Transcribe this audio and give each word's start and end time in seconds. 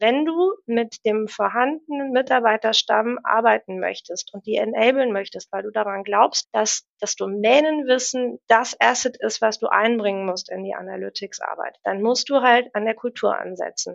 Wenn 0.00 0.24
du 0.24 0.54
mit 0.64 1.04
dem 1.04 1.28
vorhandenen 1.28 2.12
Mitarbeiterstamm 2.12 3.18
arbeiten 3.22 3.78
möchtest 3.78 4.32
und 4.32 4.46
die 4.46 4.56
enablen 4.56 5.12
möchtest, 5.12 5.52
weil 5.52 5.62
du 5.62 5.70
daran 5.70 6.04
glaubst, 6.04 6.48
dass 6.52 6.88
das 7.00 7.16
Domänenwissen 7.16 8.38
das 8.48 8.74
Asset 8.80 9.18
ist, 9.20 9.42
was 9.42 9.58
du 9.58 9.66
einbringen 9.66 10.24
musst 10.24 10.50
in 10.50 10.64
die 10.64 10.74
Analytics-Arbeit, 10.74 11.76
dann 11.84 12.00
musst 12.00 12.30
du 12.30 12.40
halt 12.40 12.74
an 12.74 12.86
der 12.86 12.94
Kultur 12.94 13.38
ansetzen. 13.38 13.94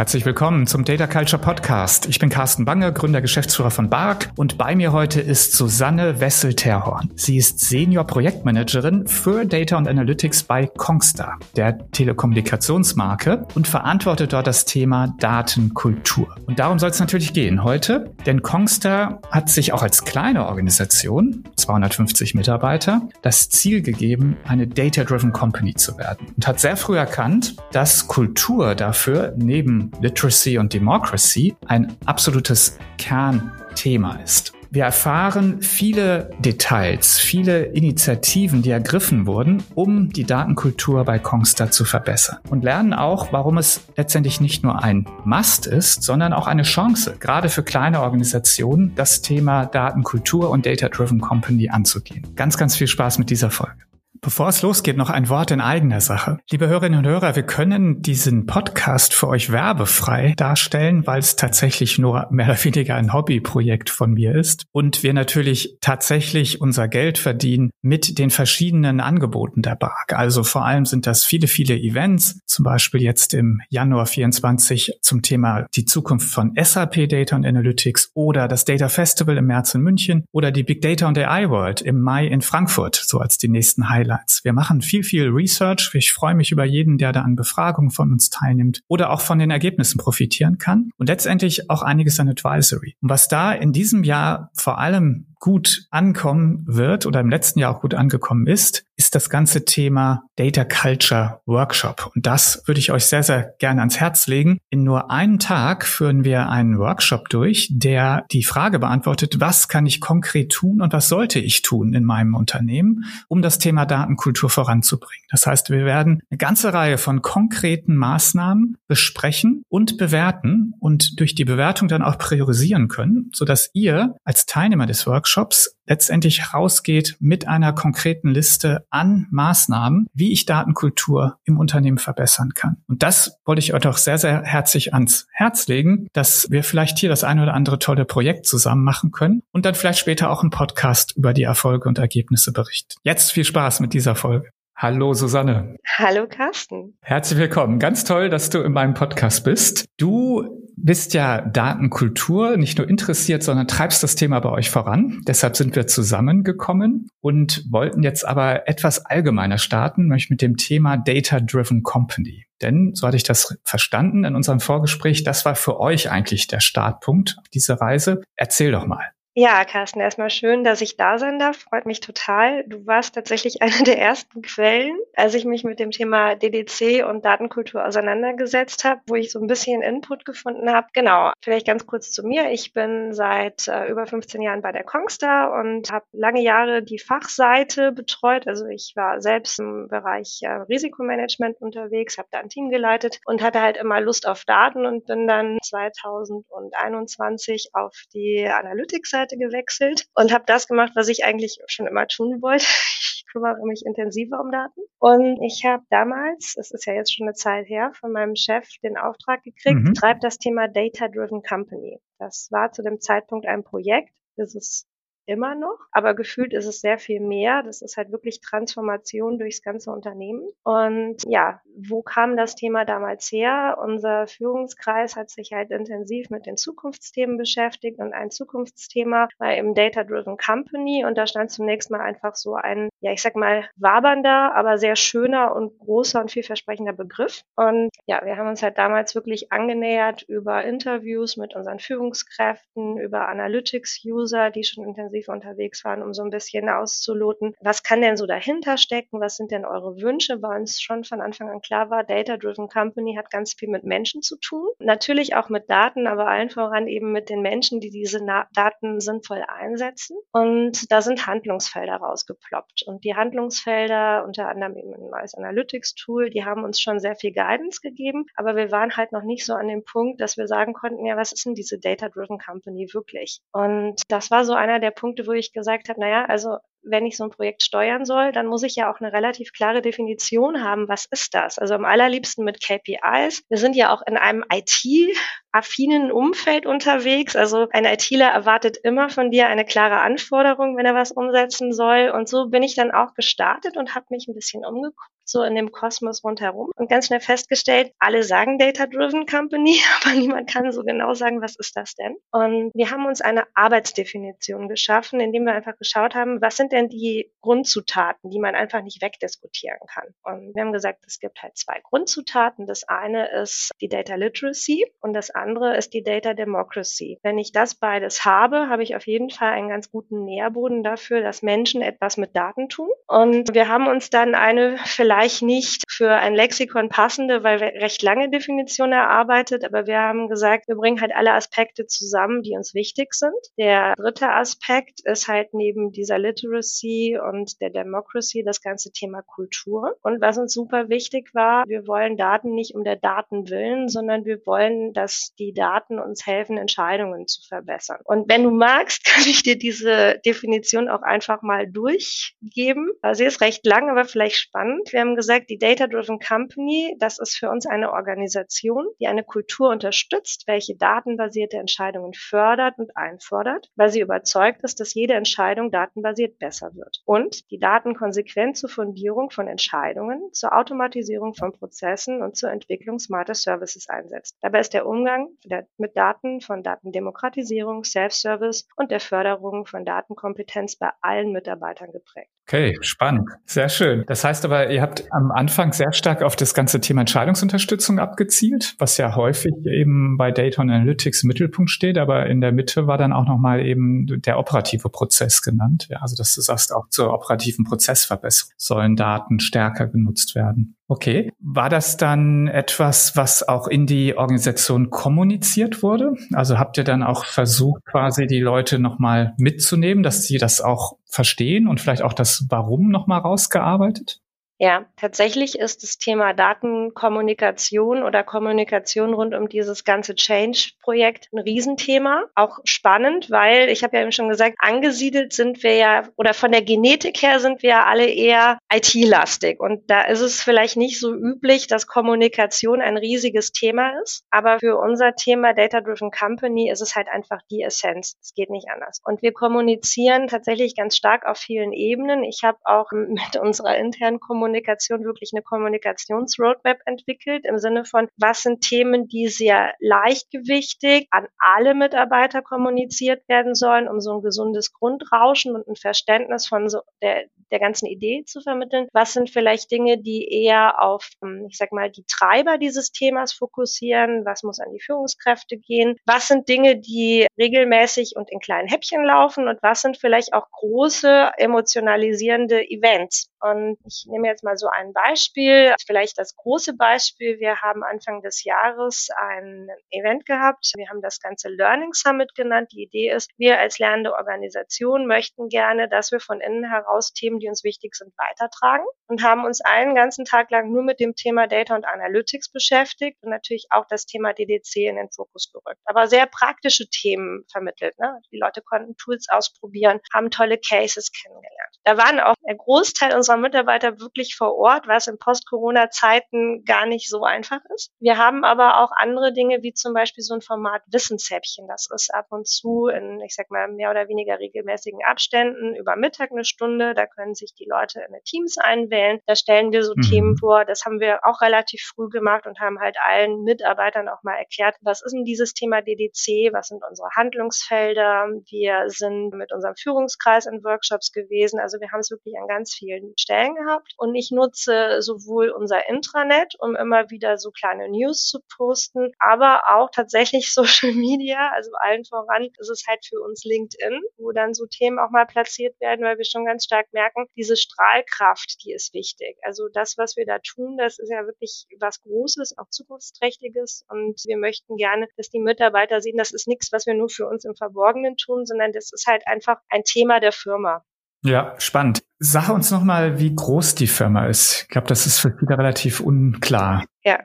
Herzlich 0.00 0.24
willkommen 0.24 0.66
zum 0.66 0.86
Data 0.86 1.06
Culture 1.06 1.42
Podcast. 1.42 2.06
Ich 2.06 2.18
bin 2.18 2.30
Carsten 2.30 2.64
Bange, 2.64 2.90
Gründer, 2.90 3.20
Geschäftsführer 3.20 3.70
von 3.70 3.90
BARC 3.90 4.30
und 4.34 4.56
bei 4.56 4.74
mir 4.74 4.92
heute 4.92 5.20
ist 5.20 5.52
Susanne 5.52 6.20
Wessel-Terhorn. 6.20 7.10
Sie 7.16 7.36
ist 7.36 7.60
Senior 7.60 8.06
Projektmanagerin 8.06 9.06
für 9.06 9.44
Data 9.44 9.76
und 9.76 9.86
Analytics 9.86 10.44
bei 10.44 10.68
Kongstar, 10.68 11.38
der 11.54 11.90
Telekommunikationsmarke 11.90 13.46
und 13.54 13.68
verantwortet 13.68 14.32
dort 14.32 14.46
das 14.46 14.64
Thema 14.64 15.14
Datenkultur. 15.18 16.34
Und 16.46 16.58
darum 16.58 16.78
soll 16.78 16.88
es 16.88 17.00
natürlich 17.00 17.34
gehen 17.34 17.62
heute, 17.62 18.10
denn 18.24 18.40
Kongstar 18.40 19.20
hat 19.30 19.50
sich 19.50 19.74
auch 19.74 19.82
als 19.82 20.06
kleine 20.06 20.46
Organisation, 20.46 21.44
250 21.56 22.34
Mitarbeiter, 22.34 23.02
das 23.20 23.50
Ziel 23.50 23.82
gegeben, 23.82 24.38
eine 24.46 24.66
Data-Driven 24.66 25.34
Company 25.34 25.74
zu 25.74 25.98
werden 25.98 26.28
und 26.34 26.46
hat 26.46 26.58
sehr 26.58 26.78
früh 26.78 26.96
erkannt, 26.96 27.56
dass 27.72 28.08
Kultur 28.08 28.74
dafür 28.74 29.34
neben 29.36 29.89
Literacy 30.00 30.58
und 30.58 30.72
Democracy 30.72 31.54
ein 31.66 31.96
absolutes 32.06 32.78
Kernthema 32.98 34.16
ist. 34.24 34.52
Wir 34.72 34.84
erfahren 34.84 35.62
viele 35.62 36.30
Details, 36.38 37.18
viele 37.18 37.64
Initiativen, 37.64 38.62
die 38.62 38.70
ergriffen 38.70 39.26
wurden, 39.26 39.64
um 39.74 40.10
die 40.10 40.22
Datenkultur 40.22 41.04
bei 41.04 41.18
Kongstar 41.18 41.72
zu 41.72 41.84
verbessern. 41.84 42.38
Und 42.50 42.62
lernen 42.62 42.94
auch, 42.94 43.32
warum 43.32 43.58
es 43.58 43.80
letztendlich 43.96 44.40
nicht 44.40 44.62
nur 44.62 44.80
ein 44.80 45.08
Must 45.24 45.66
ist, 45.66 46.04
sondern 46.04 46.32
auch 46.32 46.46
eine 46.46 46.62
Chance, 46.62 47.16
gerade 47.18 47.48
für 47.48 47.64
kleine 47.64 48.00
Organisationen, 48.00 48.94
das 48.94 49.22
Thema 49.22 49.66
Datenkultur 49.66 50.50
und 50.50 50.66
Data-Driven 50.66 51.20
Company 51.20 51.68
anzugehen. 51.68 52.28
Ganz, 52.36 52.56
ganz 52.56 52.76
viel 52.76 52.86
Spaß 52.86 53.18
mit 53.18 53.28
dieser 53.28 53.50
Folge. 53.50 53.89
Bevor 54.22 54.48
es 54.48 54.60
losgeht, 54.60 54.98
noch 54.98 55.08
ein 55.08 55.30
Wort 55.30 55.50
in 55.50 55.62
eigener 55.62 56.02
Sache. 56.02 56.40
Liebe 56.50 56.68
Hörerinnen 56.68 56.98
und 56.98 57.06
Hörer, 57.06 57.36
wir 57.36 57.42
können 57.42 58.02
diesen 58.02 58.44
Podcast 58.44 59.14
für 59.14 59.28
euch 59.28 59.50
werbefrei 59.50 60.34
darstellen, 60.36 61.06
weil 61.06 61.20
es 61.20 61.36
tatsächlich 61.36 61.98
nur 61.98 62.26
mehr 62.30 62.50
oder 62.50 62.62
weniger 62.62 62.96
ein 62.96 63.14
Hobbyprojekt 63.14 63.88
von 63.88 64.12
mir 64.12 64.34
ist 64.34 64.66
und 64.72 65.02
wir 65.02 65.14
natürlich 65.14 65.78
tatsächlich 65.80 66.60
unser 66.60 66.86
Geld 66.86 67.16
verdienen 67.16 67.70
mit 67.80 68.18
den 68.18 68.28
verschiedenen 68.28 69.00
Angeboten 69.00 69.62
der 69.62 69.76
BARC. 69.76 70.12
Also 70.12 70.44
vor 70.44 70.66
allem 70.66 70.84
sind 70.84 71.06
das 71.06 71.24
viele, 71.24 71.46
viele 71.46 71.78
Events, 71.78 72.40
zum 72.44 72.64
Beispiel 72.64 73.02
jetzt 73.02 73.32
im 73.32 73.62
Januar 73.70 74.04
24 74.04 74.98
zum 75.00 75.22
Thema 75.22 75.64
die 75.74 75.86
Zukunft 75.86 76.28
von 76.28 76.52
SAP 76.60 77.08
Data 77.08 77.36
und 77.36 77.46
Analytics 77.46 78.10
oder 78.12 78.48
das 78.48 78.66
Data 78.66 78.90
Festival 78.90 79.38
im 79.38 79.46
März 79.46 79.74
in 79.74 79.80
München 79.80 80.24
oder 80.30 80.50
die 80.50 80.62
Big 80.62 80.82
Data 80.82 81.08
und 81.08 81.16
AI 81.16 81.48
World 81.48 81.80
im 81.80 82.02
Mai 82.02 82.26
in 82.26 82.42
Frankfurt, 82.42 83.02
so 83.02 83.18
als 83.18 83.38
die 83.38 83.48
nächsten 83.48 83.88
Highlights. 83.88 84.09
Highlights. 84.10 84.44
Wir 84.44 84.52
machen 84.52 84.82
viel, 84.82 85.02
viel 85.02 85.28
Research. 85.28 85.90
Ich 85.94 86.12
freue 86.12 86.34
mich 86.34 86.52
über 86.52 86.64
jeden, 86.64 86.98
der 86.98 87.12
da 87.12 87.22
an 87.22 87.36
Befragungen 87.36 87.90
von 87.90 88.12
uns 88.12 88.30
teilnimmt 88.30 88.82
oder 88.88 89.10
auch 89.10 89.20
von 89.20 89.38
den 89.38 89.50
Ergebnissen 89.50 89.98
profitieren 89.98 90.58
kann. 90.58 90.90
Und 90.96 91.08
letztendlich 91.08 91.70
auch 91.70 91.82
einiges 91.82 92.18
an 92.20 92.28
Advisory. 92.28 92.96
Und 93.00 93.10
was 93.10 93.28
da 93.28 93.52
in 93.52 93.72
diesem 93.72 94.04
Jahr 94.04 94.50
vor 94.54 94.78
allem 94.78 95.26
gut 95.38 95.86
ankommen 95.90 96.64
wird 96.66 97.06
oder 97.06 97.20
im 97.20 97.30
letzten 97.30 97.60
Jahr 97.60 97.74
auch 97.74 97.80
gut 97.80 97.94
angekommen 97.94 98.46
ist, 98.46 98.84
ist 98.96 99.14
das 99.14 99.30
ganze 99.30 99.64
Thema 99.64 100.24
Data 100.40 100.64
Culture 100.64 101.42
Workshop. 101.44 102.10
Und 102.14 102.24
das 102.24 102.62
würde 102.64 102.80
ich 102.80 102.90
euch 102.90 103.04
sehr, 103.04 103.22
sehr 103.22 103.54
gerne 103.58 103.82
ans 103.82 104.00
Herz 104.00 104.26
legen. 104.26 104.58
In 104.70 104.84
nur 104.84 105.10
einem 105.10 105.38
Tag 105.38 105.84
führen 105.84 106.24
wir 106.24 106.48
einen 106.48 106.78
Workshop 106.78 107.28
durch, 107.28 107.68
der 107.70 108.24
die 108.32 108.42
Frage 108.42 108.78
beantwortet, 108.78 109.38
was 109.38 109.68
kann 109.68 109.84
ich 109.84 110.00
konkret 110.00 110.50
tun 110.50 110.80
und 110.80 110.94
was 110.94 111.10
sollte 111.10 111.40
ich 111.40 111.60
tun 111.60 111.92
in 111.92 112.04
meinem 112.04 112.34
Unternehmen, 112.34 113.04
um 113.28 113.42
das 113.42 113.58
Thema 113.58 113.84
Datenkultur 113.84 114.48
voranzubringen. 114.48 115.26
Das 115.30 115.46
heißt, 115.46 115.68
wir 115.68 115.84
werden 115.84 116.22
eine 116.30 116.38
ganze 116.38 116.72
Reihe 116.72 116.96
von 116.96 117.20
konkreten 117.20 117.94
Maßnahmen 117.96 118.78
besprechen 118.88 119.62
und 119.68 119.98
bewerten 119.98 120.72
und 120.80 121.20
durch 121.20 121.34
die 121.34 121.44
Bewertung 121.44 121.86
dann 121.88 122.00
auch 122.02 122.16
priorisieren 122.16 122.88
können, 122.88 123.30
sodass 123.34 123.68
ihr 123.74 124.14
als 124.24 124.46
Teilnehmer 124.46 124.86
des 124.86 125.06
Workshops 125.06 125.76
letztendlich 125.90 126.54
rausgeht 126.54 127.16
mit 127.20 127.46
einer 127.46 127.74
konkreten 127.74 128.28
Liste 128.28 128.86
an 128.90 129.26
Maßnahmen, 129.30 130.06
wie 130.14 130.32
ich 130.32 130.46
Datenkultur 130.46 131.36
im 131.44 131.58
Unternehmen 131.58 131.98
verbessern 131.98 132.54
kann. 132.54 132.76
Und 132.86 133.02
das 133.02 133.38
wollte 133.44 133.58
ich 133.58 133.74
euch 133.74 133.86
auch 133.86 133.98
sehr, 133.98 134.16
sehr 134.16 134.42
herzlich 134.44 134.94
ans 134.94 135.26
Herz 135.32 135.66
legen, 135.66 136.06
dass 136.12 136.48
wir 136.50 136.64
vielleicht 136.64 136.98
hier 136.98 137.08
das 137.08 137.24
eine 137.24 137.42
oder 137.42 137.54
andere 137.54 137.78
tolle 137.80 138.04
Projekt 138.04 138.46
zusammen 138.46 138.84
machen 138.84 139.10
können 139.10 139.42
und 139.52 139.66
dann 139.66 139.74
vielleicht 139.74 139.98
später 139.98 140.30
auch 140.30 140.42
im 140.44 140.50
Podcast 140.50 141.16
über 141.16 141.34
die 141.34 141.42
Erfolge 141.42 141.88
und 141.88 141.98
Ergebnisse 141.98 142.52
berichten. 142.52 142.94
Jetzt 143.02 143.32
viel 143.32 143.44
Spaß 143.44 143.80
mit 143.80 143.92
dieser 143.92 144.14
Folge. 144.14 144.50
Hallo 144.82 145.12
Susanne. 145.12 145.76
Hallo 145.98 146.26
Carsten. 146.26 146.94
Herzlich 147.02 147.38
willkommen. 147.38 147.78
Ganz 147.78 148.04
toll, 148.04 148.30
dass 148.30 148.48
du 148.48 148.62
in 148.62 148.72
meinem 148.72 148.94
Podcast 148.94 149.44
bist. 149.44 149.84
Du 149.98 150.72
bist 150.74 151.12
ja 151.12 151.42
Datenkultur 151.42 152.56
nicht 152.56 152.78
nur 152.78 152.88
interessiert, 152.88 153.42
sondern 153.42 153.68
treibst 153.68 154.02
das 154.02 154.14
Thema 154.14 154.40
bei 154.40 154.48
euch 154.48 154.70
voran. 154.70 155.20
Deshalb 155.28 155.54
sind 155.54 155.76
wir 155.76 155.86
zusammengekommen 155.86 157.08
und 157.20 157.62
wollten 157.70 158.02
jetzt 158.02 158.26
aber 158.26 158.70
etwas 158.70 159.04
allgemeiner 159.04 159.58
starten, 159.58 160.04
nämlich 160.04 160.30
mit 160.30 160.40
dem 160.40 160.56
Thema 160.56 160.96
Data 160.96 161.40
Driven 161.40 161.82
Company. 161.82 162.46
Denn, 162.62 162.92
so 162.94 163.06
hatte 163.06 163.18
ich 163.18 163.22
das 163.22 163.58
verstanden 163.64 164.24
in 164.24 164.34
unserem 164.34 164.60
Vorgespräch, 164.60 165.24
das 165.24 165.44
war 165.44 165.56
für 165.56 165.78
euch 165.78 166.10
eigentlich 166.10 166.46
der 166.46 166.60
Startpunkt 166.60 167.36
auf 167.38 167.50
diese 167.50 167.82
Reise. 167.82 168.22
Erzähl 168.34 168.72
doch 168.72 168.86
mal. 168.86 169.10
Ja, 169.36 169.64
Carsten, 169.64 170.00
erstmal 170.00 170.28
schön, 170.28 170.64
dass 170.64 170.80
ich 170.80 170.96
da 170.96 171.16
sein 171.16 171.38
darf. 171.38 171.58
Freut 171.58 171.86
mich 171.86 172.00
total. 172.00 172.64
Du 172.66 172.84
warst 172.86 173.14
tatsächlich 173.14 173.62
eine 173.78 173.84
der 173.84 173.96
ersten 173.96 174.42
Quellen, 174.42 174.98
als 175.14 175.34
ich 175.34 175.44
mich 175.44 175.62
mit 175.62 175.78
dem 175.78 175.92
Thema 175.92 176.34
DDC 176.34 177.06
und 177.08 177.24
Datenkultur 177.24 177.86
auseinandergesetzt 177.86 178.82
habe, 178.82 179.00
wo 179.06 179.14
ich 179.14 179.30
so 179.30 179.38
ein 179.38 179.46
bisschen 179.46 179.82
Input 179.82 180.24
gefunden 180.24 180.72
habe. 180.72 180.88
Genau, 180.94 181.30
vielleicht 181.42 181.66
ganz 181.66 181.86
kurz 181.86 182.10
zu 182.10 182.26
mir. 182.26 182.50
Ich 182.50 182.72
bin 182.72 183.12
seit 183.12 183.68
äh, 183.68 183.86
über 183.86 184.04
15 184.04 184.42
Jahren 184.42 184.62
bei 184.62 184.72
der 184.72 184.82
Kongstar 184.82 185.52
und 185.52 185.92
habe 185.92 186.06
lange 186.10 186.42
Jahre 186.42 186.82
die 186.82 186.98
Fachseite 186.98 187.92
betreut. 187.92 188.48
Also 188.48 188.66
ich 188.66 188.94
war 188.96 189.20
selbst 189.20 189.60
im 189.60 189.86
Bereich 189.86 190.40
äh, 190.42 190.50
Risikomanagement 190.68 191.60
unterwegs, 191.60 192.18
habe 192.18 192.28
da 192.32 192.40
ein 192.40 192.48
Team 192.48 192.68
geleitet 192.68 193.20
und 193.26 193.42
hatte 193.42 193.62
halt 193.62 193.76
immer 193.76 194.00
Lust 194.00 194.26
auf 194.26 194.44
Daten 194.44 194.86
und 194.86 195.06
bin 195.06 195.28
dann 195.28 195.58
2021 195.62 197.70
auf 197.74 197.94
die 198.12 198.48
Analytics 198.48 199.19
Seite 199.20 199.36
gewechselt 199.36 200.06
und 200.14 200.32
habe 200.32 200.44
das 200.46 200.66
gemacht, 200.66 200.92
was 200.94 201.08
ich 201.08 201.24
eigentlich 201.24 201.58
schon 201.66 201.86
immer 201.86 202.06
tun 202.06 202.40
wollte. 202.42 202.64
Ich 203.22 203.32
kümmere 203.32 203.64
mich 203.64 203.84
intensiver 203.86 204.40
um 204.40 204.50
Daten. 204.50 204.80
Und 204.98 205.40
ich 205.40 205.64
habe 205.64 205.84
damals, 205.88 206.56
es 206.56 206.72
ist 206.72 206.84
ja 206.86 206.94
jetzt 206.94 207.14
schon 207.14 207.28
eine 207.28 207.34
Zeit 207.34 207.68
her, 207.68 207.92
von 207.94 208.10
meinem 208.10 208.34
Chef 208.34 208.66
den 208.82 208.96
Auftrag 208.96 209.44
gekriegt, 209.44 209.78
mhm. 209.78 209.94
treibt 209.94 210.24
das 210.24 210.38
Thema 210.38 210.66
Data 210.66 211.06
Driven 211.06 211.40
Company. 211.42 212.00
Das 212.18 212.48
war 212.50 212.72
zu 212.72 212.82
dem 212.82 212.98
Zeitpunkt 212.98 213.46
ein 213.46 213.62
Projekt, 213.62 214.12
das 214.36 214.56
ist 214.56 214.88
immer 215.30 215.54
noch, 215.54 215.78
aber 215.92 216.14
gefühlt 216.14 216.52
ist 216.52 216.66
es 216.66 216.80
sehr 216.80 216.98
viel 216.98 217.20
mehr. 217.20 217.62
Das 217.62 217.82
ist 217.82 217.96
halt 217.96 218.12
wirklich 218.12 218.40
Transformation 218.40 219.38
durchs 219.38 219.62
ganze 219.62 219.90
Unternehmen. 219.90 220.48
Und 220.64 221.18
ja, 221.26 221.60
wo 221.76 222.02
kam 222.02 222.36
das 222.36 222.56
Thema 222.56 222.84
damals 222.84 223.30
her? 223.30 223.78
Unser 223.82 224.26
Führungskreis 224.26 225.16
hat 225.16 225.30
sich 225.30 225.52
halt 225.52 225.70
intensiv 225.70 226.30
mit 226.30 226.46
den 226.46 226.56
Zukunftsthemen 226.56 227.36
beschäftigt 227.36 227.98
und 227.98 228.12
ein 228.12 228.30
Zukunftsthema 228.30 229.28
war 229.38 229.54
im 229.54 229.74
Data-Driven 229.74 230.36
Company 230.36 231.04
und 231.06 231.16
da 231.16 231.26
stand 231.26 231.50
zunächst 231.50 231.90
mal 231.90 232.00
einfach 232.00 232.34
so 232.34 232.54
ein, 232.54 232.88
ja, 233.00 233.12
ich 233.12 233.22
sag 233.22 233.36
mal, 233.36 233.64
wabernder, 233.76 234.54
aber 234.54 234.78
sehr 234.78 234.96
schöner 234.96 235.54
und 235.54 235.78
großer 235.78 236.20
und 236.20 236.30
vielversprechender 236.30 236.92
Begriff. 236.92 237.42
Und 237.56 237.90
ja, 238.06 238.20
wir 238.24 238.36
haben 238.36 238.48
uns 238.48 238.62
halt 238.62 238.78
damals 238.78 239.14
wirklich 239.14 239.52
angenähert 239.52 240.22
über 240.22 240.64
Interviews 240.64 241.36
mit 241.36 241.54
unseren 241.54 241.78
Führungskräften, 241.78 242.98
über 242.98 243.28
Analytics-User, 243.28 244.50
die 244.50 244.64
schon 244.64 244.84
intensiv 244.84 245.19
intensiv 245.20 245.28
unterwegs 245.28 245.84
waren, 245.84 246.02
um 246.02 246.14
so 246.14 246.22
ein 246.22 246.30
bisschen 246.30 246.68
auszuloten, 246.68 247.54
was 247.60 247.82
kann 247.82 248.00
denn 248.00 248.16
so 248.16 248.26
dahinter 248.26 248.76
stecken, 248.76 249.20
was 249.20 249.36
sind 249.36 249.50
denn 249.50 249.64
eure 249.64 250.00
Wünsche, 250.00 250.42
weil 250.42 250.60
uns 250.60 250.80
schon 250.80 251.04
von 251.04 251.20
Anfang 251.20 251.48
an 251.48 251.60
klar 251.60 251.90
war, 251.90 252.04
Data-Driven 252.04 252.68
Company 252.68 253.14
hat 253.16 253.30
ganz 253.30 253.54
viel 253.54 253.68
mit 253.68 253.84
Menschen 253.84 254.22
zu 254.22 254.36
tun. 254.38 254.68
Natürlich 254.78 255.34
auch 255.36 255.48
mit 255.48 255.68
Daten, 255.68 256.06
aber 256.06 256.26
allen 256.26 256.50
voran 256.50 256.86
eben 256.86 257.12
mit 257.12 257.28
den 257.28 257.42
Menschen, 257.42 257.80
die 257.80 257.90
diese 257.90 258.24
Na 258.24 258.46
Daten 258.54 259.00
sinnvoll 259.00 259.44
einsetzen. 259.46 260.16
Und 260.32 260.90
da 260.90 261.02
sind 261.02 261.26
Handlungsfelder 261.26 261.96
rausgeploppt. 261.96 262.84
Und 262.86 263.04
die 263.04 263.14
Handlungsfelder, 263.14 264.24
unter 264.26 264.48
anderem 264.48 264.76
eben 264.76 264.94
ein 264.94 265.10
neues 265.10 265.34
Analytics-Tool, 265.34 266.30
die 266.30 266.44
haben 266.44 266.64
uns 266.64 266.80
schon 266.80 267.00
sehr 267.00 267.16
viel 267.16 267.32
Guidance 267.32 267.80
gegeben, 267.82 268.26
aber 268.36 268.56
wir 268.56 268.70
waren 268.70 268.96
halt 268.96 269.12
noch 269.12 269.22
nicht 269.22 269.44
so 269.44 269.54
an 269.54 269.68
dem 269.68 269.84
Punkt, 269.84 270.20
dass 270.20 270.36
wir 270.36 270.46
sagen 270.46 270.72
konnten, 270.72 271.04
ja, 271.06 271.16
was 271.16 271.32
ist 271.32 271.44
denn 271.46 271.54
diese 271.54 271.78
Data-Driven 271.78 272.38
Company 272.38 272.88
wirklich? 272.92 273.40
Und 273.52 274.02
das 274.08 274.30
war 274.30 274.44
so 274.44 274.54
einer 274.54 274.80
der 274.80 274.90
Punkte, 275.00 275.26
wo 275.26 275.32
ich 275.32 275.52
gesagt 275.52 275.88
habe, 275.88 275.98
naja, 275.98 276.26
also 276.26 276.58
wenn 276.82 277.06
ich 277.06 277.16
so 277.16 277.24
ein 277.24 277.30
Projekt 277.30 277.62
steuern 277.62 278.04
soll, 278.04 278.32
dann 278.32 278.46
muss 278.46 278.62
ich 278.62 278.76
ja 278.76 278.90
auch 278.90 279.00
eine 279.00 279.12
relativ 279.12 279.52
klare 279.52 279.82
Definition 279.82 280.62
haben, 280.62 280.88
was 280.88 281.06
ist 281.10 281.34
das? 281.34 281.58
Also 281.58 281.74
am 281.74 281.84
allerliebsten 281.84 282.44
mit 282.44 282.60
KPIs. 282.62 283.44
Wir 283.48 283.58
sind 283.58 283.76
ja 283.76 283.92
auch 283.92 284.02
in 284.06 284.16
einem 284.16 284.44
IT-affinen 284.50 286.10
Umfeld 286.12 286.66
unterwegs. 286.66 287.36
Also 287.36 287.68
ein 287.70 287.84
ITler 287.84 288.28
erwartet 288.28 288.78
immer 288.82 289.10
von 289.10 289.30
dir 289.30 289.48
eine 289.48 289.64
klare 289.64 290.00
Anforderung, 290.00 290.76
wenn 290.76 290.86
er 290.86 290.94
was 290.94 291.12
umsetzen 291.12 291.72
soll. 291.72 292.10
Und 292.14 292.28
so 292.28 292.48
bin 292.48 292.62
ich 292.62 292.74
dann 292.74 292.90
auch 292.90 293.14
gestartet 293.14 293.76
und 293.76 293.94
habe 293.94 294.06
mich 294.10 294.26
ein 294.28 294.34
bisschen 294.34 294.64
umgeguckt 294.64 295.10
so 295.30 295.42
in 295.42 295.54
dem 295.54 295.72
Kosmos 295.72 296.24
rundherum 296.24 296.70
und 296.76 296.90
ganz 296.90 297.06
schnell 297.06 297.20
festgestellt, 297.20 297.92
alle 297.98 298.22
sagen 298.22 298.58
Data-Driven 298.58 299.26
Company, 299.26 299.78
aber 300.04 300.14
niemand 300.14 300.50
kann 300.50 300.70
so 300.72 300.82
genau 300.82 301.14
sagen, 301.14 301.40
was 301.42 301.56
ist 301.56 301.76
das 301.76 301.94
denn? 301.94 302.16
Und 302.30 302.70
wir 302.74 302.90
haben 302.90 303.06
uns 303.06 303.20
eine 303.20 303.44
Arbeitsdefinition 303.54 304.68
geschaffen, 304.68 305.20
indem 305.20 305.44
wir 305.44 305.52
einfach 305.52 305.76
geschaut 305.76 306.14
haben, 306.14 306.40
was 306.40 306.56
sind 306.56 306.72
denn 306.72 306.88
die 306.88 307.32
Grundzutaten, 307.40 308.30
die 308.30 308.38
man 308.38 308.54
einfach 308.54 308.82
nicht 308.82 309.02
wegdiskutieren 309.02 309.78
kann? 309.92 310.08
Und 310.22 310.54
wir 310.54 310.62
haben 310.62 310.72
gesagt, 310.72 311.04
es 311.06 311.18
gibt 311.18 311.42
halt 311.42 311.56
zwei 311.56 311.80
Grundzutaten. 311.82 312.66
Das 312.66 312.86
eine 312.88 313.30
ist 313.30 313.70
die 313.80 313.88
Data 313.88 314.14
Literacy 314.14 314.92
und 315.00 315.12
das 315.12 315.30
andere 315.30 315.76
ist 315.76 315.94
die 315.94 316.02
Data 316.02 316.34
Democracy. 316.34 317.18
Wenn 317.22 317.38
ich 317.38 317.52
das 317.52 317.74
beides 317.74 318.24
habe, 318.24 318.68
habe 318.68 318.82
ich 318.82 318.96
auf 318.96 319.06
jeden 319.06 319.30
Fall 319.30 319.52
einen 319.52 319.68
ganz 319.68 319.90
guten 319.90 320.24
Nährboden 320.24 320.82
dafür, 320.82 321.20
dass 321.20 321.42
Menschen 321.42 321.82
etwas 321.82 322.16
mit 322.16 322.36
Daten 322.36 322.68
tun. 322.68 322.90
Und 323.06 323.54
wir 323.54 323.68
haben 323.68 323.86
uns 323.88 324.10
dann 324.10 324.34
eine 324.34 324.78
vielleicht 324.84 325.19
vielleicht 325.20 325.42
nicht 325.42 325.82
für 325.90 326.14
ein 326.14 326.34
Lexikon 326.34 326.88
passende, 326.88 327.44
weil 327.44 327.60
wir 327.60 327.82
recht 327.82 328.02
lange 328.02 328.30
Definition 328.30 328.92
erarbeitet, 328.92 329.66
aber 329.66 329.86
wir 329.86 329.98
haben 329.98 330.28
gesagt, 330.28 330.66
wir 330.66 330.76
bringen 330.76 331.00
halt 331.02 331.14
alle 331.14 331.34
Aspekte 331.34 331.86
zusammen, 331.86 332.42
die 332.42 332.56
uns 332.56 332.72
wichtig 332.72 333.12
sind. 333.12 333.34
Der 333.58 333.94
dritte 333.96 334.30
Aspekt 334.30 335.00
ist 335.04 335.28
halt 335.28 335.52
neben 335.52 335.92
dieser 335.92 336.18
Literacy 336.18 337.18
und 337.22 337.60
der 337.60 337.68
Democracy 337.68 338.42
das 338.44 338.62
ganze 338.62 338.92
Thema 338.92 339.20
Kultur. 339.20 339.94
Und 340.02 340.22
was 340.22 340.38
uns 340.38 340.54
super 340.54 340.88
wichtig 340.88 341.34
war, 341.34 341.64
wir 341.66 341.86
wollen 341.86 342.16
Daten 342.16 342.54
nicht 342.54 342.74
um 342.74 342.82
der 342.82 342.96
Daten 342.96 343.50
willen, 343.50 343.90
sondern 343.90 344.24
wir 344.24 344.40
wollen, 344.46 344.94
dass 344.94 345.34
die 345.38 345.52
Daten 345.52 345.98
uns 345.98 346.26
helfen, 346.26 346.56
Entscheidungen 346.56 347.26
zu 347.26 347.42
verbessern. 347.46 347.98
Und 348.04 348.26
wenn 348.30 348.42
du 348.42 348.50
magst, 348.50 349.04
kann 349.10 349.24
ich 349.26 349.42
dir 349.42 349.58
diese 349.58 350.18
Definition 350.24 350.88
auch 350.88 351.02
einfach 351.02 351.42
mal 351.42 351.70
durchgeben. 351.70 352.90
Also 353.02 353.18
sie 353.18 353.26
ist 353.26 353.42
recht 353.42 353.66
lang, 353.66 353.90
aber 353.90 354.06
vielleicht 354.06 354.36
spannend. 354.36 354.90
Wir 354.94 355.00
haben 355.00 355.09
haben 355.10 355.16
gesagt, 355.16 355.50
die 355.50 355.58
Data-Driven 355.58 356.20
Company, 356.20 356.96
das 357.00 357.18
ist 357.18 357.36
für 357.36 357.50
uns 357.50 357.66
eine 357.66 357.92
Organisation, 357.92 358.86
die 359.00 359.08
eine 359.08 359.24
Kultur 359.24 359.70
unterstützt, 359.70 360.44
welche 360.46 360.76
datenbasierte 360.76 361.56
Entscheidungen 361.56 362.12
fördert 362.14 362.78
und 362.78 362.96
einfordert, 362.96 363.68
weil 363.74 363.90
sie 363.90 364.00
überzeugt 364.00 364.62
ist, 364.62 364.78
dass 364.78 364.94
jede 364.94 365.14
Entscheidung 365.14 365.72
datenbasiert 365.72 366.38
besser 366.38 366.70
wird. 366.74 367.02
Und 367.04 367.50
die 367.50 367.58
Daten 367.58 367.94
konsequent 367.94 368.56
zur 368.56 368.70
Fundierung 368.70 369.30
von 369.30 369.48
Entscheidungen, 369.48 370.32
zur 370.32 370.56
Automatisierung 370.56 371.34
von 371.34 371.52
Prozessen 371.52 372.22
und 372.22 372.36
zur 372.36 372.52
Entwicklung 372.52 373.00
smarter 373.00 373.34
Services 373.34 373.88
einsetzt. 373.88 374.36
Dabei 374.42 374.60
ist 374.60 374.74
der 374.74 374.86
Umgang 374.86 375.28
mit 375.76 375.96
Daten 375.96 376.40
von 376.40 376.62
Datendemokratisierung, 376.62 377.82
Self-Service 377.82 378.68
und 378.76 378.92
der 378.92 379.00
Förderung 379.00 379.66
von 379.66 379.84
Datenkompetenz 379.84 380.76
bei 380.76 380.90
allen 381.00 381.32
Mitarbeitern 381.32 381.90
geprägt. 381.90 382.30
Okay, 382.46 382.76
spannend. 382.80 383.28
Sehr 383.44 383.68
schön. 383.68 384.04
Das 384.06 384.24
heißt 384.24 384.44
aber, 384.44 384.70
ihr 384.70 384.82
habt 384.82 384.99
am 385.10 385.30
Anfang 385.30 385.72
sehr 385.72 385.92
stark 385.92 386.22
auf 386.22 386.36
das 386.36 386.54
ganze 386.54 386.80
Thema 386.80 387.02
Entscheidungsunterstützung 387.02 387.98
abgezielt, 387.98 388.74
was 388.78 388.96
ja 388.96 389.14
häufig 389.16 389.52
eben 389.64 390.16
bei 390.16 390.30
Data 390.30 390.62
Analytics 390.62 391.22
im 391.22 391.28
Mittelpunkt 391.28 391.70
steht, 391.70 391.98
aber 391.98 392.26
in 392.26 392.40
der 392.40 392.52
Mitte 392.52 392.86
war 392.86 392.98
dann 392.98 393.12
auch 393.12 393.26
nochmal 393.26 393.64
eben 393.64 394.06
der 394.22 394.38
operative 394.38 394.88
Prozess 394.88 395.42
genannt. 395.42 395.88
Ja, 395.90 395.98
also 395.98 396.16
dass 396.16 396.34
du 396.34 396.40
sagst, 396.40 396.72
auch 396.72 396.88
zur 396.88 397.12
operativen 397.12 397.64
Prozessverbesserung 397.64 398.52
sollen 398.56 398.96
Daten 398.96 399.40
stärker 399.40 399.86
genutzt 399.86 400.34
werden. 400.34 400.76
Okay. 400.90 401.32
War 401.38 401.68
das 401.68 401.96
dann 401.96 402.48
etwas, 402.48 403.16
was 403.16 403.46
auch 403.46 403.68
in 403.68 403.86
die 403.86 404.16
Organisation 404.16 404.90
kommuniziert 404.90 405.84
wurde? 405.84 406.14
Also 406.32 406.58
habt 406.58 406.78
ihr 406.78 406.84
dann 406.84 407.04
auch 407.04 407.24
versucht, 407.24 407.84
quasi 407.84 408.26
die 408.26 408.40
Leute 408.40 408.80
nochmal 408.80 409.34
mitzunehmen, 409.38 410.02
dass 410.02 410.24
sie 410.24 410.38
das 410.38 410.60
auch 410.60 410.96
verstehen 411.06 411.68
und 411.68 411.80
vielleicht 411.80 412.02
auch 412.02 412.12
das 412.12 412.46
Warum 412.48 412.88
nochmal 412.88 413.20
rausgearbeitet? 413.20 414.20
Ja, 414.62 414.84
tatsächlich 414.96 415.58
ist 415.58 415.82
das 415.82 415.96
Thema 415.96 416.34
Datenkommunikation 416.34 418.02
oder 418.02 418.22
Kommunikation 418.22 419.14
rund 419.14 419.34
um 419.34 419.48
dieses 419.48 419.84
ganze 419.84 420.14
Change-Projekt 420.14 421.30
ein 421.32 421.38
Riesenthema. 421.38 422.26
Auch 422.34 422.58
spannend, 422.64 423.30
weil 423.30 423.70
ich 423.70 423.82
habe 423.82 423.96
ja 423.96 424.02
eben 424.02 424.12
schon 424.12 424.28
gesagt, 424.28 424.56
angesiedelt 424.58 425.32
sind 425.32 425.62
wir 425.62 425.76
ja 425.76 426.02
oder 426.16 426.34
von 426.34 426.52
der 426.52 426.60
Genetik 426.60 427.22
her 427.22 427.40
sind 427.40 427.62
wir 427.62 427.70
ja 427.70 427.84
alle 427.86 428.04
eher 428.06 428.58
IT-lastig. 428.70 429.60
Und 429.60 429.88
da 429.88 430.02
ist 430.02 430.20
es 430.20 430.42
vielleicht 430.42 430.76
nicht 430.76 431.00
so 431.00 431.14
üblich, 431.14 431.66
dass 431.66 431.86
Kommunikation 431.86 432.82
ein 432.82 432.98
riesiges 432.98 433.52
Thema 433.52 433.98
ist. 434.02 434.24
Aber 434.30 434.58
für 434.58 434.76
unser 434.76 435.14
Thema 435.14 435.54
Data-Driven 435.54 436.10
Company 436.10 436.70
ist 436.70 436.82
es 436.82 436.94
halt 436.94 437.08
einfach 437.08 437.40
die 437.50 437.62
Essenz. 437.62 438.18
Es 438.20 438.34
geht 438.34 438.50
nicht 438.50 438.68
anders. 438.68 439.00
Und 439.06 439.22
wir 439.22 439.32
kommunizieren 439.32 440.26
tatsächlich 440.26 440.76
ganz 440.76 440.96
stark 440.96 441.24
auf 441.24 441.38
vielen 441.38 441.72
Ebenen. 441.72 442.24
Ich 442.24 442.42
habe 442.44 442.58
auch 442.64 442.92
mit 442.92 443.36
unserer 443.40 443.78
internen 443.78 444.20
Kommunikation 444.20 444.49
Kommunikation 444.50 445.04
wirklich 445.04 445.30
eine 445.32 445.42
Kommunikationsroadmap 445.42 446.78
entwickelt 446.84 447.44
im 447.46 447.58
Sinne 447.58 447.84
von, 447.84 448.08
was 448.16 448.42
sind 448.42 448.62
Themen, 448.62 449.06
die 449.06 449.28
sehr 449.28 449.74
leichtgewichtig 449.78 451.06
an 451.10 451.28
alle 451.38 451.74
Mitarbeiter 451.74 452.42
kommuniziert 452.42 453.28
werden 453.28 453.54
sollen, 453.54 453.88
um 453.88 454.00
so 454.00 454.14
ein 454.14 454.22
gesundes 454.22 454.72
Grundrauschen 454.72 455.54
und 455.54 455.68
ein 455.68 455.76
Verständnis 455.76 456.48
von 456.48 456.68
so 456.68 456.80
der, 457.00 457.26
der 457.52 457.60
ganzen 457.60 457.86
Idee 457.86 458.24
zu 458.26 458.40
vermitteln. 458.40 458.88
Was 458.92 459.12
sind 459.12 459.30
vielleicht 459.30 459.70
Dinge, 459.70 459.98
die 459.98 460.26
eher 460.28 460.82
auf, 460.82 461.08
ähm, 461.22 461.46
ich 461.48 461.56
sag 461.56 461.70
mal, 461.70 461.90
die 461.90 462.04
Treiber 462.04 462.58
dieses 462.58 462.90
Themas 462.90 463.32
fokussieren? 463.32 464.24
Was 464.24 464.42
muss 464.42 464.58
an 464.58 464.72
die 464.72 464.80
Führungskräfte 464.80 465.58
gehen? 465.58 465.96
Was 466.06 466.26
sind 466.26 466.48
Dinge, 466.48 466.76
die 466.76 467.28
regelmäßig 467.38 468.14
und 468.16 468.30
in 468.32 468.40
kleinen 468.40 468.68
Häppchen 468.68 469.04
laufen? 469.04 469.46
Und 469.46 469.62
was 469.62 469.82
sind 469.82 469.96
vielleicht 469.96 470.32
auch 470.32 470.50
große 470.50 471.30
emotionalisierende 471.36 472.68
Events? 472.68 473.30
Und 473.40 473.78
ich 473.86 474.04
nehme 474.06 474.28
jetzt 474.28 474.39
jetzt 474.40 474.44
mal 474.44 474.56
so 474.56 474.68
ein 474.68 474.92
Beispiel, 474.92 475.74
vielleicht 475.86 476.18
das 476.18 476.34
große 476.36 476.76
Beispiel. 476.76 477.38
Wir 477.38 477.60
haben 477.60 477.82
Anfang 477.82 478.22
des 478.22 478.44
Jahres 478.44 479.08
ein 479.16 479.68
Event 479.90 480.24
gehabt. 480.26 480.72
Wir 480.76 480.88
haben 480.88 481.02
das 481.02 481.20
Ganze 481.20 481.48
Learning 481.48 481.92
Summit 481.92 482.34
genannt. 482.34 482.70
Die 482.72 482.82
Idee 482.82 483.10
ist, 483.10 483.30
wir 483.36 483.58
als 483.58 483.78
lernende 483.78 484.14
Organisation 484.14 485.06
möchten 485.06 485.48
gerne, 485.48 485.88
dass 485.88 486.10
wir 486.10 486.20
von 486.20 486.40
innen 486.40 486.68
heraus 486.70 487.12
Themen, 487.12 487.38
die 487.38 487.48
uns 487.48 487.64
wichtig 487.64 487.94
sind, 487.94 488.12
weitertragen 488.16 488.86
und 489.08 489.22
haben 489.22 489.44
uns 489.44 489.60
einen 489.60 489.94
ganzen 489.94 490.24
Tag 490.24 490.50
lang 490.50 490.70
nur 490.72 490.82
mit 490.82 491.00
dem 491.00 491.14
Thema 491.14 491.46
Data 491.46 491.74
und 491.74 491.86
Analytics 491.86 492.50
beschäftigt 492.50 493.18
und 493.22 493.30
natürlich 493.30 493.66
auch 493.70 493.86
das 493.88 494.06
Thema 494.06 494.32
DDC 494.32 494.76
in 494.76 494.96
den 494.96 495.10
Fokus 495.10 495.50
gerückt. 495.52 495.80
Aber 495.84 496.06
sehr 496.06 496.26
praktische 496.26 496.88
Themen 496.88 497.44
vermittelt. 497.50 497.98
Ne? 497.98 498.20
Die 498.32 498.38
Leute 498.38 498.62
konnten 498.62 498.96
Tools 498.96 499.26
ausprobieren, 499.28 500.00
haben 500.14 500.30
tolle 500.30 500.58
Cases 500.58 501.10
kennengelernt. 501.12 501.69
Da 501.84 501.96
waren 501.96 502.20
auch 502.20 502.34
der 502.46 502.56
Großteil 502.56 503.14
unserer 503.14 503.36
Mitarbeiter 503.36 504.00
wirklich 504.00 504.36
vor 504.36 504.54
Ort, 504.56 504.86
was 504.86 505.06
in 505.06 505.18
Post-Corona-Zeiten 505.18 506.64
gar 506.64 506.86
nicht 506.86 507.08
so 507.08 507.22
einfach 507.22 507.60
ist. 507.74 507.90
Wir 508.00 508.18
haben 508.18 508.44
aber 508.44 508.80
auch 508.80 508.90
andere 508.94 509.32
Dinge, 509.32 509.62
wie 509.62 509.72
zum 509.72 509.94
Beispiel 509.94 510.22
so 510.22 510.34
ein 510.34 510.42
Format 510.42 510.82
Wissenshäppchen. 510.86 511.66
Das 511.68 511.88
ist 511.92 512.12
ab 512.12 512.26
und 512.30 512.46
zu 512.46 512.88
in, 512.88 513.20
ich 513.20 513.34
sag 513.34 513.50
mal, 513.50 513.68
mehr 513.68 513.90
oder 513.90 514.08
weniger 514.08 514.38
regelmäßigen 514.38 515.00
Abständen 515.06 515.74
über 515.74 515.96
Mittag 515.96 516.30
eine 516.30 516.44
Stunde. 516.44 516.94
Da 516.94 517.06
können 517.06 517.34
sich 517.34 517.54
die 517.54 517.66
Leute 517.68 518.00
in 518.00 518.12
die 518.12 518.22
Teams 518.24 518.58
einwählen. 518.58 519.20
Da 519.26 519.34
stellen 519.34 519.72
wir 519.72 519.82
so 519.82 519.94
mhm. 519.96 520.02
Themen 520.02 520.36
vor. 520.36 520.64
Das 520.64 520.84
haben 520.84 521.00
wir 521.00 521.20
auch 521.24 521.40
relativ 521.40 521.82
früh 521.94 522.08
gemacht 522.08 522.46
und 522.46 522.60
haben 522.60 522.78
halt 522.80 522.96
allen 523.08 523.42
Mitarbeitern 523.44 524.08
auch 524.08 524.22
mal 524.22 524.36
erklärt, 524.36 524.76
was 524.82 525.02
ist 525.02 525.12
denn 525.12 525.24
dieses 525.24 525.54
Thema 525.54 525.80
DDC? 525.82 526.52
Was 526.52 526.68
sind 526.68 526.82
unsere 526.88 527.08
Handlungsfelder? 527.16 528.28
Wir 528.50 528.84
sind 528.88 529.30
mit 529.30 529.52
unserem 529.52 529.76
Führungskreis 529.76 530.46
in 530.46 530.62
Workshops 530.64 531.12
gewesen. 531.12 531.60
Also 531.60 531.69
wir 531.78 531.92
haben 531.92 532.00
es 532.00 532.10
wirklich 532.10 532.34
an 532.40 532.48
ganz 532.48 532.74
vielen 532.74 533.12
Stellen 533.18 533.54
gehabt. 533.54 533.94
Und 533.98 534.14
ich 534.14 534.30
nutze 534.30 535.02
sowohl 535.02 535.50
unser 535.50 535.88
Intranet, 535.88 536.54
um 536.58 536.74
immer 536.74 537.10
wieder 537.10 537.38
so 537.38 537.50
kleine 537.50 537.88
News 537.88 538.26
zu 538.26 538.40
posten, 538.56 539.12
aber 539.18 539.62
auch 539.68 539.90
tatsächlich 539.90 540.52
Social 540.54 540.92
Media, 540.92 541.50
also 541.54 541.70
allen 541.80 542.04
voran 542.04 542.48
ist 542.58 542.70
es 542.70 542.84
halt 542.88 543.04
für 543.06 543.20
uns 543.20 543.44
LinkedIn, 543.44 544.00
wo 544.16 544.32
dann 544.32 544.54
so 544.54 544.66
Themen 544.66 544.98
auch 544.98 545.10
mal 545.10 545.26
platziert 545.26 545.78
werden, 545.80 546.04
weil 546.04 546.18
wir 546.18 546.24
schon 546.24 546.44
ganz 546.44 546.64
stark 546.64 546.86
merken, 546.92 547.26
diese 547.36 547.56
Strahlkraft, 547.56 548.64
die 548.64 548.72
ist 548.72 548.94
wichtig. 548.94 549.36
Also 549.42 549.68
das, 549.72 549.96
was 549.98 550.16
wir 550.16 550.26
da 550.26 550.38
tun, 550.38 550.76
das 550.78 550.98
ist 550.98 551.10
ja 551.10 551.26
wirklich 551.26 551.66
was 551.78 552.00
Großes, 552.02 552.58
auch 552.58 552.68
Zukunftsträchtiges 552.70 553.84
und 553.88 554.20
wir 554.26 554.36
möchten 554.36 554.76
gerne, 554.76 555.08
dass 555.16 555.30
die 555.30 555.40
Mitarbeiter 555.40 556.00
sehen, 556.00 556.16
das 556.16 556.32
ist 556.32 556.48
nichts, 556.48 556.72
was 556.72 556.86
wir 556.86 556.94
nur 556.94 557.08
für 557.08 557.26
uns 557.26 557.44
im 557.44 557.54
Verborgenen 557.54 558.16
tun, 558.16 558.46
sondern 558.46 558.72
das 558.72 558.92
ist 558.92 559.06
halt 559.06 559.26
einfach 559.26 559.60
ein 559.68 559.84
Thema 559.84 560.20
der 560.20 560.32
Firma. 560.32 560.84
Ja, 561.22 561.54
spannend. 561.58 562.00
Sag 562.18 562.48
uns 562.48 562.70
nochmal, 562.70 563.18
wie 563.18 563.34
groß 563.34 563.74
die 563.74 563.86
Firma 563.86 564.26
ist. 564.26 564.62
Ich 564.62 564.68
glaube, 564.68 564.88
das 564.88 565.06
ist 565.06 565.18
für 565.18 565.34
viele 565.38 565.56
relativ 565.56 566.00
unklar. 566.00 566.84
Ja, 567.04 567.18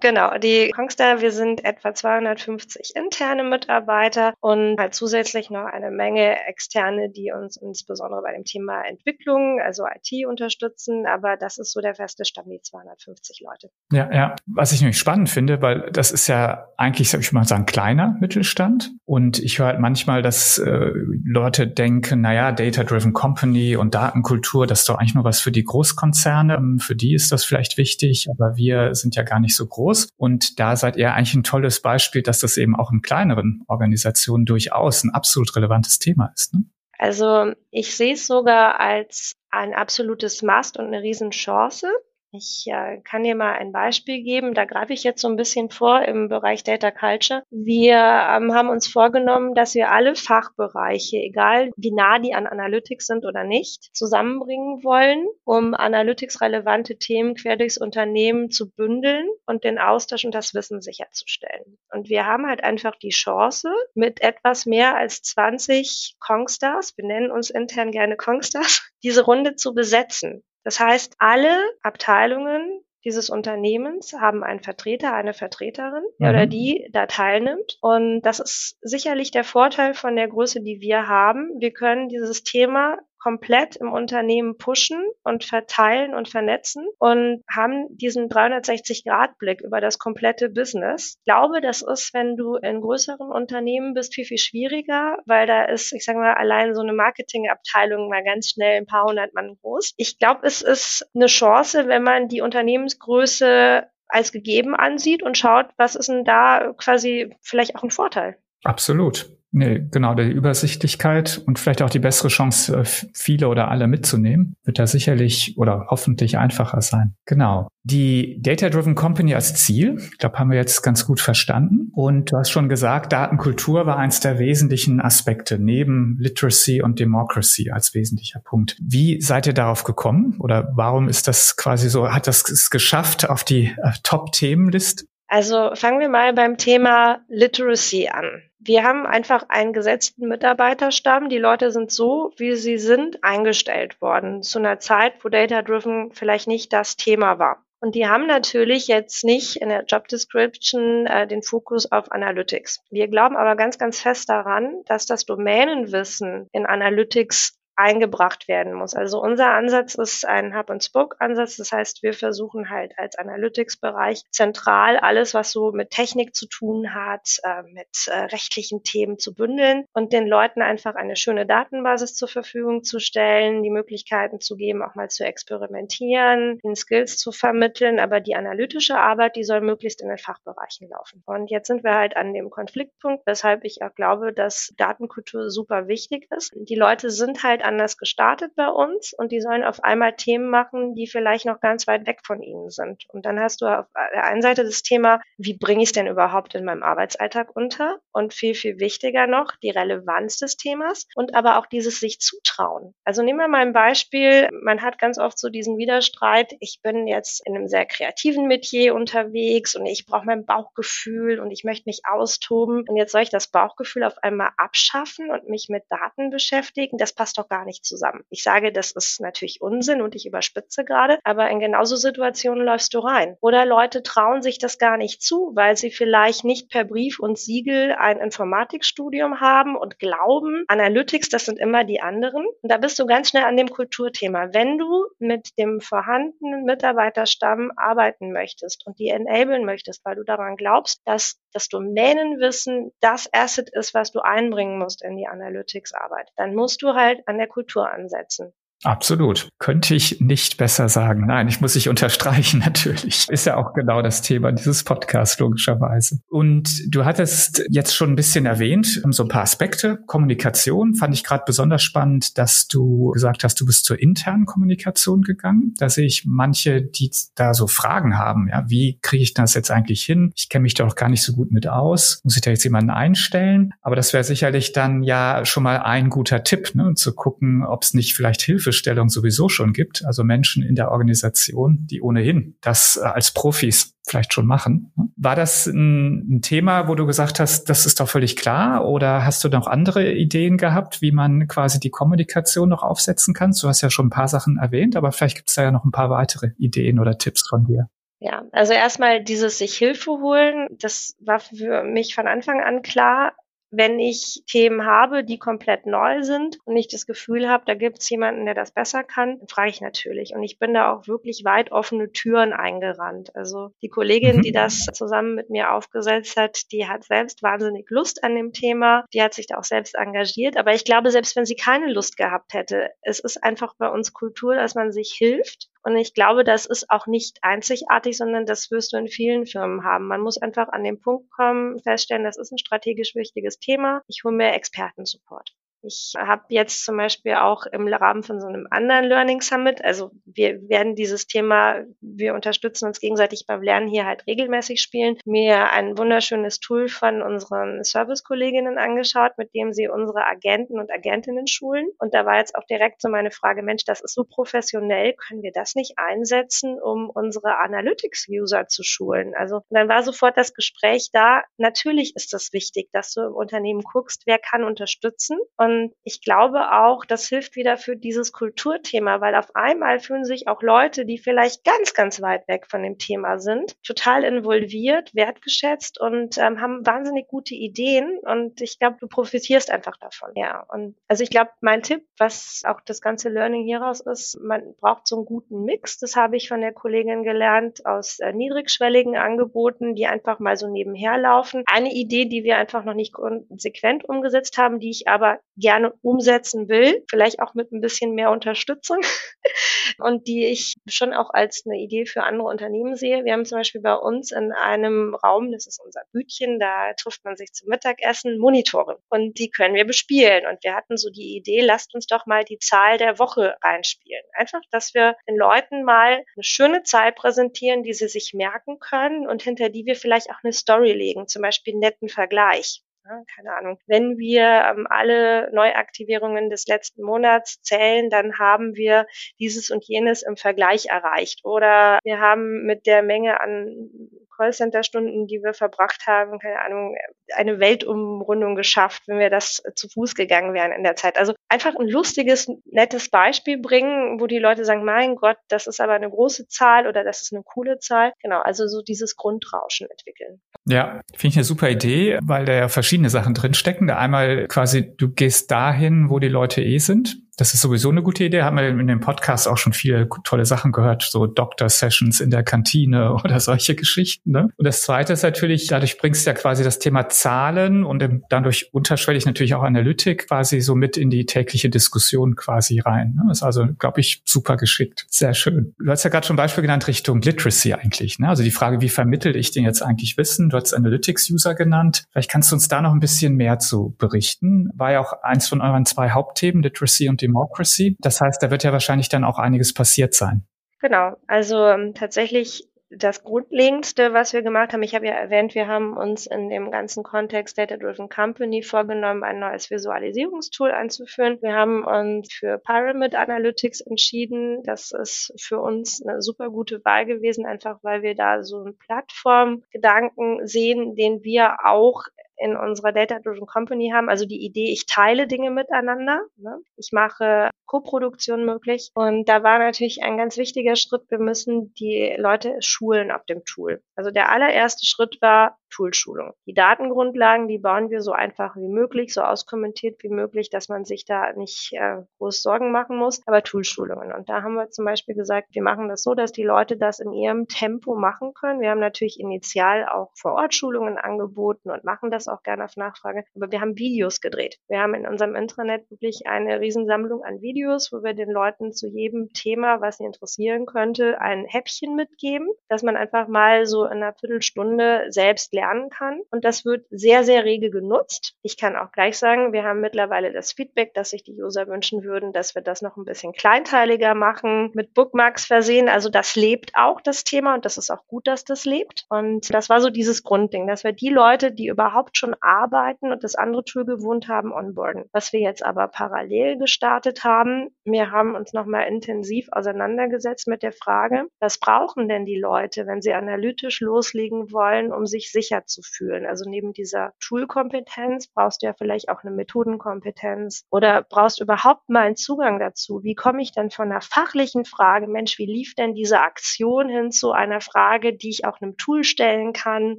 Genau, 0.00 0.36
die 0.38 0.70
Kongstar, 0.70 1.20
wir 1.20 1.32
sind 1.32 1.64
etwa 1.64 1.94
250 1.94 2.94
interne 2.94 3.44
Mitarbeiter 3.44 4.34
und 4.40 4.76
halt 4.78 4.94
zusätzlich 4.94 5.50
noch 5.50 5.64
eine 5.64 5.90
Menge 5.90 6.36
externe, 6.46 7.10
die 7.10 7.32
uns 7.32 7.56
insbesondere 7.56 8.22
bei 8.22 8.32
dem 8.32 8.44
Thema 8.44 8.82
Entwicklung, 8.82 9.60
also 9.60 9.84
IT 9.86 10.26
unterstützen. 10.26 11.06
Aber 11.06 11.36
das 11.36 11.58
ist 11.58 11.72
so 11.72 11.80
der 11.80 11.94
feste 11.94 12.24
Stamm, 12.24 12.46
die 12.48 12.60
250 12.60 13.40
Leute. 13.40 13.70
Ja, 13.92 14.12
ja. 14.12 14.36
Was 14.46 14.72
ich 14.72 14.80
nämlich 14.80 14.98
spannend 14.98 15.30
finde, 15.30 15.62
weil 15.62 15.90
das 15.92 16.12
ist 16.12 16.26
ja 16.26 16.68
eigentlich, 16.76 17.14
ich 17.14 17.32
mal, 17.32 17.44
sagen, 17.44 17.66
kleiner 17.66 18.16
Mittelstand. 18.20 18.92
Und 19.04 19.38
ich 19.38 19.58
höre 19.58 19.66
halt 19.66 19.80
manchmal, 19.80 20.22
dass 20.22 20.58
äh, 20.58 20.90
Leute 21.24 21.66
denken, 21.66 22.20
naja, 22.20 22.52
Data-Driven 22.52 23.12
Company 23.12 23.76
und 23.76 23.94
Datenkultur, 23.94 24.66
das 24.66 24.80
ist 24.80 24.88
doch 24.88 24.98
eigentlich 24.98 25.14
nur 25.14 25.24
was 25.24 25.40
für 25.40 25.52
die 25.52 25.64
Großkonzerne. 25.64 26.78
Für 26.78 26.96
die 26.96 27.14
ist 27.14 27.32
das 27.32 27.44
vielleicht 27.44 27.76
wichtig, 27.76 28.26
aber 28.30 28.56
wir 28.56 28.94
sind 28.94 29.16
ja 29.16 29.22
gar 29.22 29.40
nicht 29.40 29.56
so 29.56 29.66
groß 29.66 29.85
groß. 29.86 30.08
Und 30.16 30.58
da 30.58 30.76
seid 30.76 30.96
ihr 30.96 31.14
eigentlich 31.14 31.34
ein 31.34 31.42
tolles 31.42 31.80
Beispiel, 31.80 32.22
dass 32.22 32.40
das 32.40 32.56
eben 32.56 32.76
auch 32.76 32.90
in 32.90 33.02
kleineren 33.02 33.62
Organisationen 33.68 34.44
durchaus 34.44 35.04
ein 35.04 35.10
absolut 35.10 35.54
relevantes 35.56 35.98
Thema 35.98 36.32
ist. 36.34 36.54
Ne? 36.54 36.64
Also 36.98 37.52
ich 37.70 37.96
sehe 37.96 38.14
es 38.14 38.26
sogar 38.26 38.80
als 38.80 39.32
ein 39.50 39.74
absolutes 39.74 40.42
Must 40.42 40.78
und 40.78 40.86
eine 40.86 41.02
Riesenchance, 41.02 41.88
ich 42.36 42.64
äh, 42.66 43.00
kann 43.02 43.24
dir 43.24 43.34
mal 43.34 43.54
ein 43.54 43.72
Beispiel 43.72 44.22
geben. 44.22 44.54
Da 44.54 44.64
greife 44.64 44.92
ich 44.92 45.04
jetzt 45.04 45.20
so 45.20 45.28
ein 45.28 45.36
bisschen 45.36 45.70
vor 45.70 46.02
im 46.02 46.28
Bereich 46.28 46.64
Data 46.64 46.90
Culture. 46.90 47.42
Wir 47.50 47.96
ähm, 47.96 48.54
haben 48.54 48.68
uns 48.68 48.86
vorgenommen, 48.86 49.54
dass 49.54 49.74
wir 49.74 49.90
alle 49.90 50.14
Fachbereiche, 50.14 51.16
egal 51.16 51.70
wie 51.76 51.92
nah 51.92 52.18
die 52.18 52.34
an 52.34 52.46
Analytics 52.46 53.06
sind 53.06 53.26
oder 53.26 53.44
nicht, 53.44 53.94
zusammenbringen 53.94 54.84
wollen, 54.84 55.26
um 55.44 55.74
Analytics-relevante 55.74 56.98
Themen 56.98 57.34
quer 57.34 57.56
durchs 57.56 57.78
Unternehmen 57.78 58.50
zu 58.50 58.70
bündeln 58.70 59.26
und 59.46 59.64
den 59.64 59.78
Austausch 59.78 60.24
und 60.24 60.34
das 60.34 60.54
Wissen 60.54 60.80
sicherzustellen. 60.80 61.78
Und 61.90 62.08
wir 62.08 62.26
haben 62.26 62.46
halt 62.46 62.62
einfach 62.62 62.96
die 62.96 63.10
Chance, 63.10 63.70
mit 63.94 64.20
etwas 64.20 64.66
mehr 64.66 64.96
als 64.96 65.22
20 65.22 66.16
Kongstars, 66.20 66.96
wir 66.96 67.06
nennen 67.06 67.30
uns 67.30 67.50
intern 67.50 67.90
gerne 67.90 68.16
Kongstars, 68.16 68.90
diese 69.02 69.24
Runde 69.24 69.56
zu 69.56 69.74
besetzen. 69.74 70.42
Das 70.66 70.80
heißt, 70.80 71.14
alle 71.20 71.60
Abteilungen 71.80 72.80
dieses 73.04 73.30
Unternehmens 73.30 74.14
haben 74.14 74.42
einen 74.42 74.58
Vertreter, 74.58 75.14
eine 75.14 75.32
Vertreterin, 75.32 76.02
mhm. 76.18 76.28
oder 76.28 76.46
die 76.46 76.88
da 76.92 77.06
teilnimmt. 77.06 77.78
Und 77.82 78.22
das 78.22 78.40
ist 78.40 78.76
sicherlich 78.80 79.30
der 79.30 79.44
Vorteil 79.44 79.94
von 79.94 80.16
der 80.16 80.26
Größe, 80.26 80.60
die 80.60 80.80
wir 80.80 81.06
haben. 81.06 81.60
Wir 81.60 81.72
können 81.72 82.08
dieses 82.08 82.42
Thema 82.42 82.98
komplett 83.26 83.74
im 83.74 83.92
Unternehmen 83.92 84.56
pushen 84.56 85.02
und 85.24 85.42
verteilen 85.42 86.14
und 86.14 86.28
vernetzen 86.28 86.86
und 87.00 87.42
haben 87.50 87.88
diesen 87.90 88.28
360-Grad-Blick 88.28 89.62
über 89.62 89.80
das 89.80 89.98
komplette 89.98 90.48
Business. 90.48 91.16
Ich 91.18 91.24
glaube, 91.24 91.60
das 91.60 91.82
ist, 91.82 92.14
wenn 92.14 92.36
du 92.36 92.54
in 92.54 92.80
größeren 92.80 93.28
Unternehmen 93.28 93.94
bist, 93.94 94.14
viel, 94.14 94.26
viel 94.26 94.38
schwieriger, 94.38 95.18
weil 95.26 95.48
da 95.48 95.64
ist, 95.64 95.92
ich 95.92 96.04
sage 96.04 96.20
mal, 96.20 96.34
allein 96.34 96.76
so 96.76 96.82
eine 96.82 96.92
Marketingabteilung 96.92 98.08
mal 98.08 98.22
ganz 98.22 98.50
schnell 98.50 98.76
ein 98.76 98.86
paar 98.86 99.06
hundert 99.08 99.34
Mann 99.34 99.56
groß. 99.60 99.94
Ich 99.96 100.20
glaube, 100.20 100.46
es 100.46 100.62
ist 100.62 101.10
eine 101.12 101.26
Chance, 101.26 101.88
wenn 101.88 102.04
man 102.04 102.28
die 102.28 102.42
Unternehmensgröße 102.42 103.88
als 104.06 104.30
gegeben 104.30 104.76
ansieht 104.76 105.24
und 105.24 105.36
schaut, 105.36 105.66
was 105.78 105.96
ist 105.96 106.10
denn 106.10 106.24
da 106.24 106.74
quasi 106.78 107.34
vielleicht 107.42 107.74
auch 107.74 107.82
ein 107.82 107.90
Vorteil. 107.90 108.36
Absolut. 108.62 109.36
Nee, 109.58 109.86
genau, 109.90 110.12
die 110.12 110.28
Übersichtlichkeit 110.28 111.40
und 111.46 111.58
vielleicht 111.58 111.80
auch 111.80 111.88
die 111.88 111.98
bessere 111.98 112.28
Chance, 112.28 112.76
äh, 112.76 112.84
viele 112.84 113.48
oder 113.48 113.68
alle 113.70 113.86
mitzunehmen, 113.86 114.54
wird 114.64 114.78
da 114.78 114.86
sicherlich 114.86 115.54
oder 115.56 115.86
hoffentlich 115.88 116.36
einfacher 116.36 116.82
sein. 116.82 117.14
Genau. 117.24 117.66
Die 117.82 118.38
Data-Driven 118.42 118.94
Company 118.94 119.34
als 119.34 119.54
Ziel, 119.54 119.96
ich 119.96 120.18
glaube, 120.18 120.38
haben 120.38 120.50
wir 120.50 120.58
jetzt 120.58 120.82
ganz 120.82 121.06
gut 121.06 121.22
verstanden. 121.22 121.90
Und 121.94 122.32
du 122.32 122.36
hast 122.36 122.50
schon 122.50 122.68
gesagt, 122.68 123.14
Datenkultur 123.14 123.86
war 123.86 123.96
eins 123.96 124.20
der 124.20 124.38
wesentlichen 124.38 125.00
Aspekte 125.00 125.58
neben 125.58 126.18
Literacy 126.18 126.82
und 126.82 127.00
Democracy 127.00 127.70
als 127.70 127.94
wesentlicher 127.94 128.40
Punkt. 128.40 128.76
Wie 128.78 129.22
seid 129.22 129.46
ihr 129.46 129.54
darauf 129.54 129.84
gekommen 129.84 130.36
oder 130.38 130.70
warum 130.74 131.08
ist 131.08 131.28
das 131.28 131.56
quasi 131.56 131.88
so, 131.88 132.12
hat 132.12 132.26
das 132.26 132.46
es 132.50 132.68
geschafft 132.68 133.30
auf 133.30 133.42
die 133.42 133.72
äh, 133.82 133.92
Top-Themenliste? 134.02 135.06
Also 135.28 135.74
fangen 135.74 136.00
wir 136.00 136.08
mal 136.08 136.32
beim 136.32 136.56
Thema 136.56 137.20
Literacy 137.28 138.08
an. 138.08 138.42
Wir 138.58 138.82
haben 138.82 139.06
einfach 139.06 139.48
einen 139.48 139.72
gesetzten 139.72 140.28
Mitarbeiterstamm. 140.28 141.28
Die 141.28 141.38
Leute 141.38 141.70
sind 141.70 141.90
so, 141.90 142.32
wie 142.36 142.54
sie 142.54 142.78
sind, 142.78 143.22
eingestellt 143.22 144.00
worden. 144.00 144.42
Zu 144.42 144.58
einer 144.58 144.80
Zeit, 144.80 145.24
wo 145.24 145.28
Data 145.28 145.62
Driven 145.62 146.12
vielleicht 146.12 146.48
nicht 146.48 146.72
das 146.72 146.96
Thema 146.96 147.38
war. 147.38 147.64
Und 147.80 147.94
die 147.94 148.08
haben 148.08 148.26
natürlich 148.26 148.88
jetzt 148.88 149.22
nicht 149.22 149.56
in 149.56 149.68
der 149.68 149.84
Job 149.84 150.08
Description 150.08 151.06
äh, 151.06 151.26
den 151.26 151.42
Fokus 151.42 151.92
auf 151.92 152.10
Analytics. 152.10 152.80
Wir 152.90 153.06
glauben 153.06 153.36
aber 153.36 153.54
ganz, 153.54 153.78
ganz 153.78 154.00
fest 154.00 154.28
daran, 154.28 154.82
dass 154.86 155.06
das 155.06 155.26
Domänenwissen 155.26 156.48
in 156.52 156.66
Analytics 156.66 157.58
eingebracht 157.76 158.48
werden 158.48 158.72
muss. 158.72 158.94
Also 158.94 159.20
unser 159.20 159.52
Ansatz 159.52 159.94
ist 159.94 160.26
ein 160.26 160.56
Hub-and-Spoke-Ansatz. 160.56 161.56
Das 161.56 161.72
heißt, 161.72 162.02
wir 162.02 162.14
versuchen 162.14 162.70
halt 162.70 162.98
als 162.98 163.16
Analytics-Bereich 163.18 164.22
zentral 164.30 164.96
alles, 164.96 165.34
was 165.34 165.52
so 165.52 165.72
mit 165.72 165.90
Technik 165.90 166.34
zu 166.34 166.46
tun 166.48 166.94
hat, 166.94 167.38
äh, 167.42 167.62
mit 167.62 167.88
äh, 168.06 168.18
rechtlichen 168.26 168.82
Themen 168.82 169.18
zu 169.18 169.34
bündeln 169.34 169.84
und 169.92 170.12
den 170.12 170.26
Leuten 170.26 170.62
einfach 170.62 170.94
eine 170.94 171.16
schöne 171.16 171.46
Datenbasis 171.46 172.14
zur 172.14 172.28
Verfügung 172.28 172.82
zu 172.82 172.98
stellen, 172.98 173.62
die 173.62 173.70
Möglichkeiten 173.70 174.40
zu 174.40 174.56
geben, 174.56 174.82
auch 174.82 174.94
mal 174.94 175.10
zu 175.10 175.24
experimentieren, 175.24 176.58
den 176.64 176.76
Skills 176.76 177.18
zu 177.18 177.30
vermitteln. 177.30 178.00
Aber 178.00 178.20
die 178.20 178.34
analytische 178.34 178.96
Arbeit, 178.96 179.36
die 179.36 179.44
soll 179.44 179.60
möglichst 179.60 180.00
in 180.00 180.08
den 180.08 180.18
Fachbereichen 180.18 180.88
laufen. 180.88 181.22
Und 181.26 181.50
jetzt 181.50 181.66
sind 181.66 181.84
wir 181.84 181.94
halt 181.94 182.16
an 182.16 182.32
dem 182.32 182.48
Konfliktpunkt, 182.50 183.26
weshalb 183.26 183.64
ich 183.64 183.82
auch 183.82 183.94
glaube, 183.94 184.32
dass 184.32 184.72
Datenkultur 184.76 185.50
super 185.50 185.88
wichtig 185.88 186.28
ist. 186.30 186.52
Die 186.54 186.74
Leute 186.74 187.10
sind 187.10 187.42
halt 187.42 187.65
anders 187.66 187.98
gestartet 187.98 188.54
bei 188.56 188.68
uns 188.68 189.12
und 189.12 189.32
die 189.32 189.40
sollen 189.40 189.64
auf 189.64 189.82
einmal 189.84 190.14
Themen 190.14 190.48
machen, 190.48 190.94
die 190.94 191.06
vielleicht 191.06 191.46
noch 191.46 191.60
ganz 191.60 191.86
weit 191.86 192.06
weg 192.06 192.20
von 192.24 192.42
ihnen 192.42 192.70
sind. 192.70 193.04
Und 193.08 193.26
dann 193.26 193.38
hast 193.38 193.60
du 193.60 193.66
auf 193.66 193.86
der 194.14 194.24
einen 194.24 194.42
Seite 194.42 194.64
das 194.64 194.82
Thema, 194.82 195.20
wie 195.36 195.54
bringe 195.58 195.82
ich 195.82 195.90
es 195.90 195.92
denn 195.92 196.06
überhaupt 196.06 196.54
in 196.54 196.64
meinem 196.64 196.82
Arbeitsalltag 196.82 197.54
unter? 197.54 197.98
Und 198.12 198.32
viel, 198.32 198.54
viel 198.54 198.78
wichtiger 198.78 199.26
noch, 199.26 199.56
die 199.62 199.70
Relevanz 199.70 200.38
des 200.38 200.56
Themas 200.56 201.06
und 201.14 201.34
aber 201.34 201.58
auch 201.58 201.66
dieses 201.66 202.00
sich 202.00 202.20
zutrauen. 202.20 202.94
Also 203.04 203.22
nehmen 203.22 203.38
wir 203.38 203.48
mal 203.48 203.62
ein 203.62 203.72
Beispiel. 203.72 204.48
Man 204.62 204.82
hat 204.82 204.98
ganz 204.98 205.18
oft 205.18 205.38
so 205.38 205.48
diesen 205.48 205.78
Widerstreit. 205.78 206.54
Ich 206.60 206.80
bin 206.82 207.06
jetzt 207.06 207.46
in 207.46 207.56
einem 207.56 207.68
sehr 207.68 207.86
kreativen 207.86 208.46
Metier 208.46 208.94
unterwegs 208.94 209.74
und 209.74 209.86
ich 209.86 210.06
brauche 210.06 210.26
mein 210.26 210.44
Bauchgefühl 210.44 211.40
und 211.40 211.50
ich 211.50 211.64
möchte 211.64 211.88
mich 211.88 212.02
austoben. 212.08 212.84
Und 212.88 212.96
jetzt 212.96 213.12
soll 213.12 213.22
ich 213.22 213.30
das 213.30 213.48
Bauchgefühl 213.48 214.04
auf 214.04 214.18
einmal 214.22 214.50
abschaffen 214.56 215.30
und 215.30 215.48
mich 215.48 215.68
mit 215.68 215.84
Daten 215.88 216.30
beschäftigen. 216.30 216.98
Das 216.98 217.14
passt 217.14 217.38
doch 217.38 217.48
gar 217.48 217.55
gar 217.56 217.64
nicht 217.64 217.86
zusammen. 217.86 218.22
Ich 218.28 218.42
sage, 218.42 218.70
das 218.70 218.92
ist 218.92 219.20
natürlich 219.20 219.62
Unsinn 219.62 220.02
und 220.02 220.14
ich 220.14 220.26
überspitze 220.26 220.84
gerade, 220.84 221.18
aber 221.24 221.48
in 221.48 221.58
genauso 221.58 221.96
Situationen 221.96 222.64
läufst 222.64 222.92
du 222.92 222.98
rein. 222.98 223.36
Oder 223.40 223.64
Leute 223.64 224.02
trauen 224.02 224.42
sich 224.42 224.58
das 224.58 224.78
gar 224.78 224.98
nicht 224.98 225.22
zu, 225.22 225.52
weil 225.54 225.74
sie 225.76 225.90
vielleicht 225.90 226.44
nicht 226.44 226.70
per 226.70 226.84
Brief 226.84 227.18
und 227.18 227.38
Siegel 227.38 227.92
ein 227.98 228.18
Informatikstudium 228.18 229.40
haben 229.40 229.74
und 229.74 229.98
glauben, 229.98 230.64
Analytics, 230.68 231.30
das 231.30 231.46
sind 231.46 231.58
immer 231.58 231.84
die 231.84 232.00
anderen. 232.00 232.44
Und 232.60 232.70
da 232.70 232.76
bist 232.76 232.98
du 232.98 233.06
ganz 233.06 233.30
schnell 233.30 233.44
an 233.44 233.56
dem 233.56 233.70
Kulturthema. 233.70 234.48
Wenn 234.52 234.76
du 234.76 235.06
mit 235.18 235.56
dem 235.58 235.80
vorhandenen 235.80 236.64
Mitarbeiterstamm 236.64 237.72
arbeiten 237.76 238.32
möchtest 238.32 238.86
und 238.86 238.98
die 238.98 239.08
enablen 239.08 239.64
möchtest, 239.64 240.04
weil 240.04 240.16
du 240.16 240.24
daran 240.24 240.56
glaubst, 240.56 241.00
dass 241.06 241.40
das 241.56 241.68
Domänenwissen 241.68 242.92
das 243.00 243.32
Asset 243.32 243.70
ist, 243.72 243.94
was 243.94 244.12
du 244.12 244.20
einbringen 244.20 244.78
musst 244.78 245.02
in 245.02 245.16
die 245.16 245.26
Analytics-Arbeit, 245.26 246.30
dann 246.36 246.54
musst 246.54 246.82
du 246.82 246.92
halt 246.92 247.26
an 247.26 247.38
der 247.38 247.48
Kultur 247.48 247.90
ansetzen. 247.90 248.52
Absolut. 248.84 249.48
Könnte 249.58 249.94
ich 249.94 250.20
nicht 250.20 250.58
besser 250.58 250.88
sagen. 250.88 251.26
Nein, 251.26 251.48
ich 251.48 251.60
muss 251.60 251.72
sich 251.72 251.88
unterstreichen, 251.88 252.60
natürlich. 252.64 253.28
Ist 253.28 253.46
ja 253.46 253.56
auch 253.56 253.72
genau 253.72 254.02
das 254.02 254.22
Thema 254.22 254.52
dieses 254.52 254.84
Podcasts, 254.84 255.38
logischerweise. 255.38 256.20
Und 256.28 256.94
du 256.94 257.04
hattest 257.04 257.64
jetzt 257.70 257.96
schon 257.96 258.10
ein 258.10 258.16
bisschen 258.16 258.46
erwähnt, 258.46 259.02
so 259.10 259.24
ein 259.24 259.28
paar 259.28 259.42
Aspekte. 259.42 259.98
Kommunikation 260.06 260.94
fand 260.94 261.14
ich 261.14 261.24
gerade 261.24 261.44
besonders 261.46 261.82
spannend, 261.82 262.38
dass 262.38 262.68
du 262.68 263.10
gesagt 263.12 263.44
hast, 263.44 263.60
du 263.60 263.66
bist 263.66 263.84
zur 263.84 264.00
internen 264.00 264.46
Kommunikation 264.46 265.22
gegangen. 265.22 265.74
Da 265.78 265.88
sehe 265.88 266.06
ich 266.06 266.24
manche, 266.26 266.82
die 266.82 267.10
da 267.34 267.54
so 267.54 267.66
Fragen 267.66 268.18
haben. 268.18 268.48
Ja, 268.48 268.64
wie 268.68 268.98
kriege 269.02 269.22
ich 269.22 269.34
das 269.34 269.54
jetzt 269.54 269.70
eigentlich 269.70 270.04
hin? 270.04 270.32
Ich 270.36 270.48
kenne 270.48 270.64
mich 270.64 270.74
da 270.74 270.86
auch 270.86 270.94
gar 270.94 271.08
nicht 271.08 271.22
so 271.22 271.32
gut 271.32 271.50
mit 271.50 271.66
aus. 271.66 272.20
Muss 272.24 272.36
ich 272.36 272.42
da 272.42 272.50
jetzt 272.50 272.64
jemanden 272.64 272.90
einstellen? 272.90 273.72
Aber 273.80 273.96
das 273.96 274.12
wäre 274.12 274.24
sicherlich 274.24 274.72
dann 274.72 275.02
ja 275.02 275.44
schon 275.44 275.62
mal 275.62 275.78
ein 275.78 276.10
guter 276.10 276.44
Tipp, 276.44 276.74
ne, 276.74 276.94
zu 276.94 277.14
gucken, 277.14 277.64
ob 277.64 277.82
es 277.82 277.94
nicht 277.94 278.14
vielleicht 278.14 278.42
Hilfe 278.42 278.65
Hilfestellung 278.66 279.08
sowieso 279.08 279.48
schon 279.48 279.72
gibt, 279.72 280.04
also 280.04 280.24
Menschen 280.24 280.64
in 280.64 280.74
der 280.74 280.90
Organisation, 280.90 281.86
die 281.88 282.02
ohnehin 282.02 282.56
das 282.60 282.98
äh, 283.00 283.06
als 283.06 283.32
Profis 283.32 283.94
vielleicht 284.08 284.32
schon 284.32 284.46
machen. 284.46 284.92
War 285.16 285.36
das 285.36 285.66
ein, 285.66 286.36
ein, 286.36 286.42
Thema, 286.42 286.88
wo 286.88 286.94
du 286.96 287.06
gesagt 287.06 287.38
hast, 287.38 287.68
das 287.68 287.86
ist 287.86 288.00
doch 288.00 288.08
völlig 288.08 288.34
klar? 288.34 288.86
Oder 288.86 289.24
hast 289.24 289.44
du 289.44 289.48
noch 289.48 289.66
andere 289.68 290.12
Ideen 290.12 290.56
gehabt, 290.56 291.00
wie 291.00 291.12
man 291.12 291.46
quasi 291.46 291.78
die 291.78 291.90
Kommunikation 291.90 292.68
noch 292.68 292.82
aufsetzen 292.82 293.34
kann? 293.34 293.52
Du 293.60 293.68
hast 293.68 293.82
ja 293.82 293.90
schon 293.90 294.06
ein 294.06 294.10
paar 294.10 294.28
Sachen 294.28 294.58
erwähnt, 294.58 294.96
aber 294.96 295.12
vielleicht 295.12 295.36
gibt 295.36 295.48
es 295.48 295.54
da 295.54 295.62
ja 295.62 295.70
noch 295.70 295.84
ein 295.84 295.92
paar 295.92 296.10
weitere 296.10 296.50
Ideen 296.58 296.98
oder 296.98 297.18
Tipps 297.18 297.46
von 297.48 297.64
dir. 297.64 297.88
Ja, 298.18 298.42
also 298.52 298.72
erstmal 298.72 299.22
dieses 299.22 299.58
sich 299.58 299.76
Hilfe 299.76 300.10
holen, 300.10 300.68
das 300.80 301.14
war 301.20 301.38
für 301.38 301.84
mich 301.84 302.14
von 302.14 302.26
Anfang 302.26 302.60
an 302.60 302.82
klar 302.82 303.32
wenn 303.70 303.98
ich 303.98 304.42
Themen 304.46 304.84
habe, 304.84 305.24
die 305.24 305.38
komplett 305.38 305.86
neu 305.86 306.22
sind 306.22 306.58
und 306.64 306.76
ich 306.76 306.88
das 306.88 307.06
Gefühl 307.06 307.48
habe, 307.48 307.64
da 307.66 307.74
gibt 307.74 308.00
es 308.00 308.10
jemanden, 308.10 308.44
der 308.44 308.54
das 308.54 308.72
besser 308.72 309.04
kann, 309.04 309.38
dann 309.38 309.48
frage 309.48 309.70
ich 309.70 309.80
natürlich. 309.80 310.34
Und 310.34 310.42
ich 310.42 310.58
bin 310.58 310.74
da 310.74 310.92
auch 310.92 311.06
wirklich 311.06 311.42
weit 311.44 311.72
offene 311.72 312.12
Türen 312.12 312.52
eingerannt. 312.52 313.34
Also 313.34 313.70
die 313.82 313.88
Kollegin, 313.88 314.36
mhm. 314.36 314.42
die 314.42 314.52
das 314.52 314.86
zusammen 314.92 315.34
mit 315.34 315.50
mir 315.50 315.72
aufgesetzt 315.72 316.36
hat, 316.36 316.72
die 316.72 316.86
hat 316.86 317.04
selbst 317.04 317.42
wahnsinnig 317.42 317.90
Lust 317.90 318.24
an 318.24 318.34
dem 318.34 318.52
Thema. 318.52 319.04
Die 319.12 319.22
hat 319.22 319.34
sich 319.34 319.46
da 319.46 319.58
auch 319.58 319.64
selbst 319.64 319.94
engagiert. 319.94 320.56
Aber 320.56 320.74
ich 320.74 320.84
glaube, 320.84 321.10
selbst 321.10 321.36
wenn 321.36 321.46
sie 321.46 321.56
keine 321.56 321.92
Lust 321.92 322.16
gehabt 322.16 322.54
hätte, 322.54 322.90
es 323.02 323.20
ist 323.20 323.42
einfach 323.42 323.74
bei 323.78 323.88
uns 323.88 324.12
Kultur, 324.12 324.54
dass 324.54 324.74
man 324.74 324.92
sich 324.92 325.14
hilft 325.16 325.68
und 325.86 325.96
ich 325.96 326.14
glaube, 326.14 326.42
das 326.42 326.66
ist 326.66 326.90
auch 326.90 327.06
nicht 327.06 327.38
einzigartig, 327.42 328.16
sondern 328.16 328.44
das 328.44 328.72
wirst 328.72 328.92
du 328.92 328.96
in 328.96 329.06
vielen 329.06 329.46
Firmen 329.46 329.84
haben. 329.84 330.08
Man 330.08 330.20
muss 330.20 330.36
einfach 330.36 330.68
an 330.70 330.82
den 330.82 331.00
Punkt 331.00 331.30
kommen, 331.30 331.78
feststellen, 331.78 332.24
das 332.24 332.36
ist 332.36 332.50
ein 332.50 332.58
strategisch 332.58 333.14
wichtiges 333.14 333.60
Thema. 333.60 334.02
Ich 334.08 334.24
hole 334.24 334.34
mir 334.34 334.52
Expertensupport. 334.52 335.54
Ich 335.86 336.14
habe 336.18 336.42
jetzt 336.48 336.84
zum 336.84 336.96
Beispiel 336.96 337.34
auch 337.34 337.66
im 337.66 337.86
Rahmen 337.86 338.22
von 338.22 338.40
so 338.40 338.46
einem 338.48 338.66
anderen 338.70 339.04
Learning 339.04 339.40
Summit, 339.40 339.82
also 339.84 340.10
wir 340.24 340.68
werden 340.68 340.96
dieses 340.96 341.26
Thema, 341.26 341.84
wir 342.00 342.34
unterstützen 342.34 342.86
uns 342.86 343.00
gegenseitig 343.00 343.46
beim 343.46 343.62
Lernen 343.62 343.86
hier 343.88 344.04
halt 344.04 344.26
regelmäßig 344.26 344.80
spielen, 344.80 345.18
mir 345.24 345.70
ein 345.70 345.96
wunderschönes 345.96 346.60
Tool 346.60 346.88
von 346.88 347.22
unseren 347.22 347.84
Servicekolleginnen 347.84 348.78
angeschaut, 348.78 349.32
mit 349.38 349.54
dem 349.54 349.72
sie 349.72 349.88
unsere 349.88 350.26
Agenten 350.26 350.78
und 350.80 350.92
Agentinnen 350.92 351.46
schulen. 351.46 351.86
Und 351.98 352.14
da 352.14 352.26
war 352.26 352.38
jetzt 352.38 352.56
auch 352.56 352.64
direkt 352.64 353.00
so 353.00 353.08
meine 353.08 353.30
Frage, 353.30 353.62
Mensch, 353.62 353.84
das 353.84 354.00
ist 354.00 354.14
so 354.14 354.24
professionell, 354.24 355.14
können 355.14 355.42
wir 355.42 355.52
das 355.52 355.74
nicht 355.74 355.94
einsetzen, 355.96 356.80
um 356.80 357.10
unsere 357.10 357.58
Analytics-User 357.58 358.66
zu 358.66 358.82
schulen? 358.82 359.34
Also 359.36 359.60
dann 359.70 359.88
war 359.88 360.02
sofort 360.02 360.36
das 360.36 360.54
Gespräch 360.54 361.10
da. 361.12 361.42
Natürlich 361.58 362.16
ist 362.16 362.32
das 362.32 362.52
wichtig, 362.52 362.88
dass 362.92 363.12
du 363.12 363.22
im 363.22 363.34
Unternehmen 363.34 363.82
guckst, 363.82 364.22
wer 364.26 364.38
kann 364.38 364.64
unterstützen. 364.64 365.38
Und 365.56 365.75
und 365.76 365.92
ich 366.04 366.22
glaube 366.22 366.72
auch, 366.72 367.04
das 367.04 367.28
hilft 367.28 367.56
wieder 367.56 367.76
für 367.76 367.96
dieses 367.96 368.32
Kulturthema, 368.32 369.20
weil 369.20 369.34
auf 369.34 369.54
einmal 369.54 370.00
fühlen 370.00 370.24
sich 370.24 370.48
auch 370.48 370.62
Leute, 370.62 371.04
die 371.04 371.18
vielleicht 371.18 371.64
ganz, 371.64 371.94
ganz 371.94 372.22
weit 372.22 372.48
weg 372.48 372.66
von 372.68 372.82
dem 372.82 372.98
Thema 372.98 373.38
sind, 373.38 373.76
total 373.82 374.24
involviert, 374.24 375.14
wertgeschätzt 375.14 376.00
und 376.00 376.38
ähm, 376.38 376.60
haben 376.60 376.86
wahnsinnig 376.86 377.28
gute 377.28 377.54
Ideen. 377.54 378.18
Und 378.18 378.60
ich 378.60 378.78
glaube, 378.78 378.96
du 379.00 379.06
profitierst 379.06 379.70
einfach 379.70 379.96
davon. 379.98 380.30
Ja. 380.34 380.64
Und 380.68 380.96
also 381.08 381.22
ich 381.22 381.30
glaube, 381.30 381.50
mein 381.60 381.82
Tipp, 381.82 382.02
was 382.18 382.62
auch 382.66 382.80
das 382.80 383.00
ganze 383.00 383.28
Learning 383.28 383.64
hieraus 383.64 384.00
ist, 384.00 384.38
man 384.40 384.74
braucht 384.80 385.06
so 385.06 385.16
einen 385.16 385.24
guten 385.26 385.64
Mix. 385.64 385.98
Das 385.98 386.16
habe 386.16 386.36
ich 386.36 386.48
von 386.48 386.60
der 386.60 386.72
Kollegin 386.72 387.22
gelernt 387.22 387.84
aus 387.84 388.18
äh, 388.20 388.32
niedrigschwelligen 388.32 389.16
Angeboten, 389.16 389.94
die 389.94 390.06
einfach 390.06 390.38
mal 390.38 390.56
so 390.56 390.68
nebenher 390.68 391.18
laufen. 391.18 391.64
Eine 391.66 391.92
Idee, 391.92 392.26
die 392.26 392.44
wir 392.44 392.56
einfach 392.56 392.84
noch 392.84 392.94
nicht 392.94 393.12
konsequent 393.12 394.08
umgesetzt 394.08 394.58
haben, 394.58 394.80
die 394.80 394.90
ich 394.90 395.08
aber 395.08 395.38
gerne 395.66 395.92
umsetzen 396.00 396.68
will, 396.68 397.04
vielleicht 397.10 397.40
auch 397.40 397.54
mit 397.54 397.72
ein 397.72 397.80
bisschen 397.80 398.14
mehr 398.14 398.30
Unterstützung 398.30 398.98
und 399.98 400.28
die 400.28 400.46
ich 400.46 400.74
schon 400.86 401.12
auch 401.12 401.30
als 401.30 401.64
eine 401.66 401.80
Idee 401.80 402.06
für 402.06 402.22
andere 402.22 402.46
Unternehmen 402.46 402.94
sehe. 402.94 403.24
Wir 403.24 403.32
haben 403.32 403.44
zum 403.44 403.58
Beispiel 403.58 403.80
bei 403.80 403.96
uns 403.96 404.30
in 404.30 404.52
einem 404.52 405.16
Raum, 405.16 405.50
das 405.50 405.66
ist 405.66 405.82
unser 405.84 406.02
Bütchen, 406.12 406.60
da 406.60 406.92
trifft 406.92 407.24
man 407.24 407.36
sich 407.36 407.52
zum 407.52 407.68
Mittagessen, 407.68 408.38
Monitore 408.38 409.00
und 409.08 409.40
die 409.40 409.50
können 409.50 409.74
wir 409.74 409.84
bespielen. 409.84 410.46
Und 410.46 410.62
wir 410.62 410.76
hatten 410.76 410.96
so 410.96 411.10
die 411.10 411.36
Idee, 411.36 411.62
lasst 411.62 411.96
uns 411.96 412.06
doch 412.06 412.26
mal 412.26 412.44
die 412.44 412.60
Zahl 412.60 412.96
der 412.96 413.18
Woche 413.18 413.56
reinspielen. 413.60 414.22
Einfach, 414.34 414.60
dass 414.70 414.94
wir 414.94 415.16
den 415.28 415.36
Leuten 415.36 415.82
mal 415.82 416.12
eine 416.12 416.42
schöne 416.42 416.84
Zahl 416.84 417.10
präsentieren, 417.10 417.82
die 417.82 417.92
sie 417.92 418.06
sich 418.06 418.34
merken 418.34 418.78
können 418.78 419.26
und 419.26 419.42
hinter 419.42 419.68
die 419.68 419.84
wir 419.84 419.96
vielleicht 419.96 420.30
auch 420.30 420.44
eine 420.44 420.52
Story 420.52 420.92
legen, 420.92 421.26
zum 421.26 421.42
Beispiel 421.42 421.74
einen 421.74 421.80
netten 421.80 422.08
Vergleich. 422.08 422.84
Ja, 423.08 423.22
keine 423.36 423.54
Ahnung. 423.56 423.78
Wenn 423.86 424.18
wir 424.18 424.42
ähm, 424.42 424.86
alle 424.90 425.48
Neuaktivierungen 425.52 426.50
des 426.50 426.66
letzten 426.66 427.02
Monats 427.04 427.62
zählen, 427.62 428.10
dann 428.10 428.38
haben 428.38 428.74
wir 428.74 429.06
dieses 429.38 429.70
und 429.70 429.84
jenes 429.84 430.22
im 430.22 430.36
Vergleich 430.36 430.86
erreicht. 430.86 431.44
Oder 431.44 432.00
wir 432.02 432.18
haben 432.18 432.64
mit 432.64 432.86
der 432.86 433.02
Menge 433.02 433.40
an 433.40 433.90
Callcenter-Stunden, 434.36 435.26
die 435.26 435.42
wir 435.42 435.54
verbracht 435.54 436.06
haben, 436.06 436.38
keine 436.38 436.60
Ahnung, 436.60 436.96
eine 437.34 437.58
Weltumrundung 437.58 438.54
geschafft, 438.54 439.02
wenn 439.06 439.18
wir 439.18 439.30
das 439.30 439.62
zu 439.74 439.88
Fuß 439.88 440.14
gegangen 440.14 440.54
wären 440.54 440.72
in 440.72 440.82
der 440.82 440.96
Zeit. 440.96 441.18
Also 441.18 441.34
einfach 441.48 441.74
ein 441.76 441.88
lustiges, 441.88 442.48
nettes 442.64 443.08
Beispiel 443.10 443.58
bringen, 443.58 444.20
wo 444.20 444.26
die 444.26 444.38
Leute 444.38 444.64
sagen, 444.64 444.84
mein 444.84 445.16
Gott, 445.16 445.38
das 445.48 445.66
ist 445.66 445.80
aber 445.80 445.94
eine 445.94 446.10
große 446.10 446.48
Zahl 446.48 446.86
oder 446.86 447.04
das 447.04 447.22
ist 447.22 447.32
eine 447.32 447.42
coole 447.42 447.78
Zahl. 447.78 448.12
Genau, 448.22 448.40
also 448.40 448.66
so 448.66 448.82
dieses 448.82 449.16
Grundrauschen 449.16 449.88
entwickeln. 449.90 450.40
Ja, 450.68 451.00
finde 451.14 451.32
ich 451.32 451.36
eine 451.36 451.44
super 451.44 451.70
Idee, 451.70 452.18
weil 452.22 452.44
da 452.44 452.52
ja 452.52 452.68
verschiedene 452.68 453.10
Sachen 453.10 453.34
drinstecken. 453.34 453.86
Da 453.86 453.98
einmal 453.98 454.48
quasi, 454.48 454.96
du 454.96 455.12
gehst 455.12 455.50
dahin, 455.50 456.10
wo 456.10 456.18
die 456.18 456.28
Leute 456.28 456.62
eh 456.62 456.78
sind. 456.78 457.25
Das 457.36 457.52
ist 457.52 457.60
sowieso 457.60 457.90
eine 457.90 458.02
gute 458.02 458.24
Idee. 458.24 458.42
Haben 458.42 458.56
wir 458.56 458.68
in 458.68 458.86
dem 458.86 459.00
Podcast 459.00 459.46
auch 459.46 459.58
schon 459.58 459.74
viele 459.74 460.08
tolle 460.24 460.46
Sachen 460.46 460.72
gehört, 460.72 461.02
so 461.02 461.26
Doctor-Sessions 461.26 462.20
in 462.20 462.30
der 462.30 462.42
Kantine 462.42 463.12
oder 463.24 463.40
solche 463.40 463.74
Geschichten. 463.74 464.30
Ne? 464.30 464.48
Und 464.56 464.64
das 464.64 464.82
Zweite 464.82 465.12
ist 465.12 465.22
natürlich, 465.22 465.66
dadurch 465.66 465.98
bringst 465.98 466.26
du 466.26 466.30
ja 466.30 466.34
quasi 466.34 466.64
das 466.64 466.78
Thema 466.78 467.10
Zahlen 467.10 467.84
und 467.84 468.02
dadurch 468.30 468.72
unterschwellig 468.72 469.26
natürlich 469.26 469.54
auch 469.54 469.62
Analytik 469.62 470.28
quasi 470.28 470.62
so 470.62 470.74
mit 470.74 470.96
in 470.96 471.10
die 471.10 471.26
tägliche 471.26 471.68
Diskussion 471.68 472.36
quasi 472.36 472.80
rein. 472.80 473.18
Ne? 473.22 473.30
Ist 473.30 473.42
also, 473.42 473.66
glaube 473.78 474.00
ich, 474.00 474.22
super 474.24 474.56
geschickt. 474.56 475.06
Sehr 475.10 475.34
schön. 475.34 475.74
Du 475.78 475.90
hast 475.90 476.04
ja 476.04 476.10
gerade 476.10 476.26
schon 476.26 476.34
ein 476.34 476.38
Beispiel 476.38 476.62
genannt 476.62 476.88
Richtung 476.88 477.20
Literacy 477.20 477.74
eigentlich. 477.74 478.18
Ne? 478.18 478.28
Also 478.28 478.42
die 478.42 478.50
Frage, 478.50 478.80
wie 478.80 478.88
vermittel 478.88 479.36
ich 479.36 479.50
denn 479.50 479.64
jetzt 479.64 479.82
eigentlich 479.82 480.16
Wissen? 480.16 480.48
Du 480.48 480.56
hast 480.56 480.72
Analytics-User 480.72 481.54
genannt. 481.54 482.04
Vielleicht 482.12 482.30
kannst 482.30 482.50
du 482.50 482.56
uns 482.56 482.68
da 482.68 482.80
noch 482.80 482.92
ein 482.92 483.00
bisschen 483.00 483.34
mehr 483.34 483.58
zu 483.58 483.94
berichten. 483.98 484.70
War 484.74 484.92
ja 484.92 485.00
auch 485.00 485.22
eins 485.22 485.48
von 485.48 485.60
euren 485.60 485.84
zwei 485.84 486.10
Hauptthemen, 486.10 486.62
Literacy 486.62 487.10
und 487.10 487.25
Democracy. 487.26 487.96
Das 487.98 488.20
heißt, 488.20 488.42
da 488.42 488.50
wird 488.50 488.62
ja 488.62 488.72
wahrscheinlich 488.72 489.08
dann 489.08 489.24
auch 489.24 489.38
einiges 489.38 489.74
passiert 489.74 490.14
sein. 490.14 490.46
Genau, 490.80 491.16
also 491.26 491.64
ähm, 491.66 491.94
tatsächlich 491.94 492.68
das 492.90 493.24
Grundlegendste, 493.24 494.12
was 494.12 494.32
wir 494.32 494.42
gemacht 494.42 494.72
haben, 494.72 494.82
ich 494.82 494.94
habe 494.94 495.06
ja 495.06 495.14
erwähnt, 495.14 495.56
wir 495.56 495.66
haben 495.66 495.96
uns 495.96 496.26
in 496.26 496.48
dem 496.48 496.70
ganzen 496.70 497.02
Kontext 497.02 497.58
Data 497.58 497.76
Driven 497.76 498.08
Company 498.08 498.62
vorgenommen, 498.62 499.24
ein 499.24 499.40
neues 499.40 499.70
Visualisierungstool 499.70 500.70
einzuführen. 500.70 501.38
Wir 501.42 501.54
haben 501.54 501.84
uns 501.84 502.32
für 502.32 502.58
Pyramid 502.58 503.16
Analytics 503.16 503.80
entschieden. 503.80 504.62
Das 504.62 504.92
ist 504.92 505.32
für 505.36 505.60
uns 505.60 506.00
eine 506.06 506.22
super 506.22 506.50
gute 506.50 506.84
Wahl 506.84 507.06
gewesen, 507.06 507.44
einfach 507.44 507.78
weil 507.82 508.02
wir 508.02 508.14
da 508.14 508.44
so 508.44 508.62
einen 508.62 508.78
Plattformgedanken 508.78 510.46
sehen, 510.46 510.94
den 510.94 511.24
wir 511.24 511.56
auch 511.64 512.04
in 512.38 512.56
unserer 512.56 512.92
Data 512.92 513.18
Driven 513.18 513.46
Company 513.46 513.90
haben. 513.94 514.08
Also 514.08 514.26
die 514.26 514.44
Idee, 514.44 514.72
ich 514.72 514.86
teile 514.86 515.26
Dinge 515.26 515.50
miteinander. 515.50 516.22
Ne? 516.36 516.58
Ich 516.76 516.90
mache 516.92 517.50
Co-Produktion 517.66 518.44
möglich. 518.44 518.90
Und 518.94 519.28
da 519.28 519.42
war 519.42 519.58
natürlich 519.58 520.02
ein 520.02 520.16
ganz 520.16 520.36
wichtiger 520.36 520.76
Schritt, 520.76 521.02
wir 521.10 521.18
müssen 521.18 521.74
die 521.74 522.14
Leute 522.16 522.56
schulen 522.60 523.10
auf 523.10 523.24
dem 523.26 523.44
Tool. 523.44 523.82
Also 523.96 524.10
der 524.10 524.30
allererste 524.30 524.86
Schritt 524.86 525.18
war 525.20 525.58
Toolschulung. 525.76 526.32
Die 526.46 526.54
Datengrundlagen, 526.54 527.48
die 527.48 527.58
bauen 527.58 527.90
wir 527.90 528.00
so 528.00 528.12
einfach 528.12 528.56
wie 528.56 528.68
möglich, 528.68 529.12
so 529.12 529.22
auskommentiert 529.22 530.02
wie 530.02 530.08
möglich, 530.08 530.50
dass 530.50 530.68
man 530.68 530.84
sich 530.84 531.04
da 531.04 531.32
nicht 531.32 531.72
äh, 531.72 532.02
groß 532.18 532.42
Sorgen 532.42 532.72
machen 532.72 532.96
muss, 532.96 533.20
aber 533.26 533.42
Toolschulungen. 533.42 534.12
Und 534.12 534.28
da 534.28 534.42
haben 534.42 534.54
wir 534.54 534.70
zum 534.70 534.84
Beispiel 534.84 535.14
gesagt, 535.14 535.48
wir 535.52 535.62
machen 535.62 535.88
das 535.88 536.02
so, 536.02 536.14
dass 536.14 536.32
die 536.32 536.44
Leute 536.44 536.76
das 536.76 537.00
in 537.00 537.12
ihrem 537.12 537.48
Tempo 537.48 537.94
machen 537.94 538.32
können. 538.34 538.60
Wir 538.60 538.70
haben 538.70 538.80
natürlich 538.80 539.20
initial 539.20 539.86
auch 539.86 540.10
vor 540.14 540.32
Ort 540.32 540.54
Schulungen 540.54 540.98
angeboten 540.98 541.70
und 541.70 541.84
machen 541.84 542.10
das 542.10 542.28
auch 542.28 542.42
gerne 542.42 542.64
auf 542.64 542.76
Nachfrage, 542.76 543.24
aber 543.34 543.50
wir 543.50 543.60
haben 543.60 543.76
Videos 543.76 544.20
gedreht. 544.20 544.58
Wir 544.68 544.80
haben 544.80 544.94
in 544.94 545.06
unserem 545.06 545.34
Intranet 545.34 545.90
wirklich 545.90 546.26
eine 546.26 546.60
Riesensammlung 546.60 547.22
an 547.22 547.40
Videos 547.42 547.66
Videos, 547.66 547.92
wo 547.92 548.02
wir 548.02 548.14
den 548.14 548.30
Leuten 548.30 548.72
zu 548.72 548.86
jedem 548.86 549.32
Thema, 549.32 549.80
was 549.80 549.98
sie 549.98 550.04
interessieren 550.04 550.66
könnte, 550.66 551.20
ein 551.20 551.44
Häppchen 551.46 551.96
mitgeben, 551.96 552.48
dass 552.68 552.82
man 552.82 552.96
einfach 552.96 553.28
mal 553.28 553.66
so 553.66 553.84
in 553.84 554.02
einer 554.02 554.12
Viertelstunde 554.14 555.06
selbst 555.08 555.52
lernen 555.52 555.90
kann. 555.90 556.20
Und 556.30 556.44
das 556.44 556.64
wird 556.64 556.86
sehr, 556.90 557.24
sehr 557.24 557.44
rege 557.44 557.70
genutzt. 557.70 558.34
Ich 558.42 558.56
kann 558.56 558.76
auch 558.76 558.92
gleich 558.92 559.18
sagen, 559.18 559.52
wir 559.52 559.64
haben 559.64 559.80
mittlerweile 559.80 560.32
das 560.32 560.52
Feedback, 560.52 560.94
dass 560.94 561.10
sich 561.10 561.22
die 561.22 561.40
User 561.40 561.66
wünschen 561.68 562.04
würden, 562.04 562.32
dass 562.32 562.54
wir 562.54 562.62
das 562.62 562.82
noch 562.82 562.96
ein 562.96 563.04
bisschen 563.04 563.32
kleinteiliger 563.32 564.14
machen, 564.14 564.70
mit 564.74 564.94
Bookmarks 564.94 565.46
versehen. 565.46 565.88
Also 565.88 566.08
das 566.08 566.36
lebt 566.36 566.72
auch, 566.74 567.00
das 567.00 567.24
Thema. 567.24 567.54
Und 567.54 567.64
das 567.64 567.78
ist 567.78 567.90
auch 567.90 568.06
gut, 568.06 568.26
dass 568.26 568.44
das 568.44 568.64
lebt. 568.64 569.04
Und 569.08 569.52
das 569.52 569.68
war 569.68 569.80
so 569.80 569.90
dieses 569.90 570.22
Grundding, 570.22 570.66
dass 570.66 570.84
wir 570.84 570.92
die 570.92 571.10
Leute, 571.10 571.52
die 571.52 571.68
überhaupt 571.68 572.16
schon 572.16 572.34
arbeiten 572.40 573.12
und 573.12 573.24
das 573.24 573.34
andere 573.34 573.64
Tool 573.64 573.84
gewohnt 573.84 574.28
haben, 574.28 574.52
onboarden. 574.52 575.04
Was 575.12 575.32
wir 575.32 575.40
jetzt 575.40 575.64
aber 575.64 575.88
parallel 575.88 576.58
gestartet 576.58 577.24
haben, 577.24 577.68
wir 577.84 578.10
haben 578.10 578.34
uns 578.34 578.52
nochmal 578.52 578.88
intensiv 578.88 579.48
auseinandergesetzt 579.52 580.48
mit 580.48 580.62
der 580.62 580.72
Frage, 580.72 581.26
was 581.40 581.58
brauchen 581.58 582.08
denn 582.08 582.26
die 582.26 582.38
Leute, 582.38 582.55
wenn 582.64 583.02
sie 583.02 583.12
analytisch 583.12 583.80
loslegen 583.80 584.52
wollen, 584.52 584.92
um 584.92 585.06
sich 585.06 585.30
sicher 585.30 585.64
zu 585.66 585.82
fühlen. 585.82 586.26
Also 586.26 586.48
neben 586.48 586.72
dieser 586.72 587.12
Tool-Kompetenz 587.20 588.28
brauchst 588.28 588.62
du 588.62 588.66
ja 588.66 588.74
vielleicht 588.74 589.08
auch 589.08 589.22
eine 589.22 589.34
Methodenkompetenz 589.34 590.64
oder 590.70 591.02
brauchst 591.02 591.40
überhaupt 591.40 591.88
mal 591.88 592.06
einen 592.06 592.16
Zugang 592.16 592.58
dazu. 592.58 593.02
Wie 593.02 593.14
komme 593.14 593.42
ich 593.42 593.52
denn 593.52 593.70
von 593.70 593.90
einer 593.90 594.00
fachlichen 594.00 594.64
Frage, 594.64 595.06
Mensch, 595.06 595.38
wie 595.38 595.46
lief 595.46 595.74
denn 595.74 595.94
diese 595.94 596.20
Aktion 596.20 596.88
hin 596.88 597.10
zu 597.10 597.32
einer 597.32 597.60
Frage, 597.60 598.14
die 598.16 598.30
ich 598.30 598.44
auch 598.44 598.60
einem 598.60 598.76
Tool 598.76 599.04
stellen 599.04 599.52
kann? 599.52 599.98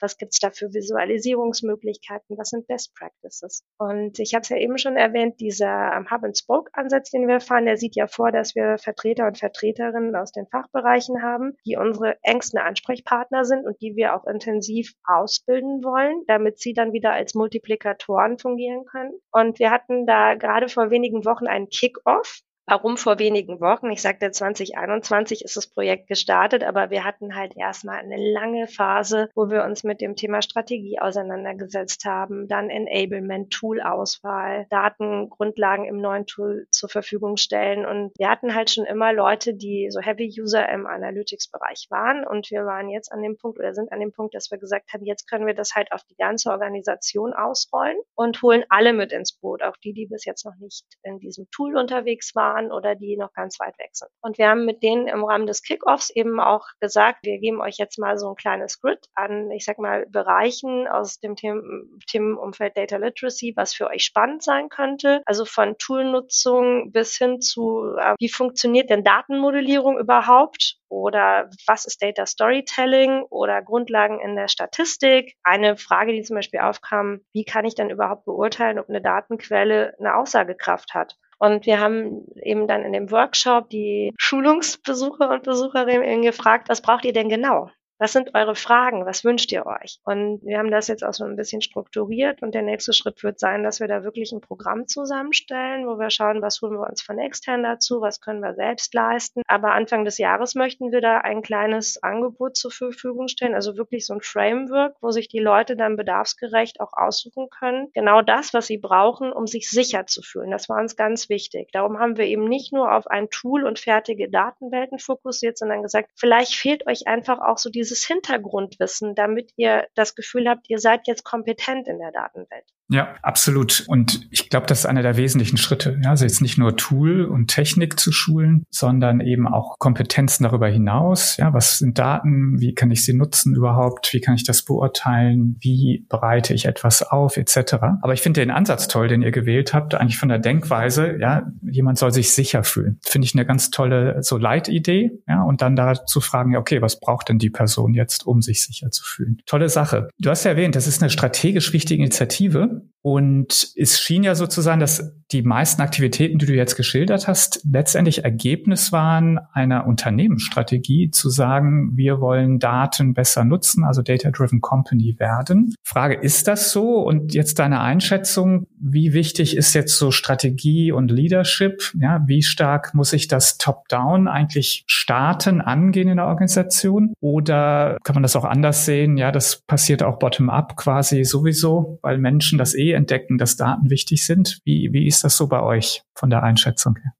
Was 0.00 0.16
gibt's 0.16 0.40
da 0.40 0.50
für 0.50 0.72
Visualisierungsmöglichkeiten? 0.72 2.36
Was 2.38 2.50
sind 2.50 2.66
Best 2.66 2.94
Practices? 2.94 3.64
Und 3.78 4.18
ich 4.18 4.34
habe 4.34 4.42
es 4.42 4.48
ja 4.48 4.56
eben 4.56 4.78
schon 4.78 4.96
erwähnt, 4.96 5.40
dieser 5.40 5.92
ähm, 5.92 6.10
Hub-and-Spoke-Ansatz, 6.10 7.10
den 7.10 7.28
wir 7.28 7.40
fahren, 7.40 7.66
der 7.66 7.76
sieht 7.76 7.96
ja 7.96 8.06
vor, 8.06 8.32
dass 8.32 8.54
wir 8.54 8.78
Vertreter 8.78 9.26
und 9.26 9.38
Vertreterinnen 9.38 10.16
aus 10.16 10.32
den 10.32 10.46
Fachbereichen 10.46 11.22
haben, 11.22 11.56
die 11.66 11.76
unsere 11.76 12.16
engsten 12.38 12.58
Ansprechpartner 12.58 13.44
sind 13.44 13.66
und 13.66 13.80
die 13.80 13.96
wir 13.96 14.14
auch 14.14 14.24
intensiv 14.24 14.92
ausbilden 15.04 15.82
wollen, 15.82 16.22
damit 16.28 16.60
sie 16.60 16.72
dann 16.72 16.92
wieder 16.92 17.12
als 17.12 17.34
Multiplikatoren 17.34 18.38
fungieren 18.38 18.84
können. 18.84 19.12
Und 19.32 19.58
wir 19.58 19.72
hatten 19.72 20.06
da 20.06 20.34
gerade 20.34 20.68
vor 20.68 20.90
wenigen 20.90 21.24
Wochen 21.24 21.48
einen 21.48 21.68
Kick-Off 21.68 22.40
Warum 22.70 22.98
vor 22.98 23.18
wenigen 23.18 23.62
Wochen? 23.62 23.90
Ich 23.90 24.02
sagte, 24.02 24.30
2021 24.30 25.42
ist 25.42 25.56
das 25.56 25.68
Projekt 25.68 26.06
gestartet, 26.06 26.62
aber 26.62 26.90
wir 26.90 27.02
hatten 27.02 27.34
halt 27.34 27.56
erstmal 27.56 27.96
eine 27.96 28.18
lange 28.18 28.66
Phase, 28.66 29.30
wo 29.34 29.48
wir 29.48 29.64
uns 29.64 29.84
mit 29.84 30.02
dem 30.02 30.16
Thema 30.16 30.42
Strategie 30.42 30.98
auseinandergesetzt 31.00 32.04
haben, 32.04 32.46
dann 32.46 32.68
Enablement, 32.68 33.50
Tool-Auswahl, 33.50 34.66
Datengrundlagen 34.68 35.86
im 35.86 35.96
neuen 35.96 36.26
Tool 36.26 36.66
zur 36.70 36.90
Verfügung 36.90 37.38
stellen. 37.38 37.86
Und 37.86 38.12
wir 38.18 38.28
hatten 38.28 38.54
halt 38.54 38.68
schon 38.68 38.84
immer 38.84 39.14
Leute, 39.14 39.54
die 39.54 39.88
so 39.90 40.00
Heavy-User 40.00 40.68
im 40.68 40.86
Analytics-Bereich 40.86 41.86
waren. 41.88 42.26
Und 42.26 42.50
wir 42.50 42.66
waren 42.66 42.90
jetzt 42.90 43.10
an 43.10 43.22
dem 43.22 43.38
Punkt 43.38 43.58
oder 43.58 43.72
sind 43.72 43.90
an 43.92 44.00
dem 44.00 44.12
Punkt, 44.12 44.34
dass 44.34 44.50
wir 44.50 44.58
gesagt 44.58 44.92
haben, 44.92 45.06
jetzt 45.06 45.26
können 45.26 45.46
wir 45.46 45.54
das 45.54 45.74
halt 45.74 45.90
auf 45.90 46.02
die 46.04 46.16
ganze 46.16 46.50
Organisation 46.50 47.32
ausrollen 47.32 47.96
und 48.14 48.42
holen 48.42 48.64
alle 48.68 48.92
mit 48.92 49.10
ins 49.10 49.32
Boot, 49.32 49.62
auch 49.62 49.78
die, 49.78 49.94
die 49.94 50.04
bis 50.04 50.26
jetzt 50.26 50.44
noch 50.44 50.56
nicht 50.56 50.84
in 51.02 51.18
diesem 51.18 51.46
Tool 51.50 51.74
unterwegs 51.74 52.34
waren 52.34 52.57
waren 52.58 52.72
oder 52.72 52.94
die 52.94 53.16
noch 53.16 53.32
ganz 53.32 53.58
weit 53.60 53.78
weg 53.78 53.90
sind. 53.92 54.10
Und 54.20 54.38
wir 54.38 54.48
haben 54.48 54.64
mit 54.64 54.82
denen 54.82 55.06
im 55.06 55.24
Rahmen 55.24 55.46
des 55.46 55.62
Kickoffs 55.62 56.10
eben 56.10 56.40
auch 56.40 56.66
gesagt, 56.80 57.20
wir 57.22 57.38
geben 57.38 57.60
euch 57.60 57.76
jetzt 57.78 57.98
mal 57.98 58.18
so 58.18 58.30
ein 58.30 58.36
kleines 58.36 58.80
Grid 58.80 59.06
an, 59.14 59.50
ich 59.50 59.64
sag 59.64 59.78
mal, 59.78 60.06
Bereichen 60.06 60.86
aus 60.88 61.20
dem 61.20 61.36
Themenumfeld 61.36 62.76
Data 62.76 62.96
Literacy, 62.96 63.54
was 63.56 63.74
für 63.74 63.88
euch 63.88 64.04
spannend 64.04 64.42
sein 64.42 64.68
könnte. 64.68 65.22
Also 65.26 65.44
von 65.44 65.76
Toolnutzung 65.78 66.92
bis 66.92 67.16
hin 67.16 67.40
zu, 67.40 67.94
äh, 67.98 68.14
wie 68.18 68.28
funktioniert 68.28 68.90
denn 68.90 69.04
Datenmodellierung 69.04 69.98
überhaupt? 69.98 70.76
Oder 70.90 71.50
was 71.66 71.84
ist 71.84 72.02
Data 72.02 72.24
Storytelling 72.24 73.22
oder 73.24 73.60
Grundlagen 73.60 74.20
in 74.20 74.36
der 74.36 74.48
Statistik? 74.48 75.34
Eine 75.42 75.76
Frage, 75.76 76.12
die 76.12 76.22
zum 76.22 76.36
Beispiel 76.36 76.60
aufkam, 76.60 77.20
wie 77.32 77.44
kann 77.44 77.66
ich 77.66 77.74
denn 77.74 77.90
überhaupt 77.90 78.24
beurteilen, 78.24 78.78
ob 78.78 78.88
eine 78.88 79.02
Datenquelle 79.02 79.94
eine 79.98 80.16
Aussagekraft 80.16 80.94
hat? 80.94 81.18
Und 81.38 81.66
wir 81.66 81.80
haben 81.80 82.26
eben 82.42 82.66
dann 82.66 82.82
in 82.82 82.92
dem 82.92 83.10
Workshop 83.10 83.70
die 83.70 84.12
Schulungsbesucher 84.18 85.30
und 85.30 85.44
Besucherinnen 85.44 86.22
gefragt, 86.22 86.68
was 86.68 86.82
braucht 86.82 87.04
ihr 87.04 87.12
denn 87.12 87.28
genau? 87.28 87.70
Was 88.00 88.12
sind 88.12 88.34
eure 88.34 88.54
Fragen? 88.54 89.06
Was 89.06 89.24
wünscht 89.24 89.50
ihr 89.50 89.66
euch? 89.66 89.98
Und 90.04 90.40
wir 90.44 90.58
haben 90.58 90.70
das 90.70 90.86
jetzt 90.86 91.04
auch 91.04 91.14
so 91.14 91.24
ein 91.24 91.34
bisschen 91.34 91.60
strukturiert 91.60 92.42
und 92.42 92.54
der 92.54 92.62
nächste 92.62 92.92
Schritt 92.92 93.24
wird 93.24 93.40
sein, 93.40 93.64
dass 93.64 93.80
wir 93.80 93.88
da 93.88 94.04
wirklich 94.04 94.30
ein 94.30 94.40
Programm 94.40 94.86
zusammenstellen, 94.86 95.84
wo 95.84 95.98
wir 95.98 96.10
schauen, 96.10 96.40
was 96.40 96.62
holen 96.62 96.74
wir 96.74 96.88
uns 96.88 97.02
von 97.02 97.18
extern 97.18 97.64
dazu, 97.64 98.00
was 98.00 98.20
können 98.20 98.40
wir 98.40 98.54
selbst 98.54 98.94
leisten. 98.94 99.42
Aber 99.48 99.72
Anfang 99.72 100.04
des 100.04 100.18
Jahres 100.18 100.54
möchten 100.54 100.92
wir 100.92 101.00
da 101.00 101.18
ein 101.18 101.42
kleines 101.42 102.00
Angebot 102.00 102.56
zur 102.56 102.70
Verfügung 102.70 103.26
stellen, 103.26 103.54
also 103.54 103.76
wirklich 103.76 104.06
so 104.06 104.14
ein 104.14 104.20
Framework, 104.20 104.94
wo 105.00 105.10
sich 105.10 105.26
die 105.28 105.40
Leute 105.40 105.74
dann 105.76 105.96
bedarfsgerecht 105.96 106.80
auch 106.80 106.92
aussuchen 106.92 107.48
können. 107.50 107.88
Genau 107.94 108.22
das, 108.22 108.54
was 108.54 108.68
sie 108.68 108.78
brauchen, 108.78 109.32
um 109.32 109.48
sich 109.48 109.68
sicher 109.68 110.06
zu 110.06 110.22
fühlen. 110.22 110.52
Das 110.52 110.68
war 110.68 110.80
uns 110.80 110.94
ganz 110.94 111.28
wichtig. 111.28 111.70
Darum 111.72 111.98
haben 111.98 112.16
wir 112.16 112.26
eben 112.26 112.44
nicht 112.44 112.72
nur 112.72 112.94
auf 112.94 113.08
ein 113.08 113.28
Tool 113.28 113.64
und 113.64 113.80
fertige 113.80 114.30
Datenwelten 114.30 115.00
fokussiert, 115.00 115.58
sondern 115.58 115.82
gesagt, 115.82 116.10
vielleicht 116.14 116.54
fehlt 116.54 116.86
euch 116.86 117.08
einfach 117.08 117.40
auch 117.40 117.58
so 117.58 117.70
diese 117.70 117.87
dieses 117.88 118.06
Hintergrundwissen, 118.06 119.14
damit 119.14 119.52
ihr 119.56 119.88
das 119.94 120.14
Gefühl 120.14 120.48
habt, 120.48 120.68
ihr 120.68 120.78
seid 120.78 121.06
jetzt 121.06 121.24
kompetent 121.24 121.88
in 121.88 121.98
der 121.98 122.12
Datenwelt. 122.12 122.66
Ja, 122.90 123.14
absolut. 123.22 123.84
Und 123.86 124.26
ich 124.30 124.48
glaube, 124.48 124.66
das 124.66 124.80
ist 124.80 124.86
einer 124.86 125.02
der 125.02 125.16
wesentlichen 125.16 125.58
Schritte. 125.58 125.98
Ja, 126.02 126.10
also 126.10 126.24
jetzt 126.24 126.40
nicht 126.40 126.56
nur 126.56 126.76
Tool 126.76 127.24
und 127.24 127.48
Technik 127.48 128.00
zu 128.00 128.12
schulen, 128.12 128.64
sondern 128.70 129.20
eben 129.20 129.46
auch 129.46 129.78
Kompetenzen 129.78 130.44
darüber 130.44 130.68
hinaus. 130.68 131.36
Ja, 131.36 131.52
was 131.52 131.78
sind 131.78 131.98
Daten? 131.98 132.60
Wie 132.60 132.74
kann 132.74 132.90
ich 132.90 133.04
sie 133.04 133.12
nutzen 133.12 133.54
überhaupt? 133.54 134.12
Wie 134.12 134.20
kann 134.20 134.34
ich 134.34 134.44
das 134.44 134.64
beurteilen? 134.64 135.56
Wie 135.60 136.06
bereite 136.08 136.54
ich 136.54 136.64
etwas 136.64 137.02
auf, 137.02 137.36
etc. 137.36 137.74
Aber 138.00 138.14
ich 138.14 138.22
finde 138.22 138.40
den 138.40 138.50
Ansatz 138.50 138.88
toll, 138.88 139.08
den 139.08 139.20
ihr 139.20 139.32
gewählt 139.32 139.74
habt, 139.74 139.94
eigentlich 139.94 140.18
von 140.18 140.30
der 140.30 140.38
Denkweise. 140.38 141.18
Ja, 141.20 141.46
jemand 141.70 141.98
soll 141.98 142.12
sich 142.12 142.32
sicher 142.32 142.64
fühlen. 142.64 142.98
Finde 143.04 143.26
ich 143.26 143.34
eine 143.34 143.44
ganz 143.44 143.70
tolle 143.70 144.22
so 144.22 144.38
Leitidee. 144.38 145.10
Ja, 145.28 145.42
und 145.42 145.60
dann 145.60 145.76
da 145.76 146.06
zu 146.06 146.20
fragen, 146.20 146.52
ja, 146.52 146.58
okay, 146.58 146.80
was 146.80 146.98
braucht 147.00 147.28
denn 147.28 147.38
die 147.38 147.50
Person 147.50 147.92
jetzt, 147.92 148.26
um 148.26 148.40
sich 148.40 148.62
sicher 148.62 148.90
zu 148.90 149.04
fühlen? 149.04 149.42
Tolle 149.44 149.68
Sache. 149.68 150.08
Du 150.18 150.30
hast 150.30 150.44
ja 150.44 150.52
erwähnt, 150.52 150.74
das 150.74 150.86
ist 150.86 151.02
eine 151.02 151.10
strategisch 151.10 151.74
wichtige 151.74 152.02
Initiative. 152.02 152.77
um, 152.78 152.88
Und 153.02 153.72
es 153.76 154.00
schien 154.00 154.24
ja 154.24 154.34
sozusagen, 154.34 154.80
dass 154.80 155.14
die 155.30 155.42
meisten 155.42 155.82
Aktivitäten, 155.82 156.38
die 156.38 156.46
du 156.46 156.54
jetzt 156.54 156.76
geschildert 156.76 157.28
hast, 157.28 157.60
letztendlich 157.70 158.24
Ergebnis 158.24 158.92
waren 158.92 159.38
einer 159.52 159.86
Unternehmensstrategie 159.86 161.10
zu 161.10 161.28
sagen, 161.28 161.96
wir 161.96 162.20
wollen 162.20 162.58
Daten 162.58 163.12
besser 163.12 163.44
nutzen, 163.44 163.84
also 163.84 164.00
Data-Driven 164.00 164.60
Company 164.60 165.16
werden. 165.18 165.74
Frage, 165.84 166.14
ist 166.14 166.48
das 166.48 166.72
so? 166.72 167.00
Und 167.02 167.34
jetzt 167.34 167.58
deine 167.58 167.80
Einschätzung, 167.80 168.66
wie 168.80 169.12
wichtig 169.12 169.56
ist 169.56 169.74
jetzt 169.74 169.96
so 169.98 170.10
Strategie 170.10 170.92
und 170.92 171.10
Leadership? 171.10 171.92
Ja, 172.00 172.22
wie 172.26 172.42
stark 172.42 172.94
muss 172.94 173.12
ich 173.12 173.28
das 173.28 173.58
Top-Down 173.58 174.28
eigentlich 174.28 174.84
starten, 174.86 175.60
angehen 175.60 176.08
in 176.08 176.16
der 176.16 176.26
Organisation? 176.26 177.12
Oder 177.20 177.98
kann 178.02 178.14
man 178.14 178.22
das 178.22 178.34
auch 178.34 178.44
anders 178.44 178.86
sehen? 178.86 179.18
Ja, 179.18 179.30
das 179.30 179.62
passiert 179.66 180.02
auch 180.02 180.18
bottom-up 180.18 180.76
quasi 180.76 181.24
sowieso, 181.24 181.98
weil 182.02 182.16
Menschen 182.16 182.58
das 182.58 182.74
eh 182.74 182.92
entdecken, 182.98 183.38
dass 183.38 183.56
Daten 183.56 183.88
wichtig 183.88 184.26
sind. 184.26 184.60
Wie, 184.64 184.90
wie 184.92 185.06
ist 185.06 185.24
das 185.24 185.36
so 185.36 185.46
bei 185.46 185.62
euch 185.62 186.02
von 186.14 186.28
der 186.28 186.42
Einschätzung 186.42 186.96
her? 186.96 187.12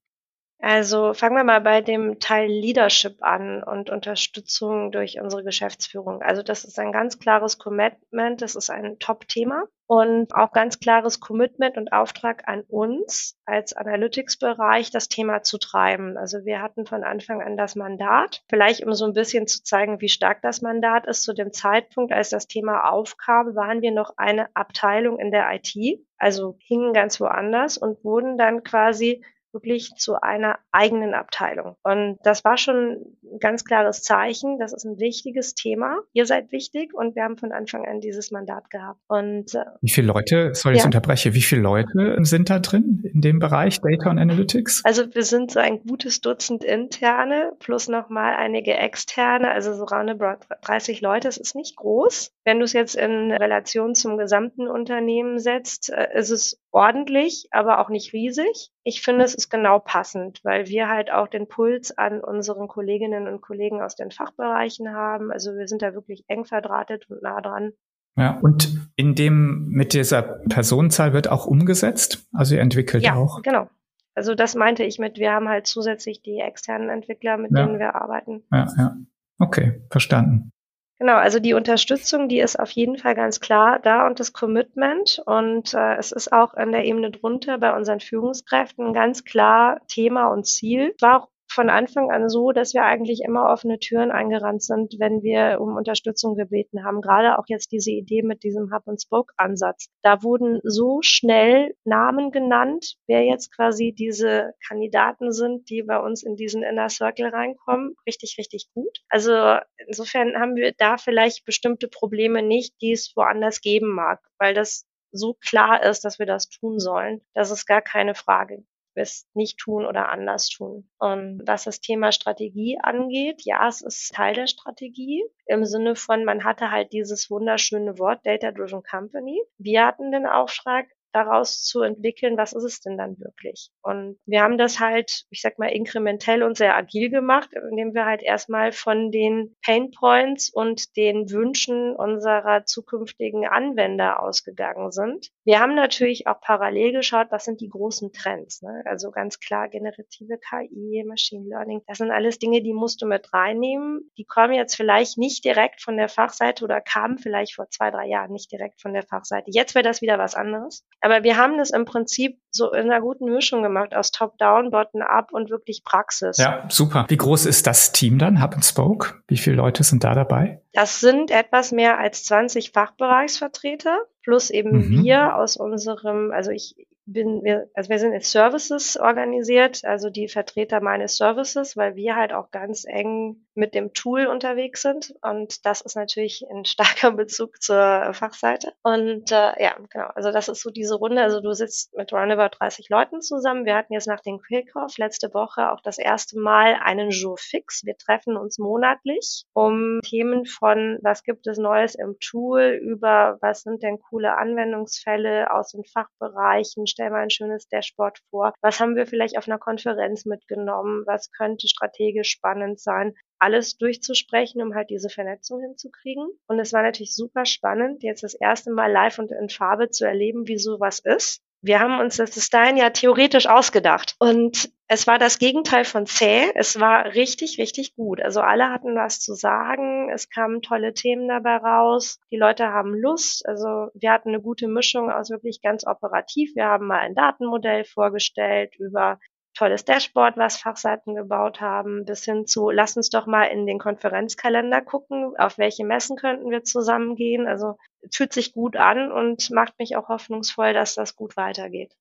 Also 0.61 1.13
fangen 1.13 1.37
wir 1.37 1.45
mal 1.45 1.61
bei 1.61 1.79
dem 1.79 2.19
Teil 2.19 2.49
Leadership 2.49 3.23
an 3.23 3.63
und 3.63 3.89
Unterstützung 3.89 4.91
durch 4.91 5.19
unsere 5.21 5.41
Geschäftsführung. 5.41 6.21
Also 6.21 6.43
das 6.43 6.65
ist 6.65 6.77
ein 6.79 6.91
ganz 6.91 7.17
klares 7.17 7.57
Commitment, 7.57 8.41
das 8.41 8.55
ist 8.55 8.69
ein 8.69 8.99
Top-Thema 8.99 9.63
und 9.87 10.35
auch 10.35 10.51
ganz 10.51 10.81
klares 10.81 11.21
Commitment 11.21 11.77
und 11.77 11.93
Auftrag 11.93 12.43
an 12.49 12.63
uns 12.67 13.39
als 13.45 13.71
Analytics-Bereich, 13.71 14.91
das 14.91 15.07
Thema 15.07 15.43
zu 15.43 15.59
treiben. 15.59 16.17
Also 16.17 16.43
wir 16.43 16.61
hatten 16.61 16.85
von 16.85 17.05
Anfang 17.05 17.41
an 17.41 17.55
das 17.55 17.77
Mandat, 17.77 18.43
vielleicht 18.49 18.85
um 18.85 18.93
so 18.93 19.05
ein 19.05 19.13
bisschen 19.13 19.47
zu 19.47 19.63
zeigen, 19.63 20.01
wie 20.01 20.09
stark 20.09 20.41
das 20.41 20.61
Mandat 20.61 21.07
ist. 21.07 21.23
Zu 21.23 21.33
dem 21.33 21.53
Zeitpunkt, 21.53 22.11
als 22.11 22.31
das 22.31 22.47
Thema 22.47 22.91
aufkam, 22.91 23.55
waren 23.55 23.81
wir 23.81 23.91
noch 23.91 24.17
eine 24.17 24.53
Abteilung 24.57 25.19
in 25.19 25.31
der 25.31 25.49
IT, 25.53 26.01
also 26.17 26.57
hingen 26.59 26.91
ganz 26.91 27.21
woanders 27.21 27.77
und 27.77 28.03
wurden 28.03 28.37
dann 28.37 28.63
quasi 28.63 29.23
wirklich 29.53 29.91
zu 29.95 30.21
einer 30.21 30.59
eigenen 30.71 31.13
Abteilung. 31.13 31.75
Und 31.83 32.17
das 32.23 32.43
war 32.43 32.57
schon 32.57 33.05
ein 33.23 33.39
ganz 33.39 33.65
klares 33.65 34.01
Zeichen. 34.01 34.59
Das 34.59 34.73
ist 34.73 34.85
ein 34.85 34.99
wichtiges 34.99 35.55
Thema. 35.55 35.99
Ihr 36.13 36.25
seid 36.25 36.51
wichtig 36.51 36.93
und 36.93 37.15
wir 37.15 37.23
haben 37.23 37.37
von 37.37 37.51
Anfang 37.51 37.85
an 37.85 37.99
dieses 37.99 38.31
Mandat 38.31 38.69
gehabt. 38.69 38.99
Und 39.07 39.53
äh, 39.55 39.65
wie 39.81 39.89
viele 39.89 40.07
Leute, 40.07 40.53
sorry, 40.53 40.75
ja. 40.75 40.81
ich 40.81 40.85
unterbreche, 40.85 41.33
wie 41.33 41.41
viele 41.41 41.61
Leute 41.61 42.17
sind 42.21 42.49
da 42.49 42.59
drin 42.59 43.03
in 43.13 43.21
dem 43.21 43.39
Bereich 43.39 43.79
Data 43.81 44.09
und 44.09 44.19
Analytics? 44.19 44.83
Also 44.85 45.13
wir 45.13 45.23
sind 45.23 45.51
so 45.51 45.59
ein 45.59 45.81
gutes 45.81 46.21
Dutzend 46.21 46.63
interne 46.63 47.53
plus 47.59 47.87
nochmal 47.87 48.35
einige 48.35 48.73
externe, 48.75 49.51
also 49.51 49.73
so 49.73 49.83
roundabout 49.83 50.45
30 50.61 51.01
Leute. 51.01 51.27
Es 51.27 51.37
ist 51.37 51.55
nicht 51.55 51.75
groß. 51.75 52.31
Wenn 52.45 52.59
du 52.59 52.65
es 52.65 52.73
jetzt 52.73 52.95
in 52.95 53.31
Relation 53.31 53.95
zum 53.95 54.17
gesamten 54.17 54.67
Unternehmen 54.67 55.39
setzt, 55.39 55.91
äh, 55.91 56.07
ist 56.17 56.29
es 56.29 56.59
ordentlich, 56.71 57.47
aber 57.51 57.79
auch 57.79 57.89
nicht 57.89 58.13
riesig. 58.13 58.71
Ich 58.83 59.01
finde, 59.01 59.25
es 59.25 59.33
ist 59.33 59.49
genau 59.49 59.79
passend, 59.79 60.39
weil 60.43 60.67
wir 60.67 60.87
halt 60.87 61.11
auch 61.11 61.27
den 61.27 61.47
Puls 61.47 61.97
an 61.97 62.21
unseren 62.21 62.67
Kolleginnen 62.67 63.27
und 63.27 63.41
Kollegen 63.41 63.81
aus 63.81 63.95
den 63.95 64.11
Fachbereichen 64.11 64.93
haben. 64.93 65.31
Also 65.31 65.55
wir 65.55 65.67
sind 65.67 65.81
da 65.81 65.93
wirklich 65.93 66.25
eng 66.27 66.45
verdrahtet 66.45 67.09
und 67.09 67.21
nah 67.21 67.41
dran. 67.41 67.73
Ja, 68.17 68.37
und 68.41 68.69
in 68.95 69.15
dem, 69.15 69.69
mit 69.69 69.93
dieser 69.93 70.21
Personenzahl 70.21 71.13
wird 71.13 71.29
auch 71.29 71.45
umgesetzt? 71.45 72.27
Also 72.33 72.55
ihr 72.55 72.61
entwickelt 72.61 73.03
ja, 73.03 73.15
auch? 73.15 73.41
genau. 73.41 73.69
Also 74.13 74.35
das 74.35 74.55
meinte 74.55 74.83
ich 74.83 74.99
mit, 74.99 75.17
wir 75.17 75.31
haben 75.31 75.47
halt 75.47 75.65
zusätzlich 75.65 76.21
die 76.21 76.39
externen 76.39 76.89
Entwickler, 76.89 77.37
mit 77.37 77.51
ja. 77.51 77.65
denen 77.65 77.79
wir 77.79 77.95
arbeiten. 77.95 78.43
Ja, 78.51 78.67
ja. 78.77 78.97
Okay, 79.39 79.81
verstanden. 79.89 80.51
Genau, 80.99 81.15
also 81.15 81.39
die 81.39 81.53
Unterstützung, 81.53 82.27
die 82.27 82.39
ist 82.41 82.59
auf 82.59 82.71
jeden 82.71 82.97
Fall 82.97 83.15
ganz 83.15 83.39
klar 83.39 83.79
da 83.79 84.05
und 84.05 84.19
das 84.19 84.33
Commitment. 84.33 85.21
Und 85.25 85.73
äh, 85.73 85.95
es 85.95 86.11
ist 86.11 86.33
auch 86.33 86.53
an 86.55 86.73
der 86.73 86.83
Ebene 86.83 87.09
drunter 87.09 87.57
bei 87.57 87.73
unseren 87.73 88.01
Führungskräften 88.01 88.93
ganz 88.93 89.23
klar 89.23 89.79
Thema 89.87 90.27
und 90.27 90.45
Ziel. 90.45 90.93
War 90.99 91.23
auch 91.23 91.29
von 91.51 91.69
Anfang 91.69 92.11
an 92.11 92.29
so, 92.29 92.51
dass 92.51 92.73
wir 92.73 92.83
eigentlich 92.83 93.21
immer 93.25 93.49
offene 93.49 93.79
Türen 93.79 94.11
eingerannt 94.11 94.61
sind, 94.61 94.95
wenn 94.99 95.23
wir 95.23 95.59
um 95.59 95.75
Unterstützung 95.75 96.35
gebeten 96.35 96.83
haben. 96.83 97.01
Gerade 97.01 97.39
auch 97.39 97.45
jetzt 97.47 97.71
diese 97.71 97.91
Idee 97.91 98.21
mit 98.21 98.43
diesem 98.43 98.71
Hub-and-Spoke-Ansatz. 98.71 99.89
Da 100.03 100.21
wurden 100.21 100.61
so 100.63 100.99
schnell 101.01 101.75
Namen 101.85 102.31
genannt, 102.31 102.95
wer 103.07 103.25
jetzt 103.25 103.53
quasi 103.55 103.93
diese 103.97 104.53
Kandidaten 104.67 105.31
sind, 105.31 105.69
die 105.69 105.81
bei 105.81 105.99
uns 105.99 106.23
in 106.23 106.35
diesen 106.35 106.61
Inner 106.63 106.89
Circle 106.89 107.29
reinkommen. 107.29 107.95
Richtig, 108.05 108.35
richtig 108.37 108.67
gut. 108.73 108.99
Also 109.09 109.57
insofern 109.87 110.35
haben 110.35 110.55
wir 110.55 110.73
da 110.77 110.97
vielleicht 110.97 111.45
bestimmte 111.45 111.87
Probleme 111.87 112.43
nicht, 112.43 112.79
die 112.81 112.91
es 112.91 113.13
woanders 113.15 113.61
geben 113.61 113.89
mag, 113.89 114.19
weil 114.37 114.53
das 114.53 114.85
so 115.11 115.33
klar 115.33 115.83
ist, 115.83 116.05
dass 116.05 116.19
wir 116.19 116.27
das 116.27 116.49
tun 116.49 116.79
sollen. 116.79 117.21
Das 117.33 117.49
ist 117.49 117.65
gar 117.65 117.81
keine 117.81 118.13
Frage 118.13 118.63
es 118.99 119.27
nicht 119.33 119.57
tun 119.57 119.85
oder 119.85 120.09
anders 120.09 120.49
tun. 120.49 120.89
Und 120.97 121.41
was 121.45 121.63
das 121.63 121.79
Thema 121.79 122.11
Strategie 122.11 122.77
angeht, 122.81 123.41
ja, 123.45 123.67
es 123.67 123.81
ist 123.81 124.13
Teil 124.13 124.35
der 124.35 124.47
Strategie 124.47 125.23
im 125.45 125.65
Sinne 125.65 125.95
von, 125.95 126.25
man 126.25 126.43
hatte 126.43 126.71
halt 126.71 126.93
dieses 126.93 127.29
wunderschöne 127.29 127.97
Wort 127.97 128.25
Data 128.25 128.51
Driven 128.51 128.83
Company. 128.83 129.41
Wir 129.57 129.85
hatten 129.85 130.11
den 130.11 130.25
Auftrag, 130.25 130.87
daraus 131.11 131.63
zu 131.63 131.81
entwickeln, 131.81 132.37
was 132.37 132.53
ist 132.53 132.63
es 132.63 132.81
denn 132.81 132.97
dann 132.97 133.19
wirklich? 133.19 133.69
Und 133.81 134.19
wir 134.25 134.41
haben 134.41 134.57
das 134.57 134.79
halt, 134.79 135.25
ich 135.29 135.41
sag 135.41 135.57
mal, 135.59 135.67
inkrementell 135.67 136.43
und 136.43 136.57
sehr 136.57 136.75
agil 136.75 137.09
gemacht, 137.09 137.49
indem 137.53 137.93
wir 137.93 138.05
halt 138.05 138.21
erstmal 138.21 138.71
von 138.71 139.11
den 139.11 139.55
Pain 139.63 139.91
Points 139.91 140.49
und 140.49 140.95
den 140.95 141.29
Wünschen 141.31 141.95
unserer 141.95 142.65
zukünftigen 142.65 143.47
Anwender 143.47 144.21
ausgegangen 144.21 144.91
sind. 144.91 145.29
Wir 145.49 145.59
haben 145.59 145.73
natürlich 145.73 146.27
auch 146.27 146.39
parallel 146.41 146.91
geschaut, 146.91 147.29
was 147.31 147.45
sind 147.45 147.59
die 147.59 147.69
großen 147.69 148.13
Trends. 148.13 148.61
Ne? 148.61 148.83
Also 148.85 149.09
ganz 149.09 149.39
klar 149.39 149.67
generative 149.67 150.37
KI, 150.37 151.03
Machine 151.07 151.49
Learning, 151.49 151.81
das 151.87 151.97
sind 151.97 152.11
alles 152.11 152.37
Dinge, 152.37 152.61
die 152.61 152.71
musst 152.71 153.01
du 153.01 153.07
mit 153.07 153.33
reinnehmen. 153.33 154.11
Die 154.19 154.25
kommen 154.25 154.53
jetzt 154.53 154.75
vielleicht 154.75 155.17
nicht 155.17 155.43
direkt 155.43 155.81
von 155.81 155.97
der 155.97 156.07
Fachseite 156.07 156.63
oder 156.63 156.81
kamen 156.81 157.17
vielleicht 157.17 157.55
vor 157.55 157.67
zwei, 157.71 157.89
drei 157.89 158.05
Jahren 158.05 158.31
nicht 158.31 158.51
direkt 158.51 158.79
von 158.79 158.93
der 158.93 159.01
Fachseite. 159.01 159.49
Jetzt 159.51 159.73
wäre 159.73 159.81
das 159.81 160.03
wieder 160.03 160.19
was 160.19 160.35
anderes. 160.35 160.85
Aber 161.01 161.23
wir 161.23 161.35
haben 161.35 161.57
das 161.57 161.71
im 161.71 161.85
Prinzip 161.85 162.37
so 162.51 162.71
in 162.71 162.91
einer 162.91 163.01
guten 163.01 163.25
Mischung 163.25 163.63
gemacht 163.63 163.95
aus 163.95 164.11
Top-Down, 164.11 164.69
Bottom-Up 164.69 165.31
und 165.31 165.49
wirklich 165.49 165.83
Praxis. 165.83 166.37
Ja, 166.37 166.67
super. 166.69 167.05
Wie 167.09 167.17
groß 167.17 167.47
ist 167.47 167.65
das 167.65 167.91
Team 167.91 168.19
dann, 168.19 168.39
Hub 168.43 168.53
and 168.53 168.65
Spoke? 168.65 169.15
Wie 169.27 169.37
viele 169.37 169.55
Leute 169.55 169.81
sind 169.81 170.03
da 170.03 170.13
dabei? 170.13 170.61
Das 170.73 170.99
sind 170.99 171.31
etwas 171.31 171.71
mehr 171.71 171.97
als 171.97 172.23
20 172.25 172.71
Fachbereichsvertreter 172.71 173.99
plus 174.23 174.49
eben 174.49 174.71
mhm. 174.71 175.03
wir 175.03 175.35
aus 175.35 175.57
unserem, 175.57 176.31
also 176.31 176.51
ich 176.51 176.75
bin, 177.05 177.43
wir, 177.43 177.69
also 177.73 177.89
wir 177.89 177.99
sind 177.99 178.13
in 178.13 178.21
Services 178.21 178.97
organisiert, 178.97 179.83
also 179.83 180.09
die 180.09 180.27
Vertreter 180.27 180.81
meines 180.81 181.17
Services, 181.17 181.75
weil 181.75 181.95
wir 181.95 182.15
halt 182.15 182.33
auch 182.33 182.51
ganz 182.51 182.85
eng 182.85 183.47
mit 183.55 183.73
dem 183.73 183.93
Tool 183.93 184.27
unterwegs 184.27 184.81
sind. 184.81 185.13
Und 185.21 185.65
das 185.65 185.81
ist 185.81 185.95
natürlich 185.95 186.45
ein 186.49 186.65
starker 186.65 187.11
Bezug 187.19 187.61
zur 187.61 188.13
Fachseite. 188.13 188.73
Und 188.83 189.31
äh, 189.31 189.61
ja, 189.61 189.75
genau, 189.89 190.07
also 190.15 190.31
das 190.31 190.47
ist 190.47 190.61
so 190.61 190.69
diese 190.69 190.95
Runde, 190.95 191.21
also 191.21 191.41
du 191.41 191.53
sitzt 191.53 191.95
mit 191.95 192.11
roundabout 192.13 192.57
30 192.59 192.89
Leuten 192.89 193.21
zusammen, 193.21 193.65
wir 193.65 193.75
hatten 193.75 193.93
jetzt 193.93 194.07
nach 194.07 194.21
dem 194.21 194.39
Kickoff 194.41 194.97
letzte 194.97 195.33
Woche 195.33 195.71
auch 195.71 195.81
das 195.81 195.97
erste 195.97 196.39
Mal 196.39 196.77
einen 196.81 197.09
Jour 197.09 197.37
fix, 197.37 197.83
wir 197.85 197.97
treffen 197.97 198.37
uns 198.37 198.57
monatlich, 198.57 199.43
um 199.53 199.99
Themen 200.03 200.45
von 200.45 200.99
was 201.01 201.23
gibt 201.23 201.47
es 201.47 201.57
Neues 201.57 201.95
im 201.95 202.17
Tool 202.19 202.79
über 202.81 203.37
was 203.41 203.61
sind 203.61 203.83
denn 203.83 203.99
coole 203.99 204.37
Anwendungsfälle 204.37 205.51
aus 205.51 205.71
den 205.71 205.83
Fachbereichen, 205.83 206.87
stell 206.87 207.09
mal 207.09 207.23
ein 207.23 207.29
schönes 207.29 207.67
Dashboard 207.67 208.19
vor, 208.29 208.53
was 208.61 208.79
haben 208.79 208.95
wir 208.95 209.05
vielleicht 209.05 209.37
auf 209.37 209.47
einer 209.47 209.59
Konferenz 209.59 210.25
mitgenommen, 210.25 211.03
was 211.05 211.31
könnte 211.31 211.67
strategisch 211.67 212.29
spannend 212.29 212.79
sein, 212.79 213.15
alles 213.39 213.77
durchzusprechen, 213.77 214.61
um 214.61 214.75
halt 214.75 214.89
diese 214.89 215.09
Vernetzung 215.09 215.61
hinzukriegen. 215.61 216.27
Und 216.47 216.59
es 216.59 216.73
war 216.73 216.83
natürlich 216.83 217.15
super 217.15 217.45
spannend, 217.45 218.03
jetzt 218.03 218.23
das 218.23 218.33
erste 218.33 218.71
Mal 218.71 218.91
live 218.91 219.19
und 219.19 219.31
in 219.31 219.49
Farbe 219.49 219.89
zu 219.89 220.05
erleben, 220.05 220.47
wie 220.47 220.57
sowas 220.57 220.99
ist. 220.99 221.41
Wir 221.61 221.81
haben 221.81 221.99
uns 221.99 222.15
das 222.15 222.31
bis 222.31 222.49
dahin 222.49 222.77
ja 222.77 222.89
theoretisch 222.89 223.47
ausgedacht. 223.47 224.15
Und 224.19 224.71
es 224.87 225.07
war 225.07 225.19
das 225.19 225.39
Gegenteil 225.39 225.83
von 225.83 226.05
zäh. 226.05 226.51
Es 226.55 226.79
war 226.79 227.13
richtig, 227.15 227.57
richtig 227.57 227.95
gut. 227.95 228.21
Also 228.21 228.39
alle 228.39 228.69
hatten 228.69 228.95
was 228.95 229.19
zu 229.19 229.33
sagen. 229.33 230.09
Es 230.09 230.29
kamen 230.29 230.61
tolle 230.61 230.93
Themen 230.93 231.27
dabei 231.27 231.57
raus. 231.57 232.19
Die 232.31 232.37
Leute 232.37 232.67
haben 232.67 232.93
Lust. 232.93 233.45
Also 233.45 233.89
wir 233.93 234.11
hatten 234.11 234.29
eine 234.29 234.41
gute 234.41 234.69
Mischung 234.69 235.11
aus 235.11 235.29
wirklich 235.29 235.61
ganz 235.61 235.85
operativ. 235.85 236.55
Wir 236.55 236.65
haben 236.65 236.87
mal 236.87 236.99
ein 236.99 237.13
Datenmodell 237.13 237.83
vorgestellt 237.83 238.75
über 238.77 239.19
tolles 239.53 239.85
Dashboard, 239.85 240.37
was 240.37 240.57
Fachseiten 240.57 241.15
gebaut 241.15 241.61
haben, 241.61 242.05
bis 242.05 242.25
hin 242.25 242.47
zu, 242.47 242.69
lass 242.69 242.95
uns 242.97 243.09
doch 243.09 243.25
mal 243.25 243.45
in 243.45 243.65
den 243.65 243.79
Konferenzkalender 243.79 244.81
gucken, 244.81 245.33
auf 245.37 245.57
welche 245.57 245.85
Messen 245.85 246.15
könnten 246.17 246.49
wir 246.49 246.63
zusammengehen. 246.63 247.47
Also 247.47 247.77
fühlt 248.11 248.33
sich 248.33 248.53
gut 248.53 248.77
an 248.77 249.11
und 249.11 249.51
macht 249.51 249.77
mich 249.79 249.95
auch 249.95 250.09
hoffnungsvoll, 250.09 250.73
dass 250.73 250.95
das 250.95 251.15
gut 251.15 251.35
weitergeht. 251.37 251.93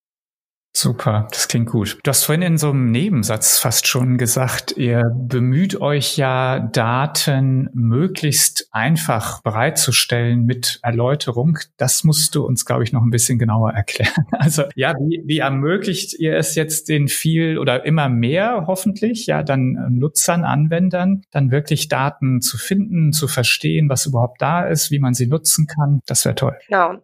Super, 0.81 1.27
das 1.33 1.49
klingt 1.49 1.71
gut. 1.71 1.99
Du 2.05 2.09
hast 2.09 2.23
vorhin 2.23 2.43
in 2.43 2.57
so 2.57 2.71
einem 2.71 2.93
Nebensatz 2.93 3.59
fast 3.59 3.89
schon 3.89 4.17
gesagt, 4.17 4.77
ihr 4.77 5.03
bemüht 5.13 5.81
euch 5.81 6.17
ja, 6.17 6.61
Daten 6.61 7.69
möglichst 7.73 8.69
einfach 8.71 9.43
bereitzustellen 9.43 10.45
mit 10.45 10.79
Erläuterung. 10.85 11.59
Das 11.79 12.05
musst 12.05 12.37
du 12.37 12.47
uns, 12.47 12.65
glaube 12.65 12.85
ich, 12.85 12.93
noch 12.93 13.03
ein 13.03 13.11
bisschen 13.11 13.41
genauer 13.41 13.73
erklären. 13.73 14.13
Also 14.39 14.65
ja, 14.77 14.95
wie, 15.01 15.21
wie 15.27 15.39
ermöglicht 15.39 16.15
ihr 16.15 16.37
es 16.37 16.55
jetzt 16.55 16.89
den 16.89 17.09
viel 17.09 17.59
oder 17.59 17.85
immer 17.85 18.09
mehr 18.09 18.65
hoffentlich, 18.69 19.27
ja, 19.27 19.43
dann 19.43 19.73
Nutzern, 19.91 20.45
Anwendern, 20.45 21.23
dann 21.33 21.51
wirklich 21.51 21.89
Daten 21.89 22.41
zu 22.41 22.57
finden, 22.57 23.13
zu 23.13 23.27
verstehen, 23.27 23.89
was 23.89 24.07
überhaupt 24.07 24.41
da 24.41 24.65
ist, 24.65 24.93
wie 24.93 25.01
man 25.01 25.15
sie 25.15 25.27
nutzen 25.27 25.67
kann? 25.67 26.03
Das 26.07 26.25
wäre 26.25 26.37
toll. 26.37 26.57
Genau. 26.69 26.95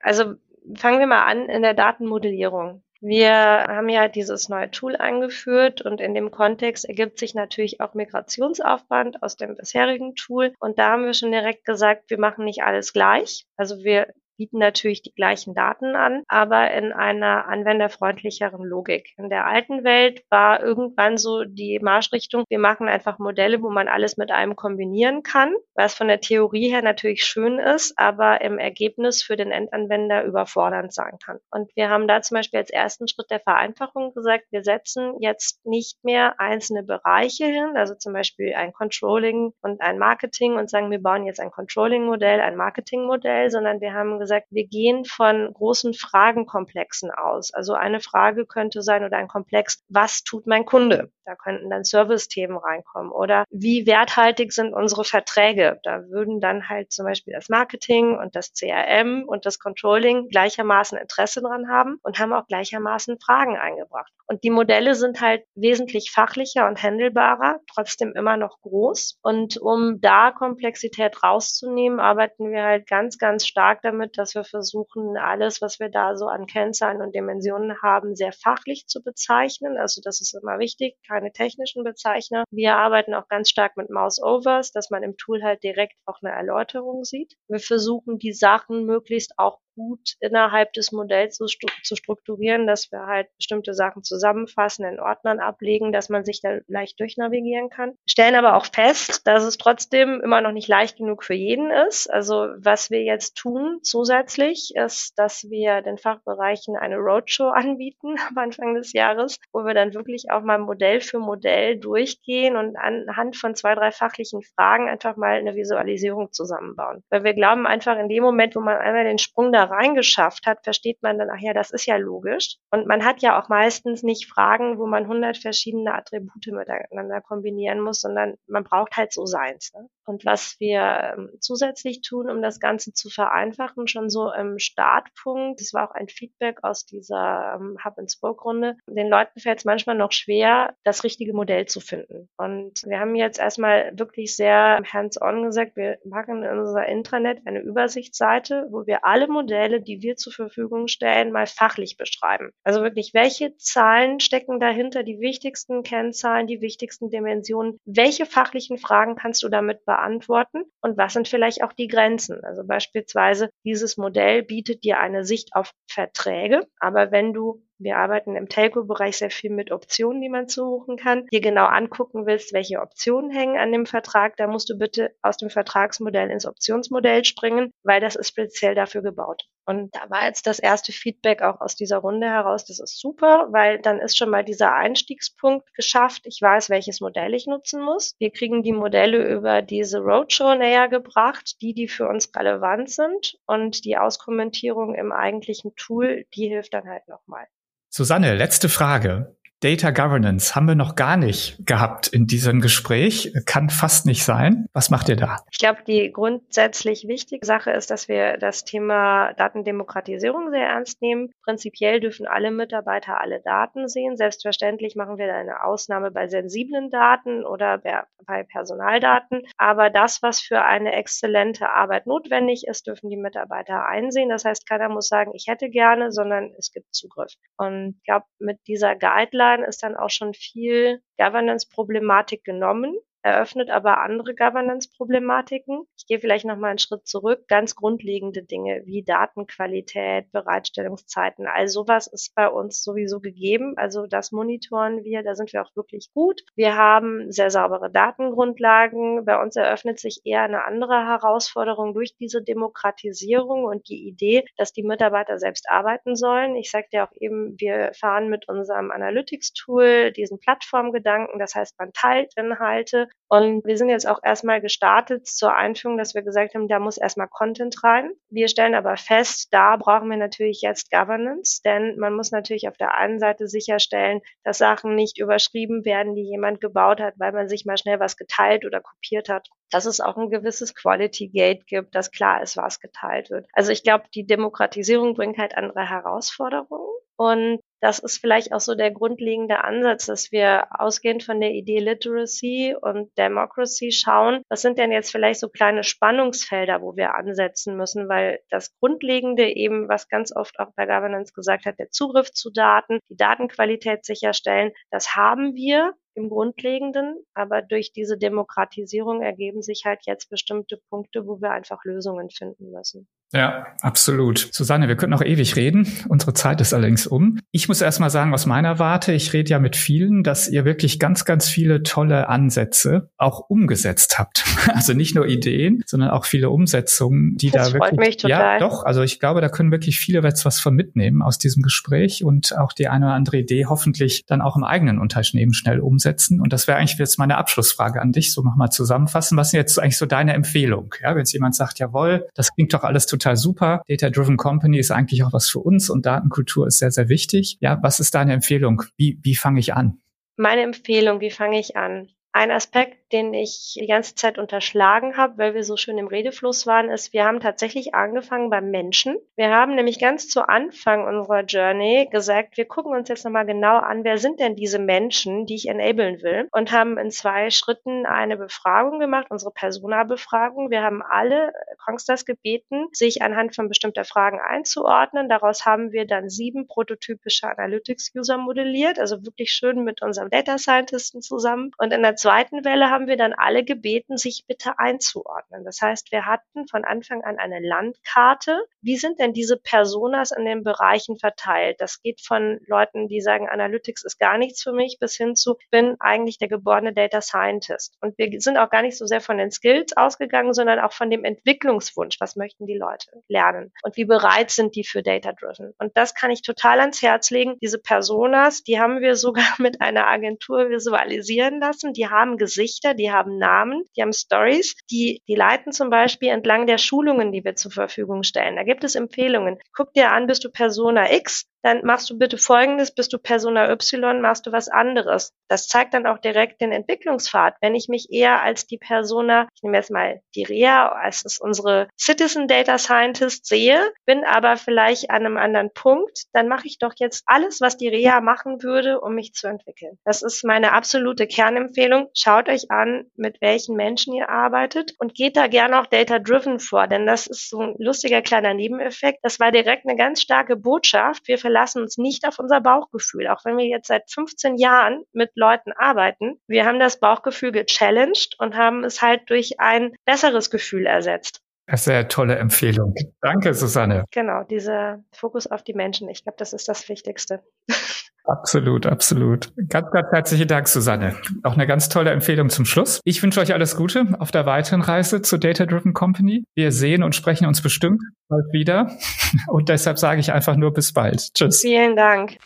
Also 0.00 0.36
fangen 0.74 1.00
wir 1.00 1.06
mal 1.06 1.26
an 1.26 1.50
in 1.50 1.60
der 1.60 1.74
Datenmodellierung. 1.74 2.82
Wir 3.06 3.34
haben 3.34 3.90
ja 3.90 4.08
dieses 4.08 4.48
neue 4.48 4.70
Tool 4.70 4.96
eingeführt 4.96 5.82
und 5.82 6.00
in 6.00 6.14
dem 6.14 6.30
Kontext 6.30 6.86
ergibt 6.86 7.18
sich 7.18 7.34
natürlich 7.34 7.82
auch 7.82 7.92
Migrationsaufwand 7.92 9.22
aus 9.22 9.36
dem 9.36 9.56
bisherigen 9.56 10.14
Tool. 10.14 10.54
Und 10.58 10.78
da 10.78 10.92
haben 10.92 11.04
wir 11.04 11.12
schon 11.12 11.30
direkt 11.30 11.66
gesagt, 11.66 12.08
wir 12.08 12.18
machen 12.18 12.46
nicht 12.46 12.62
alles 12.62 12.94
gleich. 12.94 13.44
Also 13.58 13.84
wir 13.84 14.06
bieten 14.36 14.58
natürlich 14.58 15.02
die 15.02 15.14
gleichen 15.14 15.54
Daten 15.54 15.96
an, 15.96 16.22
aber 16.28 16.70
in 16.72 16.92
einer 16.92 17.46
anwenderfreundlicheren 17.48 18.64
Logik. 18.64 19.12
In 19.16 19.30
der 19.30 19.46
alten 19.46 19.84
Welt 19.84 20.24
war 20.30 20.62
irgendwann 20.62 21.16
so 21.16 21.44
die 21.44 21.78
Marschrichtung, 21.80 22.44
wir 22.48 22.58
machen 22.58 22.88
einfach 22.88 23.18
Modelle, 23.18 23.62
wo 23.62 23.70
man 23.70 23.88
alles 23.88 24.16
mit 24.16 24.30
einem 24.30 24.56
kombinieren 24.56 25.22
kann, 25.22 25.54
was 25.74 25.94
von 25.94 26.08
der 26.08 26.20
Theorie 26.20 26.70
her 26.70 26.82
natürlich 26.82 27.24
schön 27.24 27.58
ist, 27.58 27.98
aber 27.98 28.40
im 28.40 28.58
Ergebnis 28.58 29.22
für 29.22 29.36
den 29.36 29.50
Endanwender 29.50 30.24
überfordernd 30.24 30.92
sein 30.92 31.18
kann. 31.24 31.38
Und 31.50 31.70
wir 31.76 31.90
haben 31.90 32.08
da 32.08 32.22
zum 32.22 32.36
Beispiel 32.36 32.60
als 32.60 32.70
ersten 32.70 33.08
Schritt 33.08 33.30
der 33.30 33.40
Vereinfachung 33.40 34.12
gesagt, 34.14 34.46
wir 34.50 34.62
setzen 34.64 35.14
jetzt 35.20 35.64
nicht 35.64 36.02
mehr 36.04 36.40
einzelne 36.40 36.82
Bereiche 36.82 37.46
hin, 37.46 37.76
also 37.76 37.94
zum 37.94 38.12
Beispiel 38.12 38.54
ein 38.54 38.72
Controlling 38.72 39.52
und 39.62 39.80
ein 39.80 39.98
Marketing 39.98 40.54
und 40.56 40.70
sagen, 40.70 40.90
wir 40.90 41.02
bauen 41.02 41.26
jetzt 41.26 41.40
ein 41.40 41.50
Controlling-Modell, 41.50 42.40
ein 42.40 42.56
Marketing-Modell, 42.56 43.50
sondern 43.50 43.80
wir 43.80 43.92
haben 43.92 44.23
gesagt, 44.24 44.46
wir 44.50 44.66
gehen 44.66 45.04
von 45.04 45.52
großen 45.52 45.94
Fragenkomplexen 45.94 47.10
aus. 47.10 47.52
Also 47.52 47.74
eine 47.74 48.00
Frage 48.00 48.46
könnte 48.46 48.82
sein 48.82 49.04
oder 49.04 49.16
ein 49.18 49.28
Komplex, 49.28 49.82
was 49.88 50.22
tut 50.24 50.46
mein 50.46 50.64
Kunde? 50.64 51.10
Da 51.24 51.34
könnten 51.36 51.70
dann 51.70 51.84
Service-Themen 51.84 52.56
reinkommen. 52.56 53.12
Oder 53.12 53.44
wie 53.50 53.86
werthaltig 53.86 54.52
sind 54.52 54.74
unsere 54.74 55.04
Verträge? 55.04 55.78
Da 55.82 56.08
würden 56.08 56.40
dann 56.40 56.68
halt 56.68 56.92
zum 56.92 57.06
Beispiel 57.06 57.34
das 57.34 57.48
Marketing 57.48 58.16
und 58.18 58.36
das 58.36 58.52
CRM 58.52 59.24
und 59.26 59.46
das 59.46 59.58
Controlling 59.58 60.28
gleichermaßen 60.28 60.98
Interesse 60.98 61.40
dran 61.40 61.68
haben 61.68 61.98
und 62.02 62.18
haben 62.18 62.32
auch 62.32 62.46
gleichermaßen 62.46 63.18
Fragen 63.20 63.56
eingebracht. 63.56 64.12
Und 64.26 64.42
die 64.42 64.50
Modelle 64.50 64.94
sind 64.94 65.20
halt 65.20 65.44
wesentlich 65.54 66.10
fachlicher 66.10 66.66
und 66.66 66.82
handelbarer, 66.82 67.60
trotzdem 67.72 68.14
immer 68.14 68.36
noch 68.36 68.60
groß. 68.62 69.18
Und 69.22 69.58
um 69.58 70.00
da 70.00 70.30
Komplexität 70.30 71.22
rauszunehmen, 71.22 72.00
arbeiten 72.00 72.50
wir 72.50 72.62
halt 72.62 72.86
ganz, 72.86 73.18
ganz 73.18 73.46
stark 73.46 73.82
damit, 73.82 74.13
dass 74.18 74.34
wir 74.34 74.44
versuchen, 74.44 75.16
alles, 75.16 75.60
was 75.60 75.80
wir 75.80 75.88
da 75.88 76.16
so 76.16 76.26
an 76.26 76.46
Kennzahlen 76.46 77.02
und 77.02 77.14
Dimensionen 77.14 77.80
haben, 77.82 78.14
sehr 78.16 78.32
fachlich 78.32 78.86
zu 78.86 79.02
bezeichnen. 79.02 79.76
Also 79.76 80.00
das 80.02 80.20
ist 80.20 80.34
immer 80.34 80.58
wichtig, 80.58 80.96
keine 81.06 81.32
technischen 81.32 81.84
Bezeichner. 81.84 82.44
Wir 82.50 82.76
arbeiten 82.76 83.14
auch 83.14 83.28
ganz 83.28 83.50
stark 83.50 83.76
mit 83.76 83.90
Mouse-Overs, 83.90 84.72
dass 84.72 84.90
man 84.90 85.02
im 85.02 85.16
Tool 85.16 85.42
halt 85.42 85.62
direkt 85.62 85.96
auch 86.06 86.18
eine 86.22 86.34
Erläuterung 86.34 87.04
sieht. 87.04 87.34
Wir 87.48 87.60
versuchen, 87.60 88.18
die 88.18 88.32
Sachen 88.32 88.84
möglichst 88.86 89.38
auch 89.38 89.60
gut 89.74 90.14
innerhalb 90.20 90.72
des 90.72 90.92
Modells 90.92 91.36
zu, 91.36 91.46
zu 91.82 91.96
strukturieren, 91.96 92.66
dass 92.66 92.90
wir 92.92 93.06
halt 93.06 93.28
bestimmte 93.36 93.74
Sachen 93.74 94.02
zusammenfassen, 94.02 94.84
in 94.84 95.00
Ordnern 95.00 95.40
ablegen, 95.40 95.92
dass 95.92 96.08
man 96.08 96.24
sich 96.24 96.40
da 96.40 96.58
leicht 96.66 97.00
durchnavigieren 97.00 97.70
kann. 97.70 97.92
Stellen 98.06 98.34
aber 98.34 98.56
auch 98.56 98.66
fest, 98.66 99.26
dass 99.26 99.44
es 99.44 99.58
trotzdem 99.58 100.20
immer 100.20 100.40
noch 100.40 100.52
nicht 100.52 100.68
leicht 100.68 100.96
genug 100.96 101.24
für 101.24 101.34
jeden 101.34 101.70
ist. 101.70 102.10
Also 102.10 102.48
was 102.56 102.90
wir 102.90 103.02
jetzt 103.02 103.36
tun 103.36 103.80
zusätzlich 103.82 104.72
ist, 104.74 105.18
dass 105.18 105.44
wir 105.50 105.82
den 105.82 105.98
Fachbereichen 105.98 106.76
eine 106.76 106.96
Roadshow 106.96 107.48
anbieten 107.54 108.16
am 108.28 108.38
Anfang 108.38 108.74
des 108.74 108.92
Jahres, 108.92 109.38
wo 109.52 109.64
wir 109.64 109.74
dann 109.74 109.94
wirklich 109.94 110.30
auch 110.30 110.42
mal 110.42 110.58
Modell 110.58 111.00
für 111.00 111.18
Modell 111.18 111.78
durchgehen 111.78 112.56
und 112.56 112.76
anhand 112.76 113.36
von 113.36 113.54
zwei, 113.54 113.74
drei 113.74 113.90
fachlichen 113.90 114.42
Fragen 114.42 114.88
einfach 114.88 115.16
mal 115.16 115.38
eine 115.38 115.54
Visualisierung 115.54 116.32
zusammenbauen. 116.32 117.02
Weil 117.10 117.24
wir 117.24 117.34
glauben 117.34 117.66
einfach 117.66 117.98
in 117.98 118.08
dem 118.08 118.22
Moment, 118.22 118.56
wo 118.56 118.60
man 118.60 118.76
einmal 118.76 119.04
den 119.04 119.18
Sprung 119.18 119.52
da 119.52 119.63
reingeschafft 119.70 120.46
hat, 120.46 120.64
versteht 120.64 121.02
man 121.02 121.18
dann, 121.18 121.30
ach 121.30 121.40
ja, 121.40 121.52
das 121.52 121.70
ist 121.70 121.86
ja 121.86 121.96
logisch. 121.96 122.56
Und 122.70 122.86
man 122.86 123.04
hat 123.04 123.22
ja 123.22 123.40
auch 123.40 123.48
meistens 123.48 124.02
nicht 124.02 124.26
Fragen, 124.26 124.78
wo 124.78 124.86
man 124.86 125.08
hundert 125.08 125.38
verschiedene 125.38 125.94
Attribute 125.94 126.46
miteinander 126.46 127.20
kombinieren 127.20 127.80
muss, 127.80 128.00
sondern 128.00 128.34
man 128.46 128.64
braucht 128.64 128.96
halt 128.96 129.12
so 129.12 129.26
seins. 129.26 129.72
Ne? 129.74 129.88
Und 130.06 130.26
was 130.26 130.56
wir 130.60 131.14
ähm, 131.16 131.30
zusätzlich 131.40 132.02
tun, 132.02 132.28
um 132.28 132.42
das 132.42 132.60
Ganze 132.60 132.92
zu 132.92 133.08
vereinfachen, 133.08 133.88
schon 133.88 134.10
so 134.10 134.32
im 134.32 134.58
Startpunkt, 134.58 135.60
das 135.60 135.72
war 135.72 135.88
auch 135.88 135.94
ein 135.94 136.08
Feedback 136.08 136.58
aus 136.62 136.84
dieser 136.84 137.54
ähm, 137.56 137.78
Hub-and-Spoke-Runde, 137.82 138.76
den 138.86 139.08
Leuten 139.08 139.40
fällt 139.40 139.58
es 139.58 139.64
manchmal 139.64 139.96
noch 139.96 140.12
schwer, 140.12 140.74
das 140.84 141.04
richtige 141.04 141.32
Modell 141.32 141.66
zu 141.66 141.80
finden. 141.80 142.28
Und 142.36 142.82
wir 142.84 143.00
haben 143.00 143.14
jetzt 143.14 143.38
erstmal 143.38 143.92
wirklich 143.98 144.36
sehr 144.36 144.82
hands-on 144.92 145.44
gesagt, 145.44 145.76
wir 145.76 145.98
machen 146.04 146.42
in 146.42 146.58
unser 146.58 146.86
Intranet 146.86 147.40
eine 147.46 147.60
Übersichtsseite, 147.60 148.66
wo 148.70 148.86
wir 148.86 149.04
alle 149.04 149.28
Modelle, 149.28 149.53
die 149.80 150.02
wir 150.02 150.16
zur 150.16 150.32
Verfügung 150.32 150.88
stellen, 150.88 151.32
mal 151.32 151.46
fachlich 151.46 151.96
beschreiben. 151.96 152.50
Also 152.62 152.82
wirklich, 152.82 153.12
welche 153.14 153.56
Zahlen 153.56 154.20
stecken 154.20 154.60
dahinter, 154.60 155.02
die 155.02 155.20
wichtigsten 155.20 155.82
Kennzahlen, 155.82 156.46
die 156.46 156.60
wichtigsten 156.60 157.10
Dimensionen, 157.10 157.78
welche 157.84 158.26
fachlichen 158.26 158.78
Fragen 158.78 159.16
kannst 159.16 159.42
du 159.42 159.48
damit 159.48 159.84
beantworten? 159.84 160.04
beantworten 160.04 160.64
und 160.80 160.96
was 160.96 161.12
sind 161.12 161.28
vielleicht 161.28 161.62
auch 161.62 161.72
die 161.72 161.88
Grenzen. 161.88 162.42
Also 162.44 162.64
beispielsweise 162.66 163.50
dieses 163.64 163.96
Modell 163.96 164.42
bietet 164.42 164.84
dir 164.84 164.98
eine 164.98 165.24
Sicht 165.24 165.50
auf 165.54 165.72
Verträge, 165.88 166.66
aber 166.78 167.10
wenn 167.10 167.32
du 167.32 167.63
wir 167.78 167.96
arbeiten 167.96 168.36
im 168.36 168.48
Telco-Bereich 168.48 169.18
sehr 169.18 169.30
viel 169.30 169.50
mit 169.50 169.72
Optionen, 169.72 170.20
die 170.20 170.28
man 170.28 170.48
zubuchen 170.48 170.96
kann. 170.96 171.26
Dir 171.32 171.40
genau 171.40 171.66
angucken 171.66 172.26
willst, 172.26 172.52
welche 172.52 172.80
Optionen 172.80 173.30
hängen 173.30 173.58
an 173.58 173.72
dem 173.72 173.86
Vertrag, 173.86 174.36
da 174.36 174.46
musst 174.46 174.70
du 174.70 174.78
bitte 174.78 175.14
aus 175.22 175.36
dem 175.36 175.50
Vertragsmodell 175.50 176.30
ins 176.30 176.46
Optionsmodell 176.46 177.24
springen, 177.24 177.72
weil 177.82 178.00
das 178.00 178.16
ist 178.16 178.28
speziell 178.28 178.74
dafür 178.74 179.02
gebaut. 179.02 179.44
Und 179.66 179.94
da 179.94 180.10
war 180.10 180.26
jetzt 180.26 180.46
das 180.46 180.58
erste 180.58 180.92
Feedback 180.92 181.42
auch 181.42 181.60
aus 181.60 181.74
dieser 181.74 181.98
Runde 181.98 182.26
heraus, 182.26 182.64
das 182.64 182.80
ist 182.80 183.00
super, 183.00 183.48
weil 183.50 183.80
dann 183.80 183.98
ist 183.98 184.16
schon 184.16 184.30
mal 184.30 184.44
dieser 184.44 184.74
Einstiegspunkt 184.74 185.72
geschafft. 185.74 186.22
Ich 186.26 186.40
weiß, 186.40 186.70
welches 186.70 187.00
Modell 187.00 187.34
ich 187.34 187.46
nutzen 187.46 187.82
muss. 187.82 188.14
Wir 188.18 188.30
kriegen 188.30 188.62
die 188.62 188.72
Modelle 188.72 189.26
über 189.26 189.62
diese 189.62 190.00
Roadshow 190.00 190.54
näher 190.54 190.88
gebracht, 190.88 191.60
die, 191.62 191.72
die 191.72 191.88
für 191.88 192.08
uns 192.08 192.30
relevant 192.34 192.90
sind. 192.90 193.38
Und 193.46 193.84
die 193.84 193.96
Auskommentierung 193.96 194.94
im 194.94 195.12
eigentlichen 195.12 195.74
Tool, 195.76 196.26
die 196.34 196.48
hilft 196.48 196.74
dann 196.74 196.88
halt 196.88 197.08
nochmal. 197.08 197.46
Susanne, 197.88 198.34
letzte 198.34 198.68
Frage. 198.68 199.36
Data 199.64 199.92
Governance 199.92 200.54
haben 200.54 200.68
wir 200.68 200.74
noch 200.74 200.94
gar 200.94 201.16
nicht 201.16 201.56
gehabt 201.64 202.08
in 202.08 202.26
diesem 202.26 202.60
Gespräch. 202.60 203.32
Kann 203.46 203.70
fast 203.70 204.04
nicht 204.04 204.22
sein. 204.22 204.66
Was 204.74 204.90
macht 204.90 205.08
ihr 205.08 205.16
da? 205.16 205.38
Ich 205.50 205.56
glaube, 205.56 205.78
die 205.86 206.12
grundsätzlich 206.12 207.08
wichtige 207.08 207.46
Sache 207.46 207.70
ist, 207.70 207.90
dass 207.90 208.06
wir 208.06 208.36
das 208.36 208.64
Thema 208.64 209.32
Datendemokratisierung 209.38 210.50
sehr 210.50 210.66
ernst 210.66 211.00
nehmen. 211.00 211.30
Prinzipiell 211.44 212.00
dürfen 212.00 212.26
alle 212.26 212.50
Mitarbeiter 212.50 213.18
alle 213.18 213.40
Daten 213.40 213.88
sehen. 213.88 214.18
Selbstverständlich 214.18 214.96
machen 214.96 215.16
wir 215.16 215.28
da 215.28 215.36
eine 215.36 215.64
Ausnahme 215.64 216.10
bei 216.10 216.28
sensiblen 216.28 216.90
Daten 216.90 217.42
oder 217.42 217.78
bei 217.78 218.44
Personaldaten. 218.44 219.46
Aber 219.56 219.88
das, 219.88 220.22
was 220.22 220.42
für 220.42 220.62
eine 220.62 220.92
exzellente 220.92 221.70
Arbeit 221.70 222.06
notwendig 222.06 222.64
ist, 222.66 222.86
dürfen 222.86 223.08
die 223.08 223.16
Mitarbeiter 223.16 223.86
einsehen. 223.86 224.28
Das 224.28 224.44
heißt, 224.44 224.68
keiner 224.68 224.90
muss 224.90 225.08
sagen, 225.08 225.32
ich 225.34 225.46
hätte 225.48 225.70
gerne, 225.70 226.12
sondern 226.12 226.52
es 226.58 226.70
gibt 226.70 226.94
Zugriff. 226.94 227.32
Und 227.56 227.94
ich 227.96 228.04
glaube, 228.04 228.26
mit 228.38 228.58
dieser 228.66 228.94
Guideline 228.94 229.53
Guideline 229.54 229.68
ist 229.68 229.82
dann 229.82 229.96
auch 229.96 230.10
schon 230.10 230.34
viel 230.34 231.02
Governance-Problematik 231.18 232.44
genommen 232.44 232.96
eröffnet 233.24 233.70
aber 233.70 234.02
andere 234.02 234.34
Governance-Problematiken. 234.34 235.86
Ich 235.96 236.06
gehe 236.06 236.20
vielleicht 236.20 236.44
noch 236.44 236.58
mal 236.58 236.68
einen 236.68 236.78
Schritt 236.78 237.06
zurück. 237.06 237.48
Ganz 237.48 237.74
grundlegende 237.74 238.42
Dinge 238.42 238.82
wie 238.84 239.02
Datenqualität, 239.02 240.30
Bereitstellungszeiten, 240.30 241.46
all 241.46 241.68
sowas 241.68 242.06
ist 242.06 242.34
bei 242.34 242.48
uns 242.48 242.82
sowieso 242.82 243.20
gegeben. 243.20 243.74
Also 243.76 244.06
das 244.06 244.30
monitoren 244.30 245.04
wir, 245.04 245.22
da 245.22 245.34
sind 245.34 245.54
wir 245.54 245.62
auch 245.62 245.74
wirklich 245.74 246.10
gut. 246.12 246.42
Wir 246.54 246.76
haben 246.76 247.32
sehr 247.32 247.50
saubere 247.50 247.90
Datengrundlagen. 247.90 249.24
Bei 249.24 249.40
uns 249.40 249.56
eröffnet 249.56 249.98
sich 249.98 250.20
eher 250.24 250.42
eine 250.42 250.64
andere 250.66 251.06
Herausforderung 251.06 251.94
durch 251.94 252.14
diese 252.16 252.42
Demokratisierung 252.42 253.64
und 253.64 253.88
die 253.88 254.06
Idee, 254.06 254.44
dass 254.58 254.74
die 254.74 254.82
Mitarbeiter 254.82 255.38
selbst 255.38 255.70
arbeiten 255.70 256.14
sollen. 256.14 256.56
Ich 256.56 256.70
sagte 256.70 256.98
ja 256.98 257.06
auch 257.06 257.12
eben, 257.14 257.54
wir 257.58 257.92
fahren 257.98 258.28
mit 258.28 258.48
unserem 258.48 258.90
Analytics-Tool 258.90 260.12
diesen 260.12 260.38
Plattformgedanken. 260.38 261.38
Das 261.38 261.54
heißt, 261.54 261.78
man 261.78 261.92
teilt 261.94 262.34
Inhalte, 262.36 263.08
und 263.28 263.64
wir 263.64 263.76
sind 263.76 263.88
jetzt 263.88 264.06
auch 264.06 264.20
erstmal 264.22 264.60
gestartet 264.60 265.26
zur 265.26 265.56
Einführung, 265.56 265.98
dass 265.98 266.14
wir 266.14 266.22
gesagt 266.22 266.54
haben, 266.54 266.68
da 266.68 266.78
muss 266.78 266.98
erstmal 266.98 267.26
Content 267.26 267.82
rein. 267.82 268.12
Wir 268.28 268.46
stellen 268.48 268.74
aber 268.76 268.96
fest, 268.96 269.48
da 269.50 269.76
brauchen 269.76 270.08
wir 270.08 270.16
natürlich 270.16 270.60
jetzt 270.62 270.90
Governance, 270.90 271.60
denn 271.64 271.98
man 271.98 272.14
muss 272.14 272.30
natürlich 272.30 272.68
auf 272.68 272.76
der 272.76 272.94
einen 272.94 273.18
Seite 273.18 273.48
sicherstellen, 273.48 274.20
dass 274.44 274.58
Sachen 274.58 274.94
nicht 274.94 275.18
überschrieben 275.18 275.84
werden, 275.84 276.14
die 276.14 276.22
jemand 276.22 276.60
gebaut 276.60 277.00
hat, 277.00 277.14
weil 277.16 277.32
man 277.32 277.48
sich 277.48 277.64
mal 277.64 277.78
schnell 277.78 277.98
was 277.98 278.16
geteilt 278.16 278.64
oder 278.64 278.80
kopiert 278.80 279.28
hat. 279.28 279.48
Dass 279.70 279.86
es 279.86 280.00
auch 280.00 280.16
ein 280.16 280.30
gewisses 280.30 280.74
Quality 280.74 281.28
Gate 281.28 281.66
gibt, 281.66 281.94
dass 281.94 282.12
klar 282.12 282.42
ist, 282.42 282.56
was 282.56 282.78
geteilt 282.78 283.30
wird. 283.30 283.46
Also 283.52 283.72
ich 283.72 283.82
glaube, 283.82 284.04
die 284.14 284.26
Demokratisierung 284.26 285.14
bringt 285.14 285.38
halt 285.38 285.56
andere 285.56 285.88
Herausforderungen. 285.88 286.86
Und 287.16 287.60
das 287.84 287.98
ist 287.98 288.16
vielleicht 288.16 288.54
auch 288.54 288.60
so 288.60 288.74
der 288.74 288.90
grundlegende 288.90 289.62
Ansatz, 289.62 290.06
dass 290.06 290.32
wir 290.32 290.68
ausgehend 290.70 291.22
von 291.22 291.38
der 291.38 291.50
Idee 291.50 291.80
Literacy 291.80 292.74
und 292.80 293.10
Democracy 293.18 293.92
schauen, 293.92 294.42
was 294.48 294.62
sind 294.62 294.78
denn 294.78 294.90
jetzt 294.90 295.12
vielleicht 295.12 295.38
so 295.38 295.50
kleine 295.50 295.84
Spannungsfelder, 295.84 296.80
wo 296.80 296.96
wir 296.96 297.14
ansetzen 297.14 297.76
müssen, 297.76 298.08
weil 298.08 298.40
das 298.48 298.74
Grundlegende 298.78 299.54
eben, 299.54 299.86
was 299.86 300.08
ganz 300.08 300.34
oft 300.34 300.58
auch 300.58 300.72
bei 300.76 300.86
Governance 300.86 301.34
gesagt 301.34 301.66
hat, 301.66 301.78
der 301.78 301.90
Zugriff 301.90 302.30
zu 302.32 302.50
Daten, 302.50 303.00
die 303.10 303.16
Datenqualität 303.16 304.06
sicherstellen, 304.06 304.72
das 304.90 305.14
haben 305.14 305.54
wir 305.54 305.92
im 306.14 306.30
Grundlegenden, 306.30 307.22
aber 307.34 307.60
durch 307.60 307.92
diese 307.92 308.16
Demokratisierung 308.16 309.20
ergeben 309.20 309.60
sich 309.60 309.82
halt 309.84 310.00
jetzt 310.06 310.30
bestimmte 310.30 310.78
Punkte, 310.88 311.26
wo 311.26 311.40
wir 311.42 311.50
einfach 311.50 311.84
Lösungen 311.84 312.30
finden 312.30 312.70
müssen. 312.70 313.08
Ja, 313.34 313.66
absolut. 313.80 314.48
Susanne, 314.52 314.86
wir 314.86 314.96
können 314.96 315.10
noch 315.10 315.22
ewig 315.22 315.56
reden. 315.56 315.86
Unsere 316.08 316.34
Zeit 316.34 316.60
ist 316.60 316.72
allerdings 316.72 317.06
um. 317.06 317.40
Ich 317.50 317.66
muss 317.68 317.80
erst 317.80 317.98
mal 317.98 318.10
sagen, 318.10 318.32
aus 318.32 318.46
meiner 318.46 318.78
Warte, 318.78 319.12
ich 319.12 319.32
rede 319.32 319.50
ja 319.50 319.58
mit 319.58 319.74
vielen, 319.74 320.22
dass 320.22 320.48
ihr 320.48 320.64
wirklich 320.64 321.00
ganz, 321.00 321.24
ganz 321.24 321.48
viele 321.48 321.82
tolle 321.82 322.28
Ansätze 322.28 323.10
auch 323.18 323.40
umgesetzt 323.48 324.18
habt. 324.18 324.44
Also 324.74 324.94
nicht 324.94 325.14
nur 325.14 325.26
Ideen, 325.26 325.82
sondern 325.86 326.10
auch 326.10 326.24
viele 326.24 326.48
Umsetzungen, 326.50 327.36
die 327.36 327.50
das 327.50 327.70
da 327.70 327.78
freut 327.78 327.92
wirklich. 327.92 328.08
Mich 328.08 328.16
total. 328.16 328.54
Ja, 328.54 328.58
doch. 328.58 328.84
Also 328.84 329.02
ich 329.02 329.20
glaube, 329.20 329.40
da 329.40 329.48
können 329.48 329.70
wirklich 329.70 329.98
viele 330.00 330.22
jetzt 330.22 330.44
was 330.44 330.58
von 330.58 330.74
mitnehmen 330.74 331.22
aus 331.22 331.38
diesem 331.38 331.62
Gespräch 331.62 332.24
und 332.24 332.56
auch 332.56 332.72
die 332.72 332.88
eine 332.88 333.06
oder 333.06 333.14
andere 333.14 333.38
Idee 333.38 333.66
hoffentlich 333.66 334.24
dann 334.26 334.40
auch 334.40 334.56
im 334.56 334.64
eigenen 334.64 334.98
Unternehmen 334.98 335.52
schnell 335.52 335.80
umsetzen. 335.80 336.40
Und 336.40 336.52
das 336.52 336.66
wäre 336.66 336.78
eigentlich 336.78 336.98
jetzt 336.98 337.18
meine 337.18 337.36
Abschlussfrage 337.36 338.00
an 338.00 338.12
dich. 338.12 338.32
So 338.32 338.42
nochmal 338.42 338.70
zusammenfassen. 338.70 339.36
Was 339.36 339.48
ist 339.48 339.52
jetzt 339.52 339.78
eigentlich 339.78 339.98
so 339.98 340.06
deine 340.06 340.32
Empfehlung? 340.32 340.94
Ja, 341.02 341.10
wenn 341.10 341.18
jetzt 341.18 341.32
jemand 341.32 341.54
sagt, 341.54 341.78
jawohl, 341.78 342.26
das 342.34 342.54
klingt 342.54 342.72
doch 342.72 342.84
alles 342.84 343.06
total 343.06 343.23
total 343.24 343.36
super. 343.36 343.82
Data-Driven 343.88 344.36
Company 344.36 344.78
ist 344.78 344.90
eigentlich 344.90 345.24
auch 345.24 345.32
was 345.32 345.48
für 345.48 345.60
uns 345.60 345.88
und 345.88 346.04
Datenkultur 346.04 346.66
ist 346.66 346.78
sehr, 346.78 346.90
sehr 346.90 347.08
wichtig. 347.08 347.56
Ja, 347.60 347.78
was 347.82 348.00
ist 348.00 348.14
deine 348.14 348.34
Empfehlung? 348.34 348.82
Wie, 348.96 349.18
wie 349.22 349.34
fange 349.34 349.60
ich 349.60 349.74
an? 349.74 349.98
Meine 350.36 350.62
Empfehlung, 350.62 351.20
wie 351.20 351.30
fange 351.30 351.58
ich 351.58 351.76
an? 351.76 352.08
Ein 352.32 352.50
Aspekt, 352.50 352.98
den 353.14 353.32
ich 353.32 353.76
die 353.80 353.86
ganze 353.86 354.16
Zeit 354.16 354.38
unterschlagen 354.38 355.16
habe, 355.16 355.38
weil 355.38 355.54
wir 355.54 355.62
so 355.62 355.76
schön 355.76 355.98
im 355.98 356.08
Redefluss 356.08 356.66
waren, 356.66 356.90
ist, 356.90 357.12
wir 357.12 357.24
haben 357.24 357.38
tatsächlich 357.38 357.94
angefangen 357.94 358.50
beim 358.50 358.70
Menschen. 358.70 359.16
Wir 359.36 359.50
haben 359.50 359.76
nämlich 359.76 360.00
ganz 360.00 360.28
zu 360.28 360.48
Anfang 360.48 361.06
unserer 361.06 361.42
Journey 361.42 362.08
gesagt, 362.10 362.56
wir 362.56 362.64
gucken 362.64 362.92
uns 362.92 363.08
jetzt 363.08 363.24
nochmal 363.24 363.46
genau 363.46 363.76
an, 363.76 364.02
wer 364.02 364.18
sind 364.18 364.40
denn 364.40 364.56
diese 364.56 364.80
Menschen, 364.80 365.46
die 365.46 365.54
ich 365.54 365.68
enablen 365.68 366.22
will 366.22 366.48
und 366.50 366.72
haben 366.72 366.98
in 366.98 367.12
zwei 367.12 367.50
Schritten 367.50 368.04
eine 368.04 368.36
Befragung 368.36 368.98
gemacht, 368.98 369.28
unsere 369.30 369.52
Persona-Befragung. 369.52 370.70
Wir 370.70 370.82
haben 370.82 371.00
alle 371.00 371.52
Kongsters 371.84 372.24
gebeten, 372.24 372.88
sich 372.92 373.22
anhand 373.22 373.54
von 373.54 373.68
bestimmter 373.68 374.04
Fragen 374.04 374.40
einzuordnen. 374.40 375.28
Daraus 375.28 375.64
haben 375.64 375.92
wir 375.92 376.04
dann 376.04 376.28
sieben 376.28 376.66
prototypische 376.66 377.46
Analytics-User 377.46 378.38
modelliert, 378.38 378.98
also 378.98 379.24
wirklich 379.24 379.52
schön 379.52 379.84
mit 379.84 380.02
unserem 380.02 380.30
Data 380.30 380.58
Scientisten 380.58 381.22
zusammen. 381.22 381.70
Und 381.78 381.92
in 381.92 382.02
der 382.02 382.16
zweiten 382.16 382.64
Welle 382.64 382.90
haben 382.90 383.03
haben 383.04 383.08
wir 383.10 383.16
dann 383.18 383.34
alle 383.34 383.64
gebeten, 383.64 384.16
sich 384.16 384.44
bitte 384.48 384.78
einzuordnen. 384.78 385.62
Das 385.62 385.82
heißt, 385.82 386.10
wir 386.10 386.24
hatten 386.24 386.66
von 386.66 386.86
Anfang 386.86 387.22
an 387.22 387.38
eine 387.38 387.60
Landkarte. 387.60 388.64
Wie 388.80 388.96
sind 388.96 389.18
denn 389.18 389.34
diese 389.34 389.58
Personas 389.58 390.30
in 390.30 390.46
den 390.46 390.64
Bereichen 390.64 391.18
verteilt? 391.18 391.82
Das 391.82 392.00
geht 392.00 392.22
von 392.22 392.60
Leuten, 392.66 393.06
die 393.08 393.20
sagen, 393.20 393.46
Analytics 393.46 394.04
ist 394.04 394.18
gar 394.18 394.38
nichts 394.38 394.62
für 394.62 394.72
mich, 394.72 394.96
bis 394.98 395.16
hin 395.16 395.36
zu, 395.36 395.56
ich 395.60 395.68
bin 395.68 395.96
eigentlich 396.00 396.38
der 396.38 396.48
geborene 396.48 396.94
Data 396.94 397.20
Scientist. 397.20 397.94
Und 398.00 398.16
wir 398.16 398.40
sind 398.40 398.56
auch 398.56 398.70
gar 398.70 398.80
nicht 398.80 398.96
so 398.96 399.04
sehr 399.04 399.20
von 399.20 399.36
den 399.36 399.50
Skills 399.50 399.94
ausgegangen, 399.94 400.54
sondern 400.54 400.80
auch 400.80 400.94
von 400.94 401.10
dem 401.10 401.24
Entwicklungswunsch. 401.24 402.16
Was 402.20 402.36
möchten 402.36 402.64
die 402.66 402.78
Leute 402.78 403.22
lernen? 403.28 403.70
Und 403.82 403.98
wie 403.98 404.06
bereit 404.06 404.50
sind 404.50 404.76
die 404.76 404.84
für 404.84 405.02
Data 405.02 405.32
Driven? 405.32 405.74
Und 405.76 405.94
das 405.94 406.14
kann 406.14 406.30
ich 406.30 406.40
total 406.40 406.80
ans 406.80 407.02
Herz 407.02 407.30
legen. 407.30 407.58
Diese 407.60 407.78
Personas, 407.78 408.62
die 408.62 408.80
haben 408.80 409.02
wir 409.02 409.16
sogar 409.16 409.44
mit 409.58 409.82
einer 409.82 410.06
Agentur 410.06 410.70
visualisieren 410.70 411.60
lassen. 411.60 411.92
Die 411.92 412.08
haben 412.08 412.38
Gesichter, 412.38 412.83
die 412.92 413.10
haben 413.10 413.38
Namen, 413.38 413.84
die 413.96 414.02
haben 414.02 414.12
Stories, 414.12 414.74
die, 414.90 415.22
die 415.26 415.34
leiten 415.34 415.72
zum 415.72 415.88
Beispiel 415.88 416.28
entlang 416.28 416.66
der 416.66 416.78
Schulungen, 416.78 417.32
die 417.32 417.44
wir 417.44 417.56
zur 417.56 417.70
Verfügung 417.70 418.22
stellen. 418.24 418.56
Da 418.56 418.64
gibt 418.64 418.84
es 418.84 418.94
Empfehlungen. 418.94 419.58
Guck 419.72 419.94
dir 419.94 420.12
an, 420.12 420.26
bist 420.26 420.44
du 420.44 420.50
Persona 420.50 421.10
X, 421.10 421.46
dann 421.64 421.80
machst 421.82 422.10
du 422.10 422.18
bitte 422.18 422.36
Folgendes, 422.36 422.94
bist 422.94 423.14
du 423.14 423.18
Persona 423.18 423.70
Y, 423.70 424.20
machst 424.20 424.46
du 424.46 424.52
was 424.52 424.68
anderes. 424.68 425.32
Das 425.48 425.66
zeigt 425.66 425.94
dann 425.94 426.06
auch 426.06 426.18
direkt 426.18 426.60
den 426.60 426.72
Entwicklungspfad. 426.72 427.54
Wenn 427.62 427.74
ich 427.74 427.88
mich 427.88 428.08
eher 428.10 428.42
als 428.42 428.66
die 428.66 428.76
Persona, 428.76 429.48
ich 429.54 429.62
nehme 429.62 429.78
jetzt 429.78 429.90
mal 429.90 430.20
die 430.34 430.44
Rea, 430.44 430.88
als 430.88 431.24
es 431.24 431.38
unsere 431.38 431.88
Citizen 431.98 432.48
Data 432.48 432.76
Scientist 432.76 433.46
sehe, 433.46 433.80
bin 434.04 434.24
aber 434.24 434.58
vielleicht 434.58 435.08
an 435.08 435.24
einem 435.24 435.38
anderen 435.38 435.72
Punkt, 435.72 436.24
dann 436.34 436.48
mache 436.48 436.66
ich 436.66 436.78
doch 436.78 436.92
jetzt 436.98 437.22
alles, 437.24 437.62
was 437.62 437.78
die 437.78 437.88
Rea 437.88 438.20
machen 438.20 438.62
würde, 438.62 439.00
um 439.00 439.14
mich 439.14 439.32
zu 439.32 439.46
entwickeln. 439.46 439.98
Das 440.04 440.20
ist 440.20 440.44
meine 440.44 440.72
absolute 440.72 441.26
Kernempfehlung. 441.26 442.10
Schaut 442.12 442.50
euch 442.50 442.70
an, 442.74 443.04
mit 443.16 443.40
welchen 443.40 443.76
Menschen 443.76 444.14
ihr 444.14 444.28
arbeitet 444.28 444.94
und 444.98 445.14
geht 445.14 445.36
da 445.36 445.46
gerne 445.46 445.80
auch 445.80 445.86
data-driven 445.86 446.58
vor, 446.58 446.86
denn 446.86 447.06
das 447.06 447.26
ist 447.26 447.48
so 447.48 447.60
ein 447.60 447.74
lustiger 447.78 448.22
kleiner 448.22 448.54
Nebeneffekt. 448.54 449.20
Das 449.22 449.40
war 449.40 449.52
direkt 449.52 449.86
eine 449.86 449.96
ganz 449.96 450.20
starke 450.20 450.56
Botschaft. 450.56 451.28
Wir 451.28 451.38
verlassen 451.38 451.82
uns 451.82 451.98
nicht 451.98 452.26
auf 452.26 452.38
unser 452.38 452.60
Bauchgefühl. 452.60 453.28
Auch 453.28 453.44
wenn 453.44 453.56
wir 453.56 453.66
jetzt 453.66 453.88
seit 453.88 454.10
15 454.10 454.56
Jahren 454.56 455.04
mit 455.12 455.30
Leuten 455.34 455.72
arbeiten, 455.72 456.40
wir 456.46 456.64
haben 456.66 456.78
das 456.78 457.00
Bauchgefühl 457.00 457.52
gechallenged 457.52 458.36
und 458.38 458.56
haben 458.56 458.84
es 458.84 459.02
halt 459.02 459.22
durch 459.30 459.60
ein 459.60 459.94
besseres 460.04 460.50
Gefühl 460.50 460.86
ersetzt. 460.86 461.40
Eine 461.66 461.78
sehr 461.78 462.08
tolle 462.08 462.36
Empfehlung. 462.36 462.94
Danke, 463.22 463.54
Susanne. 463.54 464.04
Genau, 464.10 464.42
dieser 464.42 465.02
Fokus 465.12 465.46
auf 465.46 465.62
die 465.62 465.72
Menschen. 465.72 466.10
Ich 466.10 466.22
glaube, 466.22 466.36
das 466.38 466.52
ist 466.52 466.68
das 466.68 466.88
Wichtigste. 466.88 467.42
Absolut, 468.24 468.86
absolut. 468.86 469.52
Ganz, 469.68 469.90
ganz 469.90 470.08
herzlichen 470.10 470.48
Dank, 470.48 470.66
Susanne. 470.66 471.14
Auch 471.42 471.54
eine 471.54 471.66
ganz 471.66 471.90
tolle 471.90 472.10
Empfehlung 472.10 472.48
zum 472.48 472.64
Schluss. 472.64 473.00
Ich 473.04 473.22
wünsche 473.22 473.40
euch 473.40 473.52
alles 473.52 473.76
Gute 473.76 474.06
auf 474.18 474.30
der 474.30 474.46
weiteren 474.46 474.80
Reise 474.80 475.20
zur 475.20 475.38
Data 475.38 475.66
Driven 475.66 475.92
Company. 475.92 476.44
Wir 476.54 476.72
sehen 476.72 477.02
und 477.02 477.14
sprechen 477.14 477.46
uns 477.46 477.60
bestimmt 477.60 478.00
bald 478.28 478.46
wieder. 478.52 478.90
Und 479.48 479.68
deshalb 479.68 479.98
sage 479.98 480.20
ich 480.20 480.32
einfach 480.32 480.56
nur 480.56 480.72
bis 480.72 480.92
bald. 480.92 481.34
Tschüss. 481.34 481.60
Vielen 481.60 481.96
Dank. 481.96 482.38